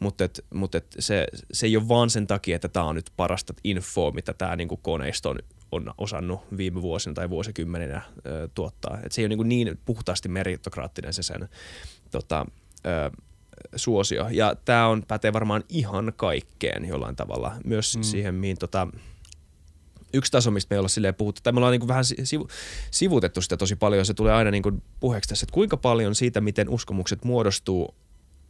[0.00, 3.10] mutta, et, mutta et se, se ei ole vaan sen takia, että tämä on nyt
[3.16, 5.38] parasta infoa, mitä tämä niin kuin koneisto on
[5.72, 8.98] on osannut viime vuosina tai vuosikymmeninä ö, tuottaa.
[9.02, 11.48] Et se ei ole niin, niin puhtaasti meritokraattinen se sen
[12.10, 12.46] tota,
[12.86, 13.10] ö,
[13.76, 14.28] suosio.
[14.30, 17.56] Ja tämä on pätee varmaan ihan kaikkeen jollain tavalla.
[17.64, 18.02] Myös mm.
[18.02, 18.88] siihen, mihin tota,
[20.14, 22.48] yksi taso, mistä me ei olla silleen puhuttu, tai me ollaan niin vähän sivu,
[22.90, 26.68] sivutettu sitä tosi paljon, se tulee aina niin puheeksi tässä, että kuinka paljon siitä, miten
[26.68, 27.94] uskomukset muodostuu,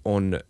[0.05, 0.41] on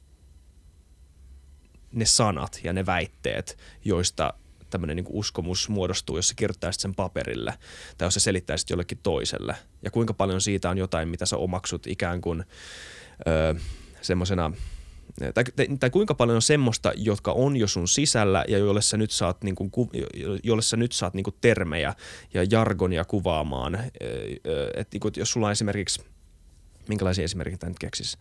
[1.93, 4.35] ne sanat ja ne väitteet, joista
[4.71, 7.55] tämmöinen niin uskomus muodostuu, jos sä kirjoittaisit sen paperille
[7.99, 9.57] tai jos sä selittäisit jollekin toiselle.
[9.83, 12.45] Ja kuinka paljon siitä on jotain, mitä sä omaksut ikään kuin
[13.27, 13.55] öö,
[14.07, 14.53] semmoisena
[15.35, 15.45] tai,
[15.81, 19.45] tai kuinka paljon on semmoista, jotka on jo sun sisällä ja jolle sä nyt saat,
[19.45, 19.71] niin kuin,
[20.43, 21.95] jolle sä nyt saat niin kuin termejä
[22.35, 23.75] ja jargonia kuvaamaan.
[24.75, 26.03] Et niin kuin, jos sulla on esimerkiksi,
[26.89, 28.19] minkälaisia esimerkkejä nyt keksisi?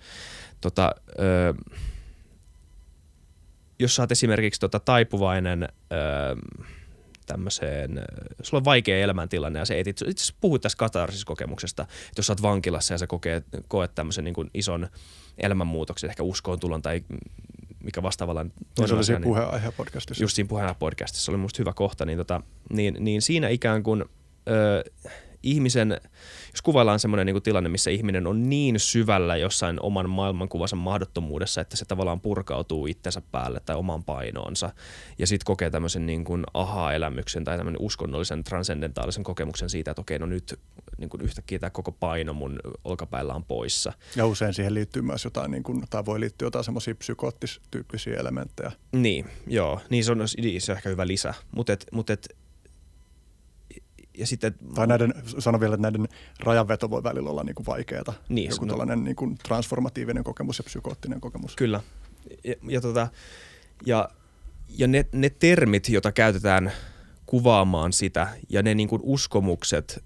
[0.62, 0.96] Tota,
[3.80, 6.36] jos sä oot esimerkiksi tota taipuvainen öö,
[7.26, 7.92] tämmöiseen,
[8.44, 10.90] sulla on vaikea elämäntilanne ja se itse asiassa puhuit tästä
[11.26, 14.88] kokemuksesta, että jos sä oot vankilassa ja sä kokee, koet tämmöisen niin ison
[15.38, 17.04] elämänmuutoksen, ehkä uskoon tulon tai
[17.84, 18.46] mikä vastaavalla.
[18.86, 20.24] Se oli siinä niin, puheenaihe podcastissa.
[20.24, 22.42] Just siinä puheenaihe podcastissa, oli musta hyvä kohta, niin, tota,
[22.74, 24.06] niin, niin siinä ikään kuin
[24.50, 24.92] ö,
[25.44, 26.02] ihmisen,
[26.56, 31.78] jos kuvaillaan semmoinen niin tilanne, missä ihminen on niin syvällä jossain oman maailmankuvansa mahdottomuudessa, että
[31.78, 34.70] se tavallaan purkautuu itsensä päälle tai omaan painoonsa
[35.18, 40.20] ja sitten kokee tämmöisen niin kuin aha-elämyksen tai tämmöinen uskonnollisen transcendentaalisen kokemuksen siitä, että okei,
[40.20, 40.60] no nyt
[40.98, 43.94] niin kuin yhtäkkiä tämä koko paino mun olkapäällä on poissa.
[44.16, 48.72] Ja usein siihen liittyy myös jotain, niin kuin, tai voi liittyä jotain semmoisia psykoottistyyppisiä elementtejä.
[48.92, 49.82] Niin, joo.
[49.90, 51.34] Niin se on, niin se on ehkä hyvä lisä.
[51.56, 52.36] Mutta et, mut et,
[54.18, 56.08] ja sitten, tai näiden, sano vielä, että näiden
[56.40, 58.14] rajanveto voi välillä olla niin kuin vaikeaa.
[58.30, 61.56] Niin, Joku no, tällainen niin kuin transformatiivinen kokemus ja psykoottinen kokemus.
[61.56, 61.82] Kyllä.
[62.44, 63.08] Ja, ja, tota,
[63.86, 64.10] ja,
[64.70, 66.72] ja ne, ne termit, joita käytetään
[67.26, 70.04] kuvaamaan sitä, ja ne niin kuin uskomukset,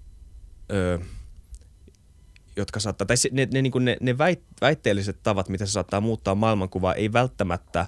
[2.60, 6.34] jotka saattaa, tai ne, ne, niin ne, ne väit, väitteelliset tavat, miten se saattaa muuttaa
[6.34, 7.86] maailmankuvaa, ei välttämättä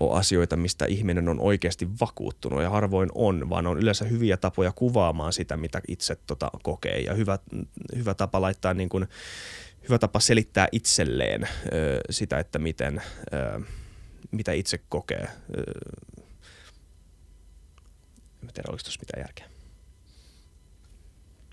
[0.00, 4.72] ole asioita, mistä ihminen on oikeasti vakuuttunut ja harvoin on, vaan on yleensä hyviä tapoja
[4.72, 7.38] kuvaamaan sitä, mitä itse tota, kokee ja hyvä,
[7.96, 9.06] hyvä tapa laittaa niin kuin,
[9.88, 13.02] hyvä tapa selittää itselleen ö, sitä, että miten,
[13.34, 13.60] ö,
[14.30, 15.28] mitä itse kokee.
[15.58, 15.62] Ö,
[18.42, 19.59] en tiedä, oliko tuossa mitään järkeä.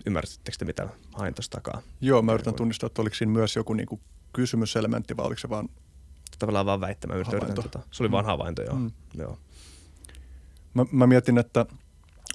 [0.06, 1.82] Ymmärrättekö te, mitä hain tuossa takaa?
[2.00, 4.00] Joo, mä yritän tunnistaa, että oliko siinä myös joku niinku
[4.32, 5.68] kysymyselementti vai oliko se vaan
[6.38, 7.14] Tavallaan vaan väittämä.
[7.24, 7.62] Havainto.
[7.62, 7.78] Tota.
[7.90, 8.12] Se oli mm.
[8.12, 8.74] vaan havainto, joo.
[8.74, 8.90] Mm.
[9.14, 9.38] joo.
[10.74, 11.66] Mä, mä mietin, että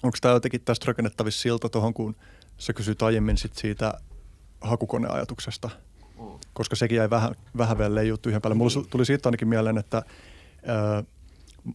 [0.03, 2.15] onko tämä jotenkin tästä rakennettavissa silta tuohon, kun
[2.57, 3.93] sä kysyit aiemmin sit siitä
[4.61, 5.69] hakukoneajatuksesta,
[6.19, 6.25] mm.
[6.53, 8.55] koska sekin jäi vähän, vähän vielä leijuu tyhjän päälle.
[8.55, 10.03] Mulla tuli siitä ainakin mieleen, että
[10.65, 11.03] ää,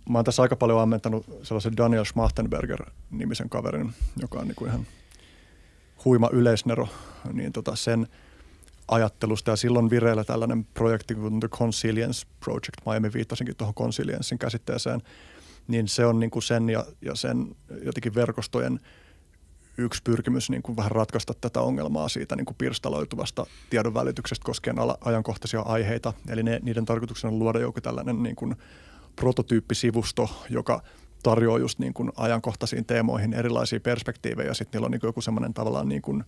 [0.08, 4.86] mä oon tässä aika paljon ammentanut sellaisen Daniel Schmachtenberger-nimisen kaverin, joka on niinku ihan–
[6.04, 6.88] huima yleisnero,
[7.32, 8.06] niin tota sen
[8.88, 9.50] ajattelusta.
[9.50, 15.02] Ja silloin vireillä tällainen projekti kuin The Consilience Project, aiemmin viittasinkin tuohon Consiliencein käsitteeseen,
[15.68, 18.80] niin se on niin kuin sen ja, ja sen jotenkin verkostojen
[19.78, 24.78] yksi pyrkimys niin kuin vähän ratkaista tätä ongelmaa siitä niin kuin pirstaloituvasta tiedon välityksestä koskien
[24.78, 26.12] ala, ajankohtaisia aiheita.
[26.28, 28.56] Eli ne, niiden tarkoituksena on luoda joku tällainen niin kuin
[29.16, 30.82] prototyyppisivusto, joka
[31.22, 34.54] tarjoaa just niin kuin ajankohtaisiin teemoihin erilaisia perspektiivejä.
[34.54, 36.24] Sitten niillä on niin joku semmoinen tavallaan niin kuin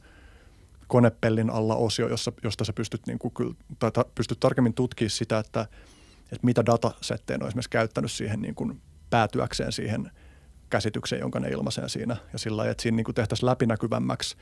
[0.87, 5.39] konepellin alla osio, jossa, josta sä pystyt, niin kuin, tai ta, pystyt tarkemmin tutkimaan sitä,
[5.39, 5.61] että,
[6.23, 8.81] että mitä datasetteja on esimerkiksi käyttänyt siihen niin kuin
[9.11, 10.11] päätyäkseen siihen
[10.71, 12.17] käsitykseen, jonka ne ilmaisee siinä.
[12.33, 14.37] Ja sillä lailla, että siinä niin kuin tehtäisiin läpinäkyvämmäksi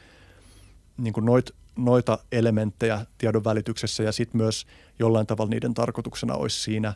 [0.96, 4.66] niin kuin noit, noita elementtejä tiedon välityksessä ja sitten myös
[4.98, 6.94] jollain tavalla niiden tarkoituksena olisi siinä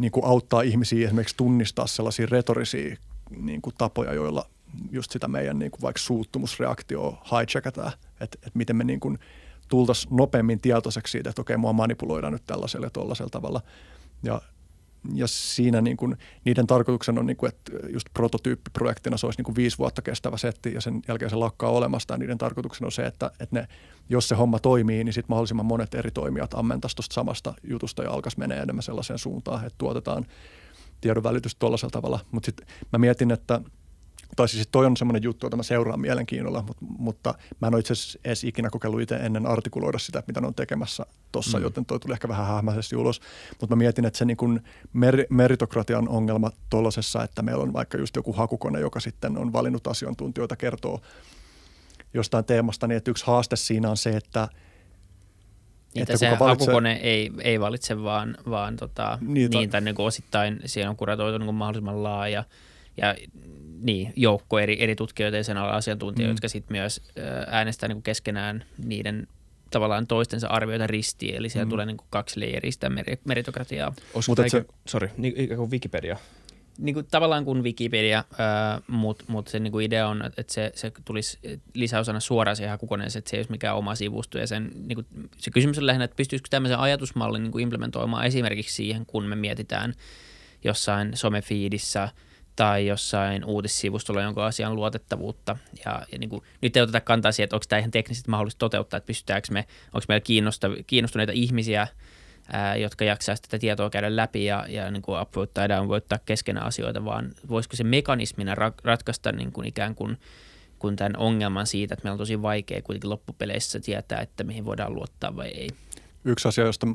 [0.00, 2.96] niin kuin auttaa ihmisiä esimerkiksi tunnistaa sellaisia retorisia
[3.30, 4.46] niin kuin tapoja, joilla
[4.90, 9.18] just sitä meidän niin kuin vaikka suuttumusreaktioa hijackataan, että, että miten me niin kuin
[9.68, 13.60] tultaisiin nopeammin tietoiseksi siitä, että okei, mua manipuloidaan nyt tällaisella ja tuollaisella tavalla.
[14.22, 14.42] Ja
[15.14, 19.44] ja siinä niin kuin, niiden tarkoituksena on, niin kuin, että just prototyyppiprojektina se olisi niin
[19.44, 22.14] kuin viisi vuotta kestävä setti ja sen jälkeen se lakkaa olemasta.
[22.14, 23.68] Ja niiden tarkoituksena on se, että, että ne,
[24.08, 28.10] jos se homma toimii, niin sitten mahdollisimman monet eri toimijat ammentaisi tuosta samasta jutusta ja
[28.10, 30.26] alkaisi mennä enemmän sellaiseen suuntaan, että tuotetaan
[31.00, 32.20] tiedon välitystä tuollaisella tavalla.
[32.32, 33.60] Mutta sitten mä mietin, että–
[34.36, 37.80] tai siis toi on semmoinen juttu, jota mä seuraan mielenkiinnolla, mutta, mutta mä en ole
[37.80, 41.64] itse asiassa edes ikinä kokeillut itse ennen artikuloida sitä, mitä ne on tekemässä tuossa, mm.
[41.64, 43.20] joten toi tuli ehkä vähän hämäisesti ulos.
[43.60, 44.60] Mutta mä mietin, että se niin kuin
[44.92, 49.86] mer- meritokratian ongelma tuollaisessa, että meillä on vaikka just joku hakukone, joka sitten on valinnut
[49.86, 51.00] asiantuntijoita, kertoo
[52.14, 54.48] jostain teemasta, niin että yksi haaste siinä on se, että–
[55.94, 56.48] Niitä se valitsee...
[56.48, 61.38] hakukone ei, ei valitse, vaan, vaan tota, niitä, niitä niin kuin osittain siihen on kuratoitu
[61.38, 62.44] niin kuin mahdollisimman laaja
[62.96, 63.16] ja
[63.80, 66.34] niin, joukko eri, eri tutkijoita ja sen alan asiantuntijoita, mm.
[66.34, 67.02] jotka sitten myös
[67.46, 69.26] äänestää niin kuin keskenään niiden
[69.70, 71.70] tavallaan toistensa arvioita ristiin, eli siellä mm.
[71.70, 72.90] tulee niin kuin kaksi leiristä
[73.24, 73.92] meritokratiaa.
[74.28, 76.16] Mutta se, sorry, niin, ikään kuin Wikipedia.
[76.78, 80.72] Niin kuin, tavallaan kuin Wikipedia, äh, mutta mut se niin kuin idea on, että se,
[80.74, 81.38] se tulisi
[81.74, 84.38] lisäosana suoraan siihen hakukoneeseen, että se ei olisi mikään oma sivusto.
[84.38, 88.26] Ja sen, niin kuin, se kysymys on lähinnä, että pystyisikö tämmöisen ajatusmallin niin kuin implementoimaan
[88.26, 89.94] esimerkiksi siihen, kun me mietitään
[90.64, 92.08] jossain somefiidissä–
[92.60, 95.56] tai jossain uutissivustolla jonkun asian luotettavuutta.
[95.84, 98.58] Ja, ja niin kuin, nyt ei oteta kantaa siihen, että onko tämä ihan teknisesti mahdollista
[98.58, 99.64] toteuttaa, että pystytäänkö me,
[99.94, 100.24] onko meillä
[100.86, 101.88] kiinnostuneita ihmisiä,
[102.52, 106.66] ää, jotka jaksaa tätä tietoa käydä läpi ja, ja niin kuin upvote tai downvoittaa keskenään
[106.66, 110.18] asioita, vaan voisiko se mekanismina ra- ratkaista niin kuin ikään kuin
[110.78, 114.94] kun tämän ongelman siitä, että meillä on tosi vaikea kuitenkin loppupeleissä tietää, että mihin voidaan
[114.94, 115.68] luottaa vai ei.
[116.24, 116.86] Yksi asia, josta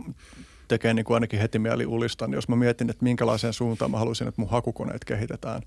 [0.67, 2.33] tekee niin kuin ainakin heti mieli ulistan.
[2.33, 5.61] Jos mä mietin, että minkälaiseen suuntaan mä haluaisin, että mun hakukoneet kehitetään,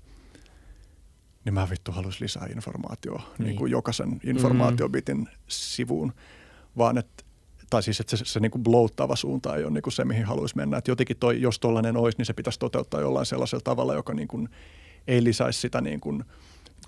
[1.45, 3.45] niin mä vittu haluaisin lisää informaatiota niin.
[3.45, 5.27] niin kuin jokaisen informaatiobitin mm.
[5.47, 6.13] sivuun,
[6.77, 7.23] vaan että
[7.69, 10.25] tai siis, että se, se niin kuin blouttava suunta ei ole niin kuin se, mihin
[10.25, 10.77] haluaisi mennä.
[10.77, 14.27] Että jotenkin toi, jos tollainen olisi, niin se pitäisi toteuttaa jollain sellaisella tavalla, joka niin
[14.27, 14.49] kuin
[15.07, 16.23] ei lisäisi sitä niin kuin–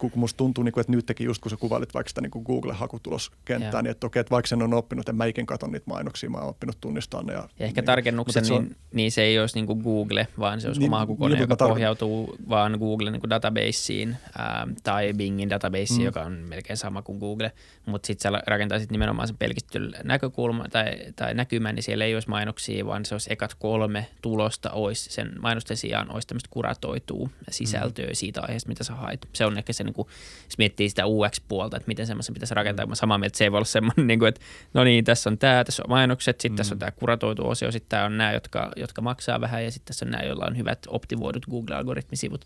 [0.09, 2.45] kun musta tuntuu, niin kuin, että nytkin just kun sä kuvailit vaikka sitä niin kuin
[2.45, 6.29] Google-hakutuloskenttää, niin että okei, että vaikka sen on oppinut, että mä ikin katon niitä mainoksia,
[6.29, 7.33] mä oon oppinut tunnistaa ne.
[7.33, 10.61] Ja, ja ehkä niin, tarkennuksen, niin, on, niin, se ei olisi niin kuin Google, vaan
[10.61, 15.13] se olisi niin, oma hakukone, niin, joka tar- pohjautuu vaan Googlen niin databaseen ää, tai
[15.13, 16.05] Bingin databaseen, mm.
[16.05, 17.51] joka on melkein sama kuin Google,
[17.85, 22.29] mutta sitten sä rakentaisit nimenomaan sen pelkistetyn näkökulma tai, tai näkymän, niin siellä ei olisi
[22.29, 28.07] mainoksia, vaan se olisi ekat kolme tulosta olisi sen mainosten sijaan olisi tämmöistä kuratoituu sisältöä
[28.07, 28.13] mm.
[28.13, 29.27] siitä aiheesta, mitä sä haet.
[29.33, 30.07] Se on ehkä se se, niin kuin,
[30.45, 33.51] jos miettii sitä UX-puolta, että miten semmoisen pitäisi rakentaa, mä samaa mieltä, että se ei
[33.51, 34.41] voi olla semmoinen, niin kuin, että
[34.73, 36.57] no niin, tässä on tämä, tässä on mainokset, sitten mm.
[36.57, 39.87] tässä on tämä kuratoitu osio, sitten tämä on nämä, jotka, jotka maksaa vähän ja sitten
[39.87, 42.45] tässä on nämä, joilla on hyvät optimoidut Google-algoritmisivut,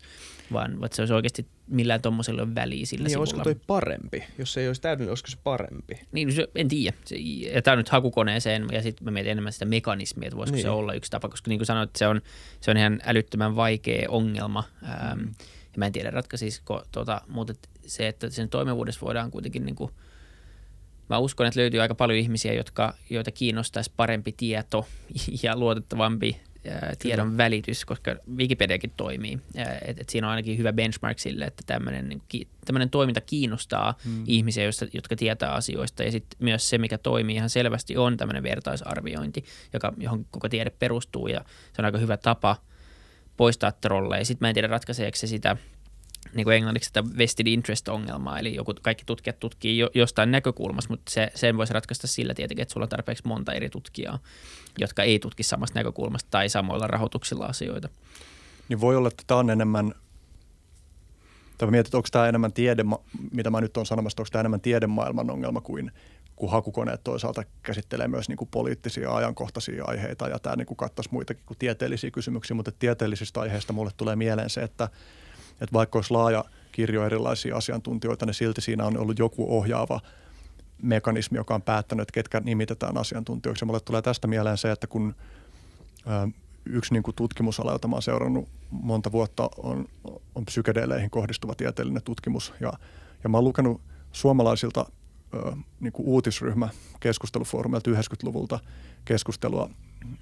[0.52, 3.22] vaan että se olisi oikeasti millään tuommoisella ole väliä sillä niin, sivulla.
[3.22, 4.24] olisiko toi parempi?
[4.38, 6.00] Jos se ei olisi täydellinen, olisiko se parempi?
[6.12, 6.96] Niin, se, en tiedä.
[7.04, 10.56] Se, ja tämä on nyt hakukoneeseen ja sitten mä mietin enemmän sitä mekanismia, että voisiko
[10.56, 10.62] niin.
[10.62, 12.20] se olla yksi tapa, koska niin kuin sanoit, se on,
[12.60, 14.64] se on ihan älyttömän vaikea ongelma.
[14.84, 15.34] Ähm, mm.
[15.76, 17.54] Ja mä en tiedä ratkaisisiko, tuota, mutta
[17.86, 19.90] se, että sen toimivuudessa voidaan kuitenkin niin kuin,
[21.08, 24.86] mä uskon, että löytyy aika paljon ihmisiä, jotka, joita kiinnostaisi parempi tieto
[25.42, 26.40] ja luotettavampi
[26.98, 27.36] tiedon Kyllä.
[27.36, 29.38] välitys, koska Wikipediakin toimii.
[29.82, 34.24] Et, et siinä on ainakin hyvä benchmark sille, että tämmöinen niin, toiminta kiinnostaa hmm.
[34.26, 36.02] ihmisiä, joista, jotka tietää asioista.
[36.02, 40.70] Ja sitten myös se, mikä toimii ihan selvästi, on tämmöinen vertaisarviointi, joka, johon koko tiede
[40.70, 41.26] perustuu.
[41.26, 42.56] Ja se on aika hyvä tapa
[43.36, 44.24] poistaa trolleja.
[44.24, 45.56] Sitten mä en tiedä, ratkaiseeko se sitä–
[46.34, 51.12] niin kuin englanniksi sitä vested interest-ongelmaa, eli joku, kaikki tutkijat tutkii jo, jostain näkökulmasta, mutta
[51.12, 54.18] se, sen voisi ratkaista sillä tietenkin, että sulla on tarpeeksi monta eri tutkijaa,
[54.78, 57.88] jotka ei tutki samasta näkökulmasta tai samoilla rahoituksilla asioita.
[58.68, 59.94] Niin voi olla, että tämä on enemmän,
[61.58, 62.84] tai mietit, onko tämä enemmän tiede,
[63.32, 65.92] mitä mä nyt olen sanomassa, onko tämä enemmän tiedemaailman ongelma kuin,
[66.36, 71.10] kun hakukoneet toisaalta käsittelee myös niin kuin poliittisia ajankohtaisia aiheita ja tämä niin kuin kattaisi
[71.12, 74.88] muitakin kuin tieteellisiä kysymyksiä, mutta tieteellisistä aiheista mulle tulee mieleen se, että–
[75.60, 80.00] että vaikka olisi laaja kirjo erilaisia asiantuntijoita, niin silti siinä on ollut joku ohjaava
[80.82, 83.64] mekanismi, joka on päättänyt, että ketkä nimitetään asiantuntijoiksi.
[83.64, 85.14] Mulle tulee tästä mieleen se, että kun
[86.64, 89.86] yksi niin kuin tutkimusala, jota mä olen seurannut monta vuotta, on,
[90.34, 92.52] on psykedeleihin kohdistuva tieteellinen tutkimus.
[92.60, 92.72] Ja,
[93.24, 93.80] ja mä oon lukenut
[94.12, 94.86] suomalaisilta
[95.80, 96.68] niin kuin uutisryhmä
[97.00, 98.58] keskustelufoorumilta 90-luvulta
[99.04, 99.70] keskustelua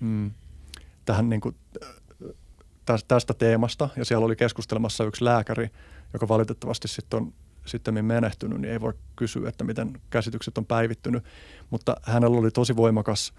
[0.01, 0.31] mm,
[1.05, 1.57] tähän niin kuin,
[3.09, 5.71] tästä teemasta ja siellä oli keskustelemassa yksi lääkäri,
[6.13, 7.33] joka valitettavasti sitten on
[7.67, 11.25] sitten menehtynyt, niin ei voi kysyä, että miten käsitykset on päivittynyt.
[11.71, 13.33] Mutta hänellä oli tosi voimakas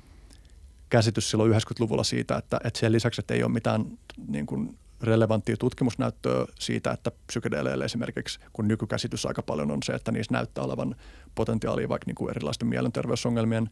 [0.90, 3.86] käsitys silloin 90-luvulla siitä, että, että sen lisäksi, että ei ole mitään
[4.28, 10.12] niin kuin relevanttia tutkimusnäyttöä siitä, että psykedeleille esimerkiksi, kun nykykäsitys aika paljon on se, että
[10.12, 10.96] niissä näyttää olevan
[11.36, 13.70] potentiaalia vaikka niin kuin erilaisten mielenterveysongelmien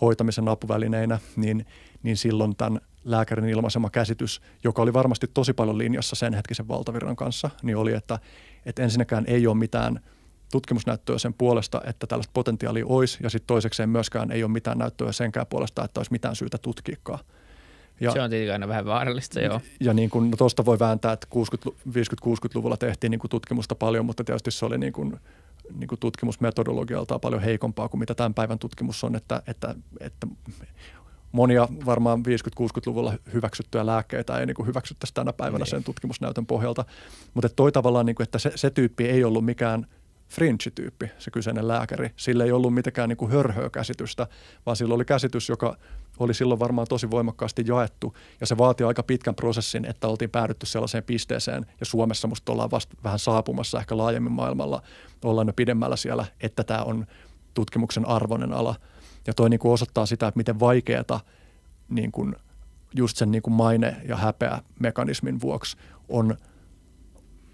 [0.00, 1.66] hoitamisen apuvälineinä, niin,
[2.02, 7.16] niin silloin tämän lääkärin ilmaisema käsitys, joka oli varmasti tosi paljon linjassa sen hetkisen valtavirran
[7.16, 8.18] kanssa, niin oli, että,
[8.66, 10.00] että ensinnäkään ei ole mitään
[10.52, 15.12] tutkimusnäyttöä sen puolesta, että tällaista potentiaalia olisi, ja sitten toisekseen myöskään ei ole mitään näyttöä
[15.12, 17.18] senkään puolesta, että olisi mitään syytä tutkiikaa.
[18.00, 19.60] Ja, se on tietenkin aina vähän vaarallista, joo.
[19.80, 21.26] Ja niin kuin, no tuosta voi vääntää, että
[21.88, 25.20] 50-60-luvulla tehtiin niin kuin tutkimusta paljon, mutta tietysti se oli niin kuin,
[25.78, 30.26] niin kuin tutkimusmetodologialtaan paljon heikompaa kuin mitä tämän päivän tutkimus on, että, että, että
[31.32, 32.22] monia varmaan
[32.60, 35.70] 50-60-luvulla hyväksyttyjä lääkkeitä ei niin kuin hyväksyttäisi tänä päivänä niin.
[35.70, 36.84] sen tutkimusnäytön pohjalta.
[37.34, 39.86] Mutta toi tavallaan, niin kuin, että se, se tyyppi ei ollut mikään
[40.28, 42.10] fringe-tyyppi, se kyseinen lääkäri.
[42.16, 44.26] Sillä ei ollut mitenkään niin kuin hörhöä-käsitystä,
[44.66, 45.76] vaan sillä oli käsitys, joka
[46.18, 48.16] oli silloin varmaan tosi voimakkaasti jaettu.
[48.40, 52.70] Ja se vaati aika pitkän prosessin, että oltiin päädytty sellaiseen pisteeseen, ja Suomessa musta ollaan
[52.70, 54.82] vasta vähän saapumassa ehkä laajemmin maailmalla,
[55.24, 57.06] ollaan jo pidemmällä siellä, että tämä on
[57.54, 58.74] tutkimuksen arvoinen ala–
[59.26, 61.20] ja toi niin kuin osoittaa sitä, että miten vaikeata
[61.88, 62.36] niin kuin
[62.94, 65.76] just sen niin kuin maine- ja häpeä mekanismin vuoksi
[66.08, 66.36] on,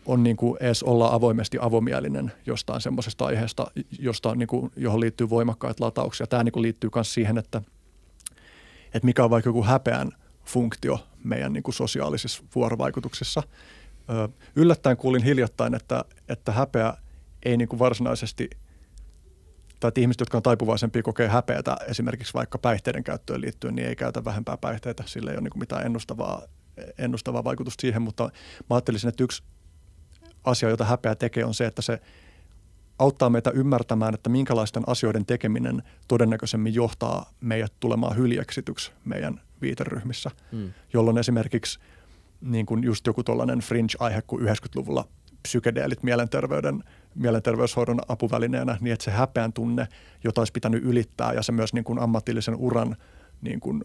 [0.06, 5.30] on niin kuin edes olla avoimesti avomielinen jostain semmoisesta aiheesta, josta niin kuin, johon liittyy
[5.30, 6.26] voimakkaita latauksia.
[6.26, 7.62] Tämä niin kuin liittyy myös siihen, että,
[8.94, 10.10] että mikä on vaikka joku häpeän
[10.44, 13.42] funktio meidän niin kuin sosiaalisissa vuorovaikutuksissa.
[14.56, 16.94] yllättäen kuulin hiljattain, että, että häpeä
[17.44, 18.50] ei niin kuin varsinaisesti–
[19.80, 23.96] tai että ihmiset, jotka on taipuvaisempia kokee häpeätä esimerkiksi vaikka päihteiden käyttöön liittyen, niin ei
[23.96, 25.02] käytä vähempää päihteitä.
[25.06, 26.42] Sillä ei ole niin kuin mitään ennustavaa,
[26.98, 28.24] ennustavaa vaikutusta siihen, mutta
[28.70, 29.42] mä ajattelisin, että yksi
[30.44, 32.00] asia, jota häpeä tekee, on se, että se
[33.00, 40.72] auttaa meitä ymmärtämään, että minkälaisten asioiden tekeminen todennäköisemmin johtaa meidät tulemaan hyljeksityksi meidän viiteryhmissä, mm.
[40.92, 41.78] jolloin esimerkiksi
[42.40, 45.04] niin kuin just joku tuollainen fringe-aihe kuin 90-luvulla
[45.42, 49.88] psykedeelit mielenterveyden, mielenterveyshoidon apuvälineenä, niin että se häpeän tunne,
[50.24, 52.96] jota olisi pitänyt ylittää ja se myös niin kuin ammatillisen uran
[53.40, 53.84] niin kuin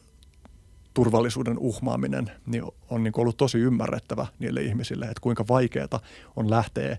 [0.94, 6.00] turvallisuuden uhmaaminen niin on niin kuin ollut tosi ymmärrettävä niille ihmisille, että kuinka vaikeaa
[6.36, 6.98] on lähteä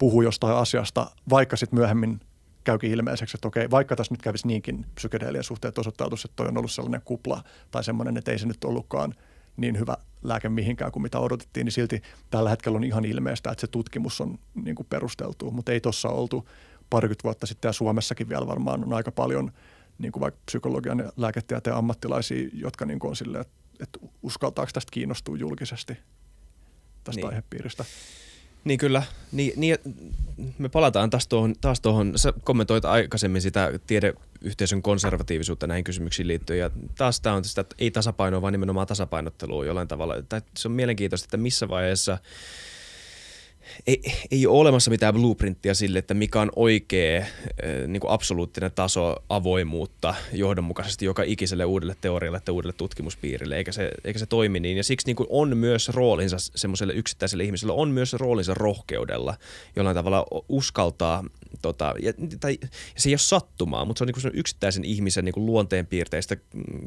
[0.00, 2.20] puhua jostain asiasta, vaikka sitten myöhemmin
[2.64, 6.58] käykin ilmeiseksi, että okei, vaikka tässä nyt kävisi niinkin psykedeelien suhteet osoittautuisi, että toi on
[6.58, 9.14] ollut sellainen kupla tai semmoinen, että ei se nyt ollutkaan–
[9.60, 13.60] niin hyvä lääke mihinkään kuin mitä odotettiin, niin silti tällä hetkellä on ihan ilmeistä, että
[13.60, 16.48] se tutkimus on niin kuin perusteltu, mutta ei tuossa oltu
[16.90, 19.52] parikymmentä vuotta sitten ja Suomessakin vielä varmaan on aika paljon
[19.98, 24.70] niin kuin vaikka psykologian ja lääketieteen ammattilaisia, jotka niin kuin on silleen, että, että uskaltaako
[24.74, 25.96] tästä kiinnostua julkisesti
[27.04, 27.28] tästä niin.
[27.28, 27.84] aihepiiristä.
[28.64, 29.02] Niin kyllä.
[29.32, 29.78] Niin, niin,
[30.58, 36.58] me palataan taas tuohon, taas tuohon, sä kommentoit aikaisemmin sitä tiedeyhteisön konservatiivisuutta näihin kysymyksiin liittyen
[36.58, 40.14] ja taas tämä on sitä että ei tasapainoa, vaan nimenomaan tasapainottelua jollain tavalla.
[40.28, 42.18] Tai se on mielenkiintoista, että missä vaiheessa–
[43.86, 47.26] ei, ei ole olemassa mitään blueprinttia sille, että mikä on oikea
[47.86, 53.90] niin kuin absoluuttinen taso avoimuutta johdonmukaisesti joka ikiselle uudelle teorialle tai uudelle tutkimuspiirille, eikä se,
[54.04, 54.76] eikä se toimi niin.
[54.76, 59.34] Ja siksi niin kuin on myös roolinsa semmoiselle yksittäiselle ihmiselle, on myös roolinsa rohkeudella
[59.76, 61.24] jollain tavalla uskaltaa
[61.62, 62.58] tota, ja, tai,
[62.96, 66.36] se ei ole sattumaa, mutta se on niin kuin yksittäisen ihmisen niin kuin luonteenpiirteistä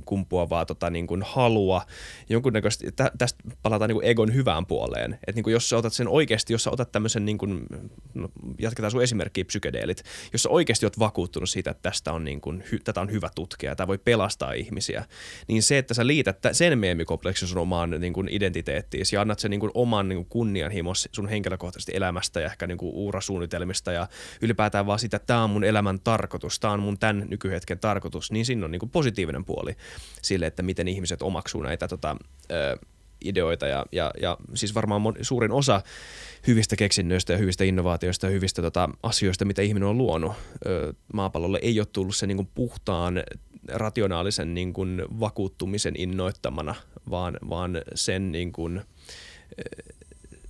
[0.06, 1.82] kumpuavaa tota, niin kuin halua,
[2.30, 5.94] jonkunnäköisesti, tä, tästä palataan niin kuin egon hyvään puoleen, että niin kuin jos sä otat
[5.94, 7.66] sen oikeasti, jos sä otat tämmöisen, niin kuin,
[8.14, 8.30] no,
[8.60, 12.64] jatketaan sun esimerkkiä psykedeelit, jos sä oikeasti oot vakuuttunut siitä, että tästä on niin kuin,
[12.72, 15.06] hy, tätä on hyvä tutkia, tämä voi pelastaa ihmisiä,
[15.48, 19.52] niin se, että sä liität sen meemikompleksin sun omaan niin kuin identiteettiin ja annat sen
[19.52, 24.08] niin kuin oman niin kuin kunnianhimos sun henkilökohtaisesti elämästä ja ehkä niin kuin uurasuunnitelmista ja
[24.42, 28.32] ylipäätään vaan sitä, että tämä on mun elämän tarkoitus, tämä on mun tämän nykyhetken tarkoitus,
[28.32, 29.76] niin siinä on niin kuin positiivinen puoli
[30.22, 32.18] sille, että miten ihmiset omaksuu näitä tota,
[33.24, 35.82] ideoita ja, ja, ja siis varmaan mon, suurin osa
[36.48, 40.34] hyvistä keksinnöistä ja hyvistä innovaatioista ja hyvistä tota, asioista, mitä ihminen on luonut
[40.66, 43.24] ö, maapallolle, ei ole tullut se niin kuin puhtaan
[43.68, 46.76] rationaalisen niin kuin vakuuttumisen innoittamana,
[47.10, 48.82] vaan, vaan sen niin kuin,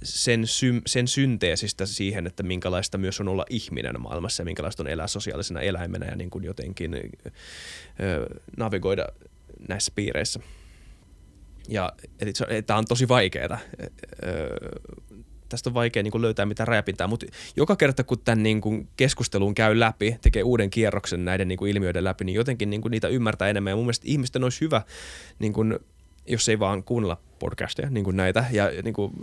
[0.03, 4.87] sen, sy- sen synteesistä siihen, että minkälaista myös on olla ihminen maailmassa ja minkälaista on
[4.87, 6.99] elää sosiaalisena eläimenä ja niin kuin jotenkin ö,
[8.57, 9.07] navigoida
[9.67, 10.39] näissä piireissä.
[11.67, 11.93] Ja
[12.65, 13.59] tämä on tosi vaikeaa.
[15.49, 17.25] Tästä on vaikea niin kuin löytää mitään rajapintaa, mutta
[17.55, 21.71] joka kerta kun tämän niin kuin keskustelun käy läpi, tekee uuden kierroksen näiden niin kuin
[21.71, 23.71] ilmiöiden läpi, niin jotenkin niin kuin niitä ymmärtää enemmän.
[23.71, 24.81] Ja mun mielestä ihmisten olisi hyvä
[25.39, 25.79] niin kuin
[26.27, 29.13] jos ei vaan kuunnella podcasteja niin kuin näitä ja niin kuin,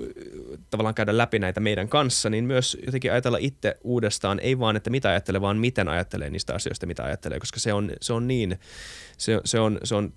[0.70, 4.90] tavallaan käydä läpi näitä meidän kanssa, niin myös jotenkin ajatella itse uudestaan, ei vaan, että
[4.90, 8.58] mitä ajattelee, vaan miten ajattelee niistä asioista, mitä ajattelee, koska se on, se on niin,
[9.18, 10.12] se, se, on, se, on,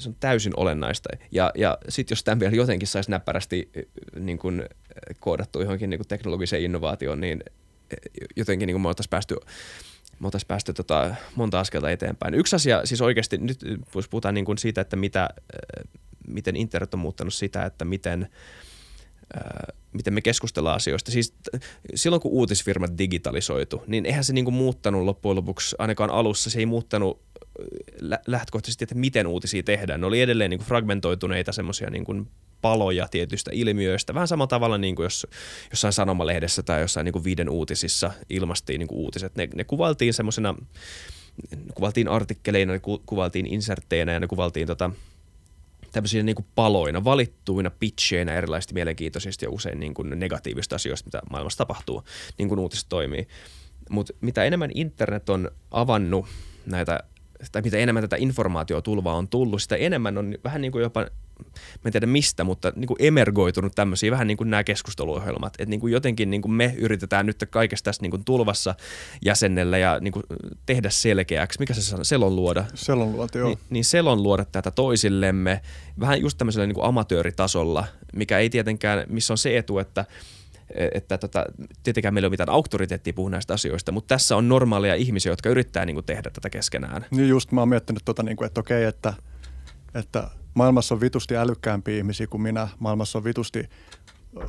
[0.00, 1.08] se on täysin olennaista.
[1.32, 3.70] Ja, ja sitten jos tämän vielä jotenkin saisi näppärästi
[4.20, 4.64] niin kuin,
[5.20, 7.44] koodattu johonkin niin kuin teknologiseen innovaatioon, niin
[8.36, 9.36] jotenkin niin kuin me oltaisiin päästy
[10.20, 12.34] me oltaisiin päästy tota monta askelta eteenpäin.
[12.34, 13.58] Yksi asia, siis oikeasti nyt
[13.94, 15.28] jos puhutaan niin kuin siitä, että mitä,
[16.26, 18.28] miten internet on muuttanut sitä, että miten,
[19.36, 21.10] äh, miten me keskustellaan asioista.
[21.10, 21.34] Siis
[21.94, 26.58] silloin kun uutisfirmat digitalisoitu, niin eihän se niin kuin muuttanut loppujen lopuksi, ainakaan alussa, se
[26.58, 27.22] ei muuttanut
[28.12, 30.00] äh, lähtökohtaisesti, että miten uutisia tehdään.
[30.00, 32.28] Ne oli edelleen niin kuin fragmentoituneita semmoisia niin
[32.62, 34.14] paloja tietyistä ilmiöistä.
[34.14, 35.26] Vähän samalla tavalla niin kuin jos
[35.70, 39.36] jossain sanomalehdessä tai jossain niin kuin viiden uutisissa ilmastiin niin kuin uutiset.
[39.36, 40.54] Ne, ne kuvaltiin semmoisena,
[41.74, 44.90] kuvaltiin artikkeleina, ne kuvaltiin insertteinä ja ne kuvaltiin tota,
[45.92, 51.58] tämmöisiä niin paloina, valittuina pitcheina erilaisista mielenkiintoisista ja usein niin kuin negatiivista asioista, mitä maailmassa
[51.58, 52.04] tapahtuu,
[52.38, 53.28] niin kuin uutiset toimii.
[53.90, 56.26] Mutta mitä enemmän internet on avannut
[56.66, 57.00] näitä,
[57.52, 61.06] tai mitä enemmän tätä informaatiotulvaa on tullut, sitä enemmän on vähän niin kuin jopa
[61.48, 65.54] mä en tiedä mistä, mutta niin kuin emergoitunut tämmöisiä, vähän niin kuin nämä keskusteluohjelmat.
[65.58, 68.74] Että niin kuin jotenkin niin kuin me yritetään nyt kaikesta tässä niin kuin tulvassa
[69.24, 70.22] jäsennellä ja niin kuin
[70.66, 71.58] tehdä selkeäksi.
[71.58, 72.04] Mikä se sanoo?
[72.04, 72.64] Selon luoda.
[72.74, 73.48] Selon luoda, joo.
[73.48, 75.60] Niin, niin selon luoda tätä toisillemme
[76.00, 80.04] vähän just tämmöisellä niin kuin amatööritasolla, mikä ei tietenkään, missä on se etu, että
[80.94, 81.44] että tota,
[81.82, 85.48] tietenkään meillä ei ole mitään auktoriteettia puhua näistä asioista, mutta tässä on normaaleja ihmisiä, jotka
[85.48, 87.06] yrittää niin kuin, tehdä tätä keskenään.
[87.10, 89.14] Niin just mä oon miettinyt, tota, niin kuin, että okei, että,
[89.94, 93.68] että maailmassa on vitusti älykkäämpiä ihmisiä kuin minä, maailmassa on vitusti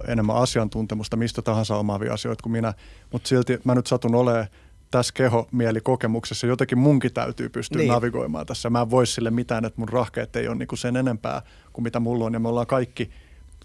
[0.07, 2.73] enemmän asiantuntemusta mistä tahansa omaavia asioita kuin minä,
[3.11, 4.47] mutta silti mä nyt satun olemaan
[4.91, 6.47] tässä keho-mielikokemuksessa.
[6.47, 7.91] Jotenkin munkin täytyy pystyä niin.
[7.91, 8.69] navigoimaan tässä.
[8.69, 11.41] Mä en voi sille mitään, että mun rahkeet ei ole niinku sen enempää
[11.73, 12.33] kuin mitä mulla on.
[12.33, 13.11] Ja me ollaan kaikki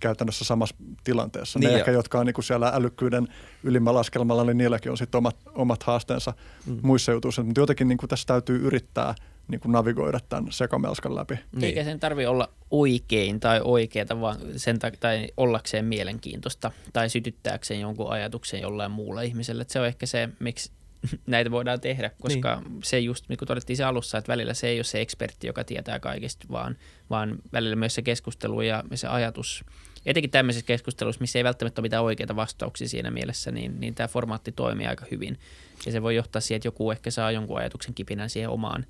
[0.01, 1.59] käytännössä samassa tilanteessa.
[1.59, 3.29] Niin ne ehkä, jotka on niinku siellä älykkyyden
[3.63, 6.33] ylimmällä laskelmalla, niin niilläkin on sitten omat, omat haasteensa
[6.67, 6.79] mm.
[6.83, 7.43] muissa jutuissa.
[7.43, 9.15] Mutta jotenkin niinku tässä täytyy yrittää–
[9.49, 11.35] niin kuin navigoida tämän sekamelskan läpi.
[11.53, 11.65] Niin.
[11.65, 17.81] Eikä sen tarvi olla oikein tai oikeeta, vaan sen tak- tai ollakseen mielenkiintoista tai sytyttääkseen
[17.81, 19.63] jonkun ajatuksen jollain muulla ihmiselle.
[19.63, 20.71] Et se on ehkä se, miksi
[21.27, 22.81] näitä voidaan tehdä, koska niin.
[22.85, 25.65] se just, niin kuin todettiin se alussa, että välillä se ei ole se ekspertti, joka
[25.65, 26.77] tietää kaikista, vaan,
[27.11, 29.65] vaan välillä myös se keskustelu ja se ajatus,
[30.07, 34.09] etenkin tämmöisessä keskustelussa, missä ei välttämättä ole mitään oikeita vastauksia siinä mielessä, niin, niin tämä
[34.09, 35.39] formaatti toimii aika hyvin.
[35.87, 38.87] Ja se voi johtaa siihen, että joku ehkä saa jonkun ajatuksen kipinän siihen omaan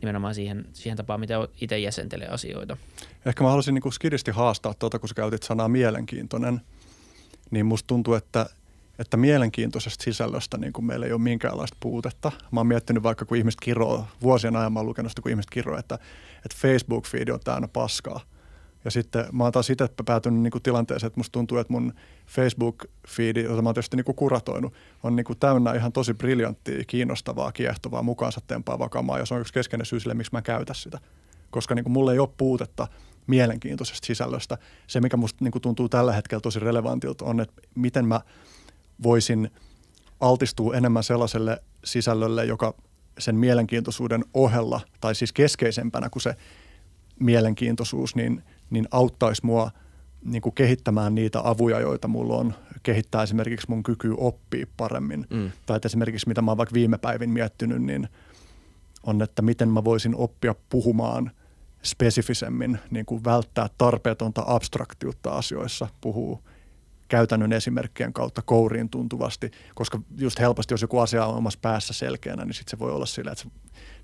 [0.00, 2.76] nimenomaan siihen, siihen tapaan, miten itse jäsentelee asioita.
[3.26, 6.60] Ehkä mä haluaisin niin skidisti haastaa tuota, kun sä käytit sanaa mielenkiintoinen,
[7.50, 8.46] niin musta tuntuu, että,
[8.98, 12.32] että mielenkiintoisesta sisällöstä niin kuin meillä ei ole minkäänlaista puutetta.
[12.50, 15.50] Mä oon miettinyt vaikka, kun ihmiset kiroo, vuosien ajan mä oon lukenut sitä, kun ihmiset
[15.50, 15.94] kiroo, että,
[16.36, 18.20] että Facebook-feedi on täynnä paskaa.
[18.84, 21.92] Ja sitten mä oon taas itse päätynyt niin kuin tilanteeseen, että musta tuntuu, että mun
[22.26, 26.84] Facebook-feedi, jota mä oon tietysti niin kuin kuratoinut, on niin kuin täynnä ihan tosi briljanttia,
[26.86, 29.18] kiinnostavaa, kiehtovaa, mukaansa tempaavaa kamaa.
[29.18, 30.98] Ja se on yksi keskeinen syy sille, miksi mä käytä sitä.
[31.50, 32.88] Koska niin kuin mulla ei ole puutetta
[33.26, 34.58] mielenkiintoisesta sisällöstä.
[34.86, 38.20] Se, mikä musta niin kuin tuntuu tällä hetkellä tosi relevantilta, on, että miten mä
[39.02, 39.50] voisin
[40.20, 42.74] altistua enemmän sellaiselle sisällölle, joka
[43.18, 46.34] sen mielenkiintoisuuden ohella, tai siis keskeisempänä kuin se
[47.20, 49.70] mielenkiintoisuus, niin, niin auttaisi mua
[50.24, 55.26] niin kuin kehittämään niitä avuja, joita mulla on, kehittää esimerkiksi mun kyky oppia paremmin.
[55.30, 55.50] Mm.
[55.66, 58.08] Tai että esimerkiksi mitä mä oon vaikka viime päivin miettinyt, niin
[59.02, 61.30] on, että miten mä voisin oppia puhumaan
[61.82, 66.40] spesifisemmin, niin kuin välttää tarpeetonta abstraktiutta asioissa, puhuu
[67.08, 72.44] käytännön esimerkkien kautta kouriin tuntuvasti, koska just helposti, jos joku asia on omassa päässä selkeänä,
[72.44, 73.50] niin sitten se voi olla sillä, että se,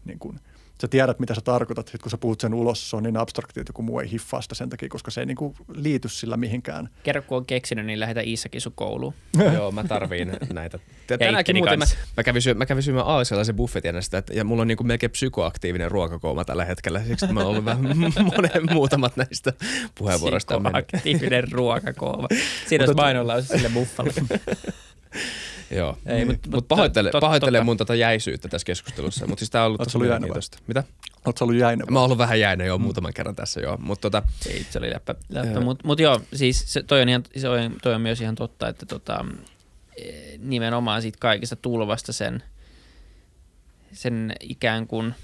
[0.04, 0.40] niin kuin,
[0.80, 3.60] sä tiedät, mitä sä tarkoitat, sitten kun sä puhut sen ulos, se on niin abstrakti,
[3.60, 6.36] että joku muu ei hiffaa sitä sen takia, koska se ei niin kuin liity sillä
[6.36, 6.88] mihinkään.
[7.02, 9.14] Kerro, kun on keksinyt, niin lähetä Iisakin sun kouluun.
[9.54, 10.78] Joo, mä tarviin näitä.
[11.06, 11.84] Tänäänkin muuten mä,
[12.16, 14.86] mä, kävin syö, mä kävin syömään aasialaisen buffetin sitä, että, ja mulla on niin kuin
[14.86, 17.82] melkein psykoaktiivinen ruokakooma tällä hetkellä, siksi mä oon ollut vähän
[18.36, 19.52] monen, muutamat näistä
[19.94, 20.60] puheenvuoroista.
[20.60, 22.28] Psykoaktiivinen ruokakooma.
[22.66, 24.12] Siinä olisi mainonlause sille buffalle.
[25.70, 29.50] Joo, ei, mutta mut, mut pahoittele, tot, pahoittele mun tota jäisyyttä tässä keskustelussa, mutta siis
[29.50, 30.58] tää on ollut tosi mielenkiintoista.
[30.66, 30.84] Mitä?
[31.24, 31.84] Oletko ollut jäinä?
[31.90, 32.84] Mä oon ollut vähän jäinä jo mm.
[32.84, 34.22] muutaman kerran tässä joo, mutta tota...
[34.46, 35.60] Ei, se oli läppä, läppä.
[35.60, 38.68] mutta mut joo, siis se, toi, on ihan, se on, toi on myös ihan totta,
[38.68, 39.24] että tota,
[39.96, 42.42] e, nimenomaan siitä kaikista tulvasta sen,
[43.92, 45.14] sen ikään kuin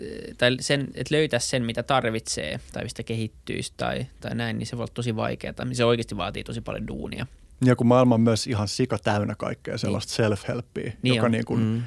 [0.00, 4.66] e, tai sen, että löytää sen, mitä tarvitsee tai mistä kehittyisi tai, tai näin, niin
[4.66, 5.54] se voi olla tosi vaikeaa.
[5.72, 7.26] Se oikeasti vaatii tosi paljon duunia.
[7.64, 10.32] Ja kun maailma on myös ihan sika täynnä kaikkea sellaista niin.
[10.32, 11.32] self-helppiä, niin joka on.
[11.32, 11.82] niin kuin mm.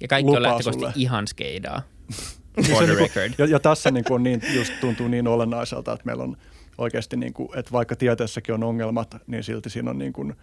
[0.00, 1.82] Ja kaikki on lähtökohtaisesti ihan skeidaa.
[2.70, 3.32] For the record.
[3.38, 6.36] Ja, ja tässä niin kuin on niin, just tuntuu niin olennaiselta, että meillä on
[6.78, 10.34] oikeasti, niin kuin, että vaikka tieteessäkin on ongelmat, niin silti siinä on niin kuin,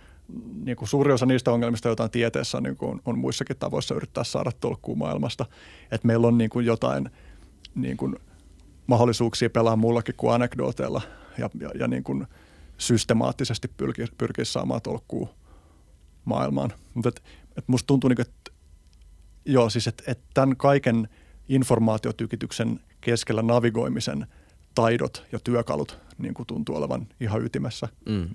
[0.63, 3.95] niin kuin suuri osa niistä ongelmista, joita on tieteessä, niin kuin on, on muissakin tavoissa
[3.95, 5.45] yrittää saada tolkkuu maailmasta.
[5.91, 7.09] Että meillä on niin kuin jotain
[7.75, 8.15] niin kuin
[8.87, 11.01] mahdollisuuksia pelaa muullakin kuin anekdooteilla
[11.37, 12.27] ja, ja, ja niin kuin–
[12.81, 15.29] systemaattisesti pyrkii, pyrkii saamaan tolkkuu
[16.25, 16.73] maailmaan.
[16.93, 17.23] Mutta et,
[17.57, 18.51] et musta tuntuu, niin että
[19.45, 21.09] joo, siis että et tämän kaiken
[21.49, 24.27] informaatiotykityksen keskellä navigoimisen
[24.75, 27.87] taidot ja työkalut niin kuin tuntuu olevan ihan ytimessä.
[28.05, 28.29] Mm.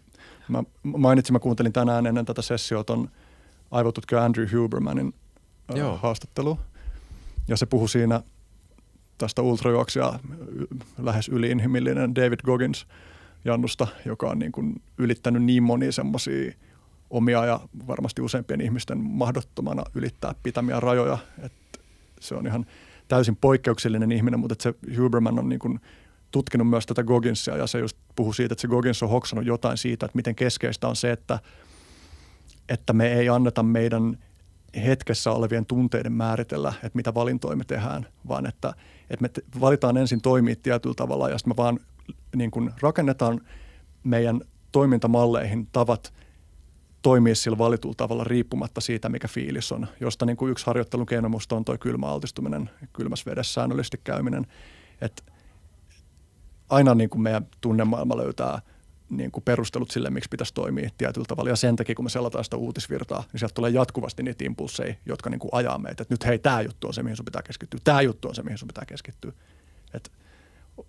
[0.49, 3.11] Mä mainitsin, mä kuuntelin tänään ennen tätä sessiota ton
[3.71, 5.15] aivotutkija Andrew Hubermanin
[5.75, 5.97] Joo.
[5.97, 6.59] haastattelu.
[7.49, 8.23] Ja se puhui siinä
[9.19, 10.19] tästä ultrajuoksija
[10.99, 12.87] lähes yliinhimillinen David Goggins–
[13.47, 16.53] Jannusta, joka on niin kuin ylittänyt niin monia semmoisia
[17.11, 21.79] omia ja varmasti useimpien ihmisten mahdottomana ylittää pitämiä rajoja, että
[22.21, 22.67] se on ihan
[23.09, 25.81] täysin poikkeuksellinen ihminen, mutta se Huberman on niin kuin
[26.31, 29.77] tutkinut myös tätä Gogginsia ja se just puhuu siitä, että se Goggins on hoksannut jotain
[29.77, 31.39] siitä, että miten keskeistä on se, että,
[32.69, 34.19] että me ei anneta meidän
[34.87, 38.75] hetkessä olevien tunteiden määritellä, että mitä valintoja me tehdään, vaan että,
[39.11, 41.79] että me valitaan ensin toimia tietyllä tavalla ja sitten me vaan
[42.37, 43.41] niin kuin rakennetaan
[44.05, 44.41] meidän
[44.73, 46.13] toimintamalleihin tavat
[47.03, 49.87] toimia sillä valitulla tavalla riippumatta siitä, mikä fiilis on.
[50.01, 54.47] Josta niin kuin yksi harjoittelun keino musta on tuo kylmä altistuminen, kylmässä vedessä säännöllisesti käyminen.
[55.01, 55.25] Et
[56.69, 58.61] aina niin kuin meidän tunnemaailma löytää
[59.11, 61.51] niin kuin perustelut sille, miksi pitäisi toimia tietyllä tavalla.
[61.51, 65.31] Ja sen takia, kun me selataan sitä uutisvirtaa, niin sieltä tulee jatkuvasti niitä impulseja, jotka
[65.31, 66.03] niin kuin ajaa meitä.
[66.03, 67.81] Että nyt hei, tämä juttu on se, mihin sun pitää keskittyä.
[67.85, 69.33] Tämä juttu on se, mihin sun pitää keskittyä.
[69.95, 70.13] Et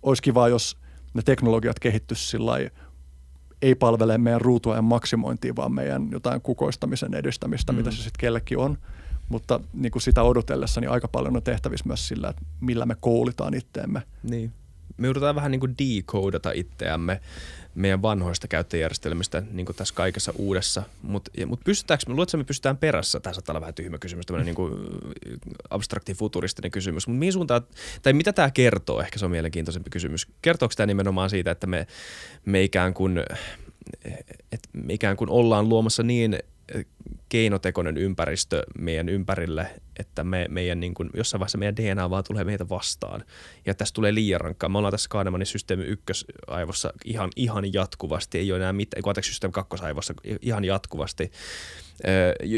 [0.02, 0.76] olisi kiva, jos–
[1.14, 2.52] ne teknologiat kehittyisi sillä
[3.62, 7.76] ei palvele meidän ruutuajan maksimointia, vaan meidän jotain kukoistamisen edistämistä, mm.
[7.76, 8.78] mitä se sitten kellekin on.
[9.28, 12.96] Mutta niin kuin sitä odotellessa, niin aika paljon on tehtävissä myös sillä, että millä me
[13.00, 14.02] koulutaan itteemme.
[14.22, 14.52] Niin.
[14.96, 17.20] Me joudutaan vähän niin kuin decodeata itseämme
[17.78, 20.82] meidän vanhoista käyttöjärjestelmistä niin kuin tässä kaikessa uudessa.
[21.02, 24.26] Mutta mut pystytäänkö, me luulen, että me pystytään perässä, tämä saattaa olla vähän tyhmä kysymys,
[24.26, 24.72] tämmöinen niin kuin
[25.70, 27.62] abstrakti futuristinen kysymys, mutta mihin suuntaan,
[28.02, 30.26] tai mitä tämä kertoo, ehkä se on mielenkiintoisempi kysymys.
[30.42, 31.86] Kertooko tämä nimenomaan siitä, että me,
[32.44, 33.22] me ikään kuin
[34.52, 36.38] että me ikään kuin ollaan luomassa niin
[37.28, 42.44] keinotekoinen ympäristö meidän ympärille, että me, meidän niin kuin, jossain vaiheessa meidän DNA vaan tulee
[42.44, 43.24] meitä vastaan.
[43.66, 44.68] Ja tässä tulee liian rankkaa.
[44.68, 49.52] Me ollaan tässä Kahnemanin systeemi ykkösaivossa ihan, ihan jatkuvasti, ei ole enää mitään, anteeksi systeemi
[49.52, 51.32] kakkosaivossa ihan jatkuvasti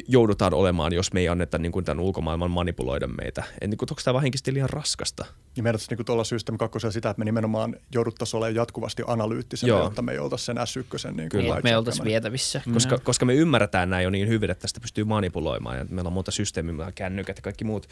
[0.08, 3.44] joudutaan olemaan, jos me ei anneta niin kuin tämän ulkomaailman manipuloida meitä.
[3.60, 5.24] Et, niin kuin, onko tämä henkisesti liian raskasta?
[5.56, 10.02] Niin meidän niin tuolla systeemi kakkosella sitä, että me nimenomaan jouduttaisiin olemaan jatkuvasti analyyttisiä, jotta
[10.02, 11.12] me ei oltaisi sen S1.
[11.16, 11.60] Niin Kyllä.
[11.64, 12.62] me oltaisiin vietävissä.
[12.72, 13.02] Koska, mm.
[13.02, 15.78] koska me ymmärretään näin jo niin hyvin, että tästä pystyy manipuloimaan.
[15.78, 17.86] Ja meillä on monta systeemiä, meillä on kännykät ja kaikki muut,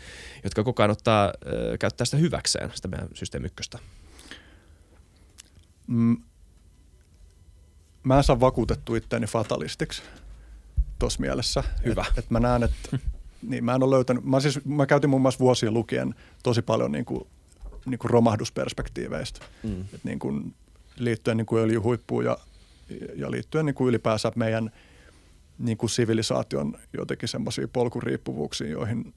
[0.44, 3.78] jotka koko ajan ottaa, äh, käyttää sitä hyväkseen, sitä meidän systeemi ykköstä.
[5.86, 6.16] Mm,
[8.02, 10.02] mä en saa vakuutettu itteeni fatalistiksi
[10.98, 11.64] tuossa mielessä.
[11.84, 12.04] Hyvä.
[12.08, 12.98] Että et mä näen, että
[13.48, 16.92] niin, mä en ole löytänyt, mä, siis, mä käytin muun muassa vuosien lukien tosi paljon
[16.92, 17.26] niin kuin,
[17.86, 19.40] niin kuin romahdusperspektiiveistä.
[19.62, 19.80] Mm.
[19.80, 20.54] Et niin kuin,
[20.98, 22.38] liittyen niin kuin öljyhuippuun ja,
[23.14, 24.70] ja liittyen niin kuin ylipäänsä meidän
[25.58, 29.14] niin kuin sivilisaation jotenkin semmoisia polkuriippuvuuksia, joihin,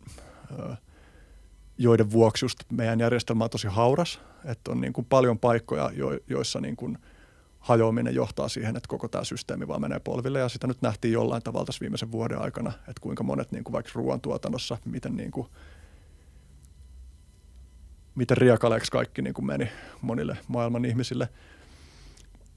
[1.77, 4.21] joiden vuoksi just meidän järjestelmä on tosi hauras.
[4.45, 6.97] Että on niin kuin paljon paikkoja, jo, joissa niin kuin
[7.61, 10.39] hajoaminen johtaa siihen, että koko tämä systeemi vaan menee polville.
[10.39, 13.73] Ja sitä nyt nähtiin jollain tavalla tässä viimeisen vuoden aikana, että kuinka monet niin kuin
[13.73, 15.47] vaikka ruoantuotannossa, miten niin kuin,
[18.15, 19.69] miten riakaleeksi kaikki niin kuin meni
[20.01, 21.29] monille maailman ihmisille.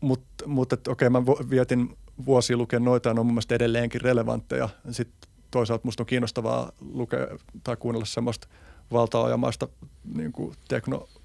[0.00, 4.68] Mutta mut, okei, mä vietin vuosia lukea noita ja ne on mun mielestä edelleenkin relevantteja.
[4.90, 7.26] Sitten toisaalta musta on kiinnostavaa lukea
[7.64, 8.48] tai kuunnella semmoista
[8.92, 9.68] valtaajamaista
[10.14, 10.54] niin kuin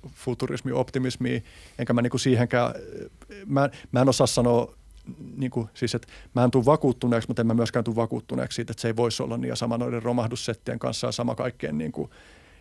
[0.01, 1.43] teknofuturismi, optimismi,
[1.79, 2.73] enkä mä niin kuin siihenkään,
[3.45, 4.75] mä, mä en osaa sanoa,
[5.37, 8.71] niin kuin, siis että mä en tule vakuuttuneeksi, mutta en mä myöskään tule vakuuttuneeksi siitä,
[8.71, 11.91] että se ei voisi olla niin ja sama noiden romahdussettien kanssa ja sama kaikkien niin
[11.91, 12.09] kuin,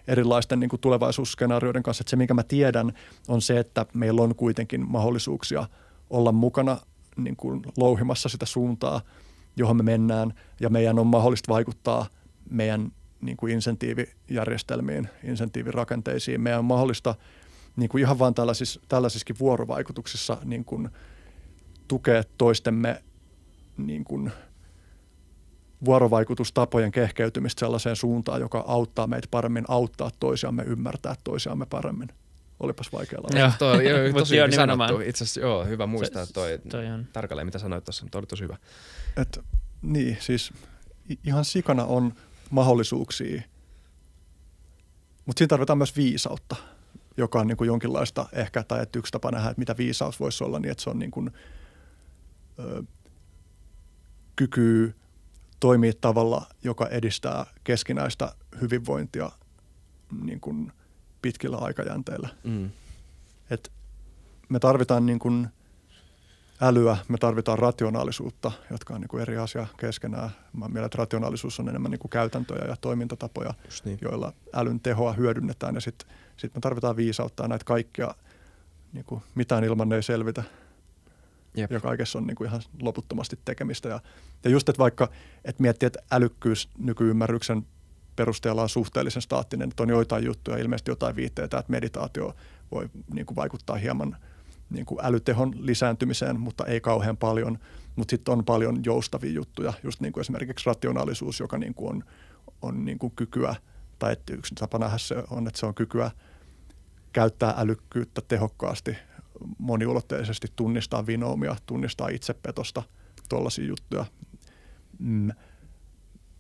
[0.09, 2.03] erilaisten niin kuin tulevaisuusskenaarioiden kanssa.
[2.03, 2.93] Että se, minkä mä tiedän,
[3.29, 5.69] on se, että meillä on kuitenkin mahdollisuuksia
[6.11, 6.77] olla mukana
[7.17, 9.01] niin kuin louhimassa sitä suuntaa,
[9.57, 12.07] johon me mennään, ja meidän on mahdollista vaikuttaa
[12.51, 16.41] meidän niin kuin insentiivijärjestelmiin, insentiivirakenteisiin.
[16.41, 17.15] Meidän on mahdollista
[17.77, 20.89] niin kuin ihan vain tällaisissa, tällaisissakin vuorovaikutuksissa niin kuin
[21.89, 23.03] tukea toistemme
[23.77, 24.33] niin kuin
[25.85, 32.09] vuorovaikutustapojen kehkeytymistä sellaiseen suuntaan, joka auttaa meitä paremmin auttaa toisiamme, ymmärtää toisiamme paremmin.
[32.61, 33.41] Olipas vaikea lausua.
[33.41, 35.01] Joo, toi, joo, tosi hyvin sanottu.
[35.01, 37.07] Itse asiassa joo, hyvä muistaa se, toi, toi on.
[37.13, 38.57] tarkalleen, mitä sanoit tuossa, mutta oli tosi hyvä.
[39.17, 39.41] Et,
[39.83, 40.53] niin, siis
[41.25, 42.13] ihan sikana on
[42.51, 43.43] mahdollisuuksia,
[45.27, 46.57] mutta siinä tarvitaan myös viisautta,
[47.17, 50.45] joka on niin kuin jonkinlaista ehkä, tai että yksi tapa nähdä, että mitä viisaus voisi
[50.45, 51.31] olla, niin että se on niin kuin,
[52.59, 52.83] ö,
[54.37, 54.95] kyky
[55.61, 59.31] toimia tavalla, joka edistää keskinäistä hyvinvointia
[60.23, 60.73] niin kuin
[61.23, 62.29] pitkillä aikajänteillä.
[62.45, 62.71] Mm.
[63.51, 63.73] Et
[64.49, 65.49] me tarvitaan niin kuin
[66.61, 70.31] älyä, me tarvitaan rationaalisuutta, jotka on niin kuin eri asia keskenään.
[70.53, 73.55] Mä mielen, että rationaalisuus on enemmän niin kuin käytäntöjä ja toimintatapoja,
[73.85, 73.99] niin.
[74.03, 75.75] joilla älyn tehoa hyödynnetään.
[75.75, 78.15] Ja sitten sit me tarvitaan viisautta ja näitä kaikkia,
[78.93, 80.43] niin kuin mitään ilman ei selvitä.
[81.55, 81.71] Jep.
[81.71, 83.89] Ja kaikessa on niin kuin ihan loputtomasti tekemistä.
[83.89, 84.01] Ja,
[84.45, 85.09] ja just, että vaikka
[85.45, 87.67] et miettii, että älykkyys nykyymmärryksen
[88.17, 92.35] perusteella on suhteellisen staattinen, että on joitain juttuja, ilmeisesti jotain viitteitä, että meditaatio
[92.71, 94.17] voi niin kuin vaikuttaa hieman–
[94.71, 97.59] niin kuin älytehon lisääntymiseen, mutta ei kauhean paljon.
[97.97, 102.05] Mutta sitten on paljon joustavia juttuja, just niin kuin esimerkiksi rationaalisuus, joka niin kuin on,
[102.63, 103.55] on niin kuin kykyä,
[103.99, 106.11] tai että yksi tapa nähdä se on, että se on kykyä
[107.13, 108.97] käyttää älykkyyttä tehokkaasti,
[109.59, 112.83] moniulotteisesti tunnistaa vinoomia, tunnistaa itsepetosta,
[113.29, 114.05] tuollaisia juttuja.
[114.99, 115.31] Mm.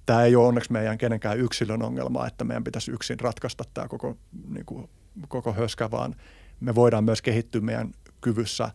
[0.06, 4.16] Tämä ei ole onneksi meidän kenenkään yksilön ongelma, että meidän pitäisi yksin ratkaista tämä koko,
[4.48, 4.90] niin kuin,
[5.28, 6.14] koko höskä, vaan
[6.60, 8.70] me voidaan myös kehittyä meidän kyvyssä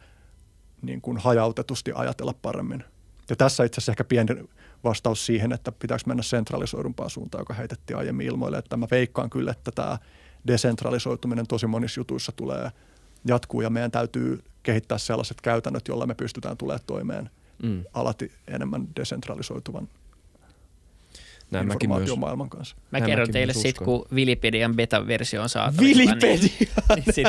[0.81, 2.83] niin kuin hajautetusti ajatella paremmin.
[3.29, 4.49] Ja tässä itse asiassa ehkä pieni
[4.83, 9.51] vastaus siihen, että pitääkö mennä sentralisoidumpaan suuntaan, joka heitettiin aiemmin ilmoille, että mä veikkaan kyllä,
[9.51, 9.97] että tämä
[10.47, 12.71] desentralisoituminen tosi monissa jutuissa tulee
[13.25, 17.29] jatkuu ja meidän täytyy kehittää sellaiset käytännöt, joilla me pystytään tulemaan toimeen
[17.63, 17.83] mm.
[17.93, 19.87] alati enemmän desentralisoituvan
[21.53, 22.75] näin informaatiomaailman kanssa.
[22.91, 26.01] Mä näin kerron teille sitten, kun Wilipedian beta-versio on saatavilla.
[26.01, 26.49] Wikipedia!
[26.59, 27.27] Niin, niin sit,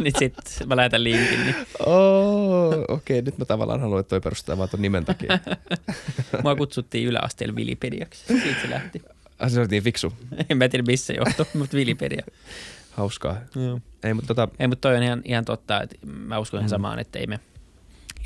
[0.00, 0.34] niin sit
[0.66, 1.44] mä lähetän linkin.
[1.44, 1.54] Niin.
[1.86, 5.38] Oh, okei, okay, nyt mä tavallaan haluan, että toi perustaa vaan ton nimen takia.
[6.42, 8.24] Mua kutsuttiin yläasteella Wilipediaksi.
[8.26, 9.02] Siitä se lähti.
[9.38, 10.12] Ah, se oli niin fiksu.
[10.50, 12.26] en mä tiedä missä johtuu, mutta Wikipedia.
[12.90, 13.36] Hauskaa.
[13.56, 13.80] Joo.
[14.04, 14.48] Ei, mutta tota...
[14.58, 16.70] ei, mutta toi on ihan, ihan totta, että mä uskon ihan mm.
[16.70, 17.40] samaan, että ei me–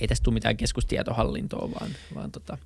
[0.00, 2.58] ei tästä tule mitään keskustietohallintoa, vaan, vaan tota,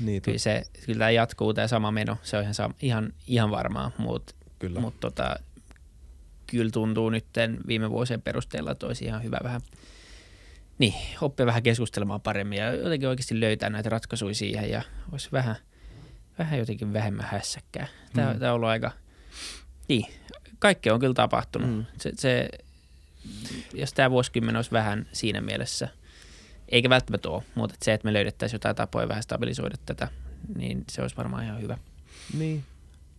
[0.00, 3.90] niin, kyllä, se, kyllä tämä jatkuu tämä sama meno, se on ihan, ihan, ihan varmaa,
[3.98, 4.34] mutta
[4.80, 5.36] mut tota,
[6.46, 7.26] kyllä tuntuu nyt
[7.66, 9.60] viime vuosien perusteella, että olisi ihan hyvä vähän
[10.78, 14.82] niin, oppia vähän keskustelemaan paremmin ja jotenkin oikeasti löytää näitä ratkaisuja siihen ja
[15.12, 15.56] olisi vähän,
[16.38, 17.86] vähän jotenkin vähemmän hässäkkää.
[18.14, 18.38] Tämä, mm.
[18.38, 18.90] tämä on ollut aika,
[19.88, 20.06] niin,
[20.58, 21.70] kaikkea on kyllä tapahtunut.
[21.70, 21.84] Mm.
[22.00, 22.48] Se, se,
[23.74, 25.88] jos tämä vuosikymmen olisi vähän siinä mielessä
[26.68, 30.08] eikä välttämättä ole, mutta se, että me löydettäisiin jotain tapoja vähän stabilisoida tätä,
[30.56, 31.78] niin se olisi varmaan ihan hyvä.
[32.38, 32.64] Niin.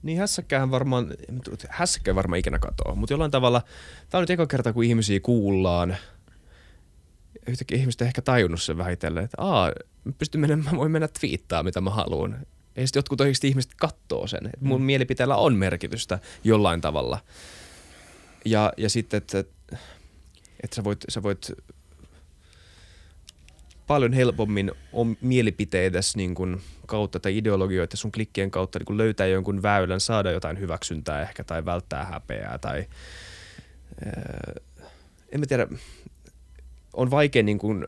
[0.04, 1.14] Niin hässäkkähän varmaan,
[1.70, 3.62] hässäkkä varmaan ikinä katoa, mutta jollain tavalla,
[4.10, 5.98] tämä on nyt eka kerta, kun ihmisiä kuullaan,
[7.48, 9.72] yhtäkkiä ihmiset ehkä tajunnut sen vähitellen, että aa,
[10.18, 12.46] pystyn menemään, mä voin mennä twiittaa, mitä mä haluan.
[12.76, 14.86] Ja sitten jotkut oikeasti ihmiset katsoo sen, että mun mm.
[14.86, 17.20] mielipiteellä on merkitystä jollain tavalla.
[18.46, 19.40] Ja, ja sitten, että,
[20.64, 21.52] että sä voit, sä voit
[23.90, 29.28] paljon helpommin on mielipiteitä niin kuin kautta tai ideologioita sun klikkien kautta niin kuin löytää
[29.28, 32.86] jonkun väylän, saada jotain hyväksyntää ehkä tai välttää häpeää tai
[34.08, 34.56] äh,
[35.32, 35.68] en mä tiedä,
[36.94, 37.88] on vaikea niin kuin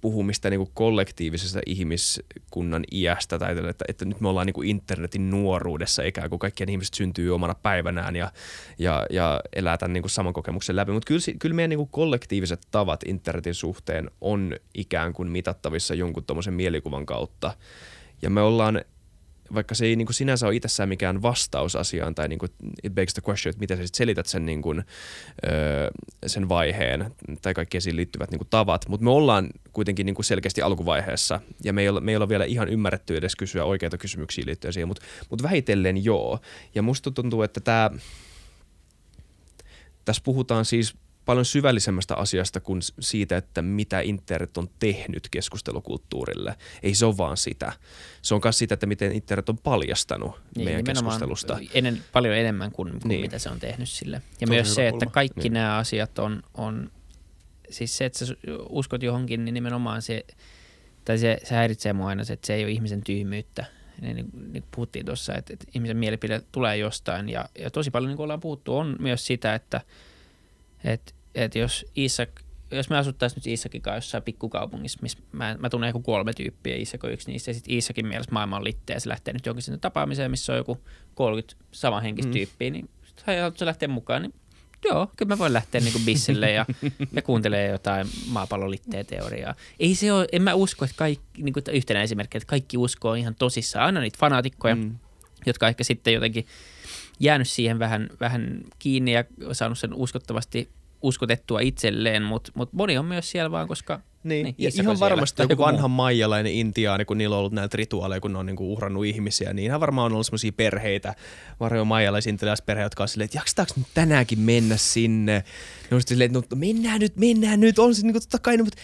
[0.00, 6.02] puhumista niin kuin kollektiivisesta ihmiskunnan iästä tai että, että nyt me ollaan niin internetin nuoruudessa
[6.02, 8.32] ikään kuin kaikkien ihmiset syntyy omana päivänään ja,
[8.78, 10.92] ja, ja elää tämän niin saman kokemuksen läpi.
[10.92, 16.54] Mutta kyllä, kyllä meidän niin kollektiiviset tavat internetin suhteen on ikään kuin mitattavissa jonkun tuommoisen
[16.54, 17.54] mielikuvan kautta.
[18.22, 18.80] Ja me ollaan
[19.54, 22.50] vaikka se ei niin kuin sinänsä ole itsessään mikään vastaus asiaan tai niin kuin
[22.82, 24.84] it begs the question, että miten sä sit selität sen, niin kuin,
[25.46, 25.90] öö,
[26.26, 27.10] sen vaiheen
[27.42, 31.40] tai kaikki siihen liittyvät niin kuin tavat, mutta me ollaan kuitenkin niin kuin selkeästi alkuvaiheessa
[31.64, 34.72] ja me ei, ole, me ei ole vielä ihan ymmärretty edes kysyä oikeita kysymyksiä liittyen
[34.72, 36.40] siihen, mutta mut vähitellen joo.
[36.74, 37.90] Ja musta tuntuu, että tämä
[40.04, 40.94] tässä puhutaan siis
[41.24, 46.54] paljon syvällisemmästä asiasta kuin siitä, että mitä internet on tehnyt keskustelukulttuurille.
[46.82, 47.72] Ei se ole vaan sitä.
[48.22, 51.58] Se on myös sitä, että miten internet on paljastanut niin, meidän keskustelusta.
[51.74, 53.20] Ennen, paljon enemmän kuin, kuin niin.
[53.20, 54.22] mitä se on tehnyt sille.
[54.40, 55.52] Ja se myös se, että kaikki niin.
[55.52, 56.90] nämä asiat on, on,
[57.70, 58.34] siis se, että sä
[58.68, 60.24] uskot johonkin, niin nimenomaan se,
[61.04, 63.64] tai se, se häiritsee mua aina se, että se ei ole ihmisen tyhmyyttä.
[64.00, 67.28] Niin, niin, niin puhuttiin tuossa, että, että ihmisen mielipide tulee jostain.
[67.28, 69.80] Ja, ja tosi paljon, niin kuin ollaan puhuttu, on myös sitä, että,
[70.84, 72.40] että että jos Isak,
[72.70, 76.76] jos me asuttaisiin nyt Isakin kanssa jossain pikkukaupungissa, missä mä, mä tunnen joku kolme tyyppiä,
[76.76, 79.46] Isak on yksi niistä, ja sitten Isakin mielestä maailma on litteä, ja se lähtee nyt
[79.46, 80.78] jonkin sinne tapaamiseen, missä on joku
[81.14, 82.32] 30 samanhenkistä mm.
[82.32, 82.90] tyyppiä, niin
[83.26, 84.34] haluatko lähteä mukaan, niin
[84.84, 86.66] joo, kyllä mä voin lähteä niin bissille ja,
[87.12, 89.54] ja kuuntelee jotain maapallolitteen teoriaa.
[89.80, 93.14] Ei se ole, en mä usko, että kaikki, niin kuin yhtenä esimerkki, että kaikki uskoo
[93.14, 93.86] ihan tosissaan.
[93.86, 94.98] Aina niitä fanaatikkoja, mm.
[95.46, 96.46] jotka ehkä sitten jotenkin
[97.20, 100.68] jäänyt siihen vähän, vähän kiinni ja saanut sen uskottavasti
[101.02, 105.42] uskotettua itselleen, mutta mut moni on myös siellä vaan, koska niin, niin ja ihan varmasti
[105.42, 105.96] joku vanha muu.
[105.96, 109.64] maijalainen intiaani, kun niillä on ollut näitä rituaaleja, kun ne on niinku uhrannut ihmisiä, niin
[109.64, 111.14] ihan varmaan on ollut sellaisia perheitä,
[111.60, 115.44] varmaan maijalaisintialaisperheitä, jotka on silleen, että jaksetaanko nyt tänäänkin mennä sinne?
[115.90, 118.64] Ne on silleen, että no, mennään nyt, mennään nyt, on se niinku totta kai, no,
[118.64, 118.80] mutta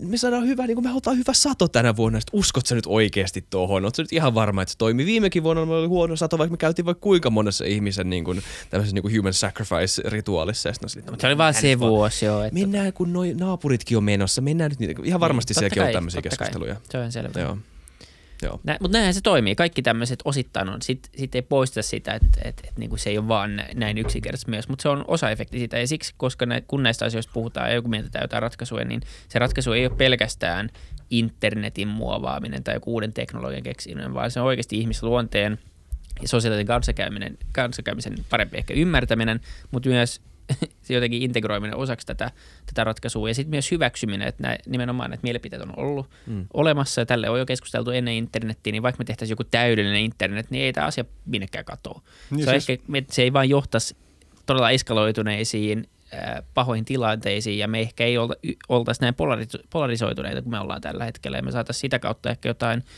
[0.00, 2.86] me saadaan hyvä, niin kuin me halutaan hyvä sato tänä vuonna, että uskot sä nyt
[2.86, 3.84] oikeasti tuohon?
[3.84, 5.06] Oletko nyt ihan varma, että se toimii?
[5.06, 8.94] Viimekin vuonna oli huono sato, vaikka me käytiin vaikka kuinka monessa ihmisen niin kuin, tämmöisessä
[8.94, 10.68] niin kuin human sacrifice-rituaalissa.
[10.68, 12.42] Ja sit, no, se oli vaan se vuosi jo.
[12.42, 12.60] Että...
[12.60, 15.02] Mennään, kun noi naapuritkin on menossa, mennään nyt niitä.
[15.04, 16.74] Ihan varmasti niin, sielläkin on tämmöisiä keskusteluja.
[16.74, 16.84] Kai.
[16.90, 17.40] Se on selvä.
[17.40, 17.56] Joo.
[18.42, 18.60] Joo.
[18.64, 19.54] Nä, mutta näinhän se toimii.
[19.54, 20.82] Kaikki tämmöiset osittain on.
[20.82, 24.50] Sitten sit ei poista sitä, että et, et, niinku se ei ole vaan näin yksinkertaisesti
[24.50, 25.78] myös, mutta se on osa-efekti siitä.
[25.78, 29.38] Ja siksi, koska ne, kun näistä asioista puhutaan ja joku mietitään jotain ratkaisuja, niin se
[29.38, 30.70] ratkaisu ei ole pelkästään
[31.10, 35.58] internetin muovaaminen tai joku uuden teknologian keksiminen, vaan se on oikeasti ihmisluonteen
[36.22, 39.40] ja sosiaalisen kanssakäymisen parempi ehkä ymmärtäminen,
[39.70, 40.20] mutta myös
[40.82, 42.30] se jotenkin integroiminen osaksi tätä,
[42.66, 46.46] tätä ratkaisua ja sitten myös hyväksyminen, että nämä, nimenomaan että mielipiteet on ollut mm.
[46.54, 50.50] olemassa ja tälle on jo keskusteltu ennen internettiä, niin vaikka me tehtäisiin joku täydellinen internet,
[50.50, 52.02] niin ei tämä asia minnekään katoa.
[52.30, 52.70] Niin se, siis...
[52.70, 53.96] ehkä, se ei vain johtaisi
[54.46, 58.14] todella eskaloituneisiin äh, pahoihin tilanteisiin ja me ehkä ei
[58.68, 59.14] oltaisi näin
[59.70, 62.84] polarisoituneita kuin me ollaan tällä hetkellä ja me saataisiin sitä kautta ehkä jotain–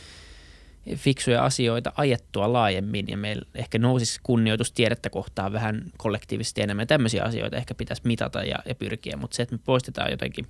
[0.95, 6.87] fiksuja asioita ajettua laajemmin ja meillä ehkä nousisi kunnioitus tiedettä kohtaan vähän kollektiivisesti enemmän.
[6.87, 10.47] Tämmöisiä asioita ehkä pitäisi mitata ja, ja pyrkiä, mutta se, että me poistetaan jotenkin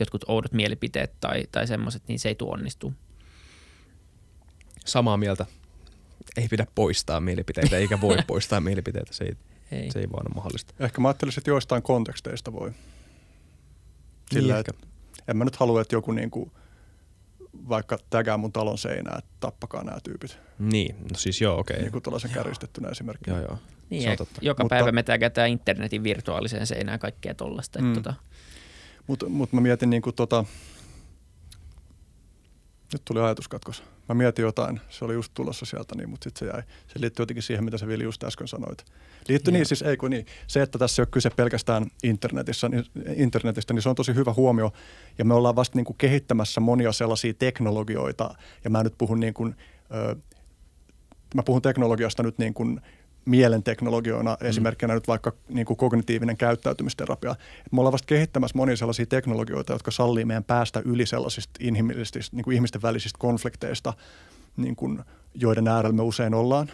[0.00, 2.94] jotkut oudot mielipiteet tai, tai semmoiset, niin se ei tuo onnistu.
[4.84, 5.46] Samaa mieltä.
[6.36, 9.12] Ei pidä poistaa mielipiteitä, eikä voi poistaa mielipiteitä.
[9.12, 9.36] Se ei,
[9.72, 9.90] ei.
[9.90, 10.74] se ei vaan ole mahdollista.
[10.80, 12.72] Ehkä mä ajattelisin, että joistain konteksteista voi.
[14.32, 14.72] Sillä, niin, että
[15.28, 16.50] en mä nyt halua, että joku niin kuin–
[17.68, 20.38] vaikka tägää mun talon seinää, että tappakaa nämä tyypit.
[20.58, 21.74] Niin, no siis joo, okei.
[21.74, 21.82] Okay.
[21.82, 23.30] Niin kuin tuollaisen kärjistettynä esimerkki.
[23.30, 23.58] Joo, joo.
[23.90, 24.40] Niin, se on totta.
[24.42, 27.82] joka Mutta, päivä me tägätään internetin virtuaaliseen seinään kaikkea tollasta.
[27.82, 27.94] Mm.
[27.94, 28.14] Tota.
[29.06, 30.44] Mutta mut mä mietin niin kuin tota,
[32.92, 33.82] nyt tuli ajatuskatkos.
[34.08, 36.62] Mä mietin jotain, se oli just tulossa sieltä, niin, mutta sitten se jäi.
[36.86, 38.84] Se liittyy jotenkin siihen, mitä sä Vili just äsken sanoit.
[39.28, 40.26] Liittyy niin, siis ei kun niin.
[40.46, 42.84] Se, että tässä ei ole kyse pelkästään internetissä, niin,
[43.16, 44.72] internetistä, niin se on tosi hyvä huomio.
[45.18, 48.34] Ja me ollaan vasta niin kuin kehittämässä monia sellaisia teknologioita,
[48.64, 49.56] ja mä nyt puhun niin kuin,
[49.94, 50.16] ö,
[51.34, 52.80] mä puhun teknologiasta nyt niin kuin
[53.26, 54.46] mielenteknologioina, mm.
[54.46, 57.36] esimerkkinä nyt vaikka niin kuin kognitiivinen käyttäytymisterapia.
[57.72, 62.44] Me ollaan vasta kehittämässä monia sellaisia teknologioita, jotka sallii meidän päästä yli sellaisista inhimillisistä, niin
[62.44, 63.92] kuin ihmisten välisistä konflikteista,
[64.56, 65.02] niin kuin,
[65.34, 66.70] joiden äärellä me usein ollaan,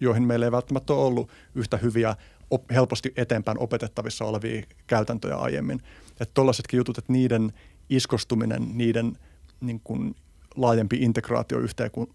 [0.00, 2.16] joihin meillä ei välttämättä ole ollut yhtä hyviä,
[2.50, 5.82] op, helposti eteenpäin opetettavissa olevia käytäntöjä aiemmin.
[6.10, 7.52] Että tuollaisetkin jutut, että niiden
[7.90, 9.18] iskostuminen, niiden
[9.60, 10.16] niin kuin
[10.56, 11.58] laajempi integraatio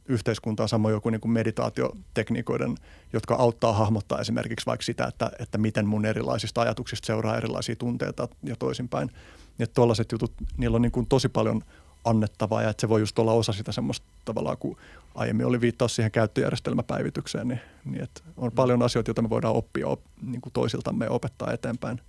[0.07, 2.76] yhteiskuntaan, samoin joku niin kuin meditaatiotekniikoiden,
[3.14, 8.28] jotka auttaa hahmottaa esimerkiksi vaikka sitä, että, että miten mun erilaisista ajatuksista seuraa erilaisia tunteita
[8.44, 9.11] ja toisinpäin.
[9.60, 11.64] Että tuollaiset jutut, niillä on niin kuin tosi paljon
[12.06, 14.78] annettavaa ja että se voi just olla osa sitä semmoista tavallaan, kun
[15.16, 19.88] aiemmin oli viittaus siihen käyttöjärjestelmäpäivitykseen, niin, niin että on paljon asioita, joita me voidaan oppia
[19.88, 22.02] op, niin kuin toisiltamme ja opettaa eteenpäin.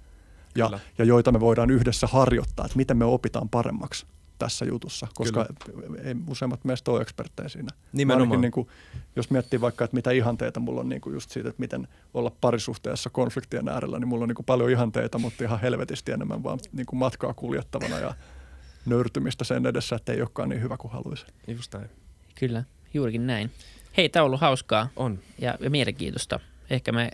[0.55, 4.07] Ja, ja joita me voidaan yhdessä harjoittaa, että miten me opitaan paremmaksi
[4.40, 5.98] tässä jutussa, koska Kyllä.
[6.04, 7.68] ei useimmat meistä ole eksperttejä siinä.
[7.92, 8.40] Nimenomaan.
[8.40, 8.68] Niin kuin,
[9.16, 12.32] jos miettii vaikka, että mitä ihanteita mulla on niin kuin just siitä, että miten olla
[12.40, 16.58] parisuhteessa konfliktien äärellä, niin mulla on niin kuin paljon ihanteita, mutta ihan helvetisti enemmän vaan
[16.72, 18.14] niin kuin matkaa kuljettavana ja
[18.86, 21.26] nöyrtymistä sen edessä, että ei olekaan niin hyvä kuin haluaisi.
[21.46, 21.90] Just näin.
[22.34, 22.64] Kyllä,
[22.94, 23.50] juurikin näin.
[23.96, 25.18] Hei, tämä on ollut hauskaa on.
[25.38, 26.40] Ja, ja mielenkiintoista.
[26.70, 27.10] Ehkä me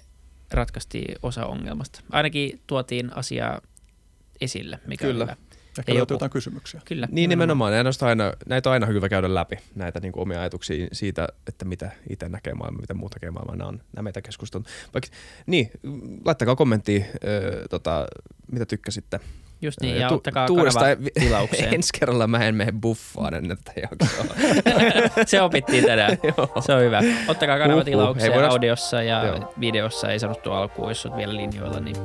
[0.51, 2.01] ratkaistiin osa ongelmasta.
[2.13, 3.61] Ainakin tuotiin asiaa
[4.41, 5.25] esille, mikä Kyllä.
[5.25, 5.37] on hyvä.
[5.79, 6.81] Ehkä löytyy jotain kysymyksiä.
[6.85, 7.09] Kyllä.
[7.11, 7.73] Niin nimenomaan.
[7.73, 11.65] Näitä, aina, näitä on aina hyvä käydä läpi, näitä niin kuin omia ajatuksia siitä, että
[11.65, 13.57] mitä itse näkee maailmaa, mitä muuta näkee maailmaa.
[13.57, 14.67] Nämä on nämä meitä keskustelun.
[14.95, 15.11] Vaikka,
[15.47, 15.71] niin,
[16.25, 17.11] laittakaa kommenttia, äh,
[17.71, 18.07] tota,
[18.53, 19.21] mitä tykkäsitte.
[19.67, 20.81] Just niin, ja tu- ottakaa tuurista
[21.21, 21.75] tilaukseen.
[21.75, 24.25] Ensi kerralla mä en mene buffaan ennen tätä jaksoa.
[25.27, 26.19] Se opittiin tänään.
[26.67, 27.03] Se on hyvä.
[27.29, 29.55] Ottakaa kanava tilaukseen Hei, audiossa ja Joo.
[29.61, 30.11] videossa.
[30.11, 31.97] Ei sanottu alkuun, jos olet vielä linjoilla, niin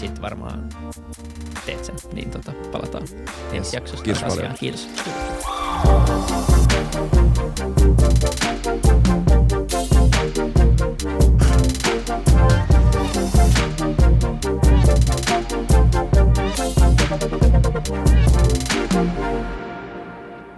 [0.00, 0.68] sit varmaan
[1.66, 1.94] teet sen.
[2.12, 3.04] Niin tota, palataan
[3.52, 4.04] ensi jaksossa.
[4.04, 4.54] Kiitos paljon.
[4.60, 4.88] Kiitos.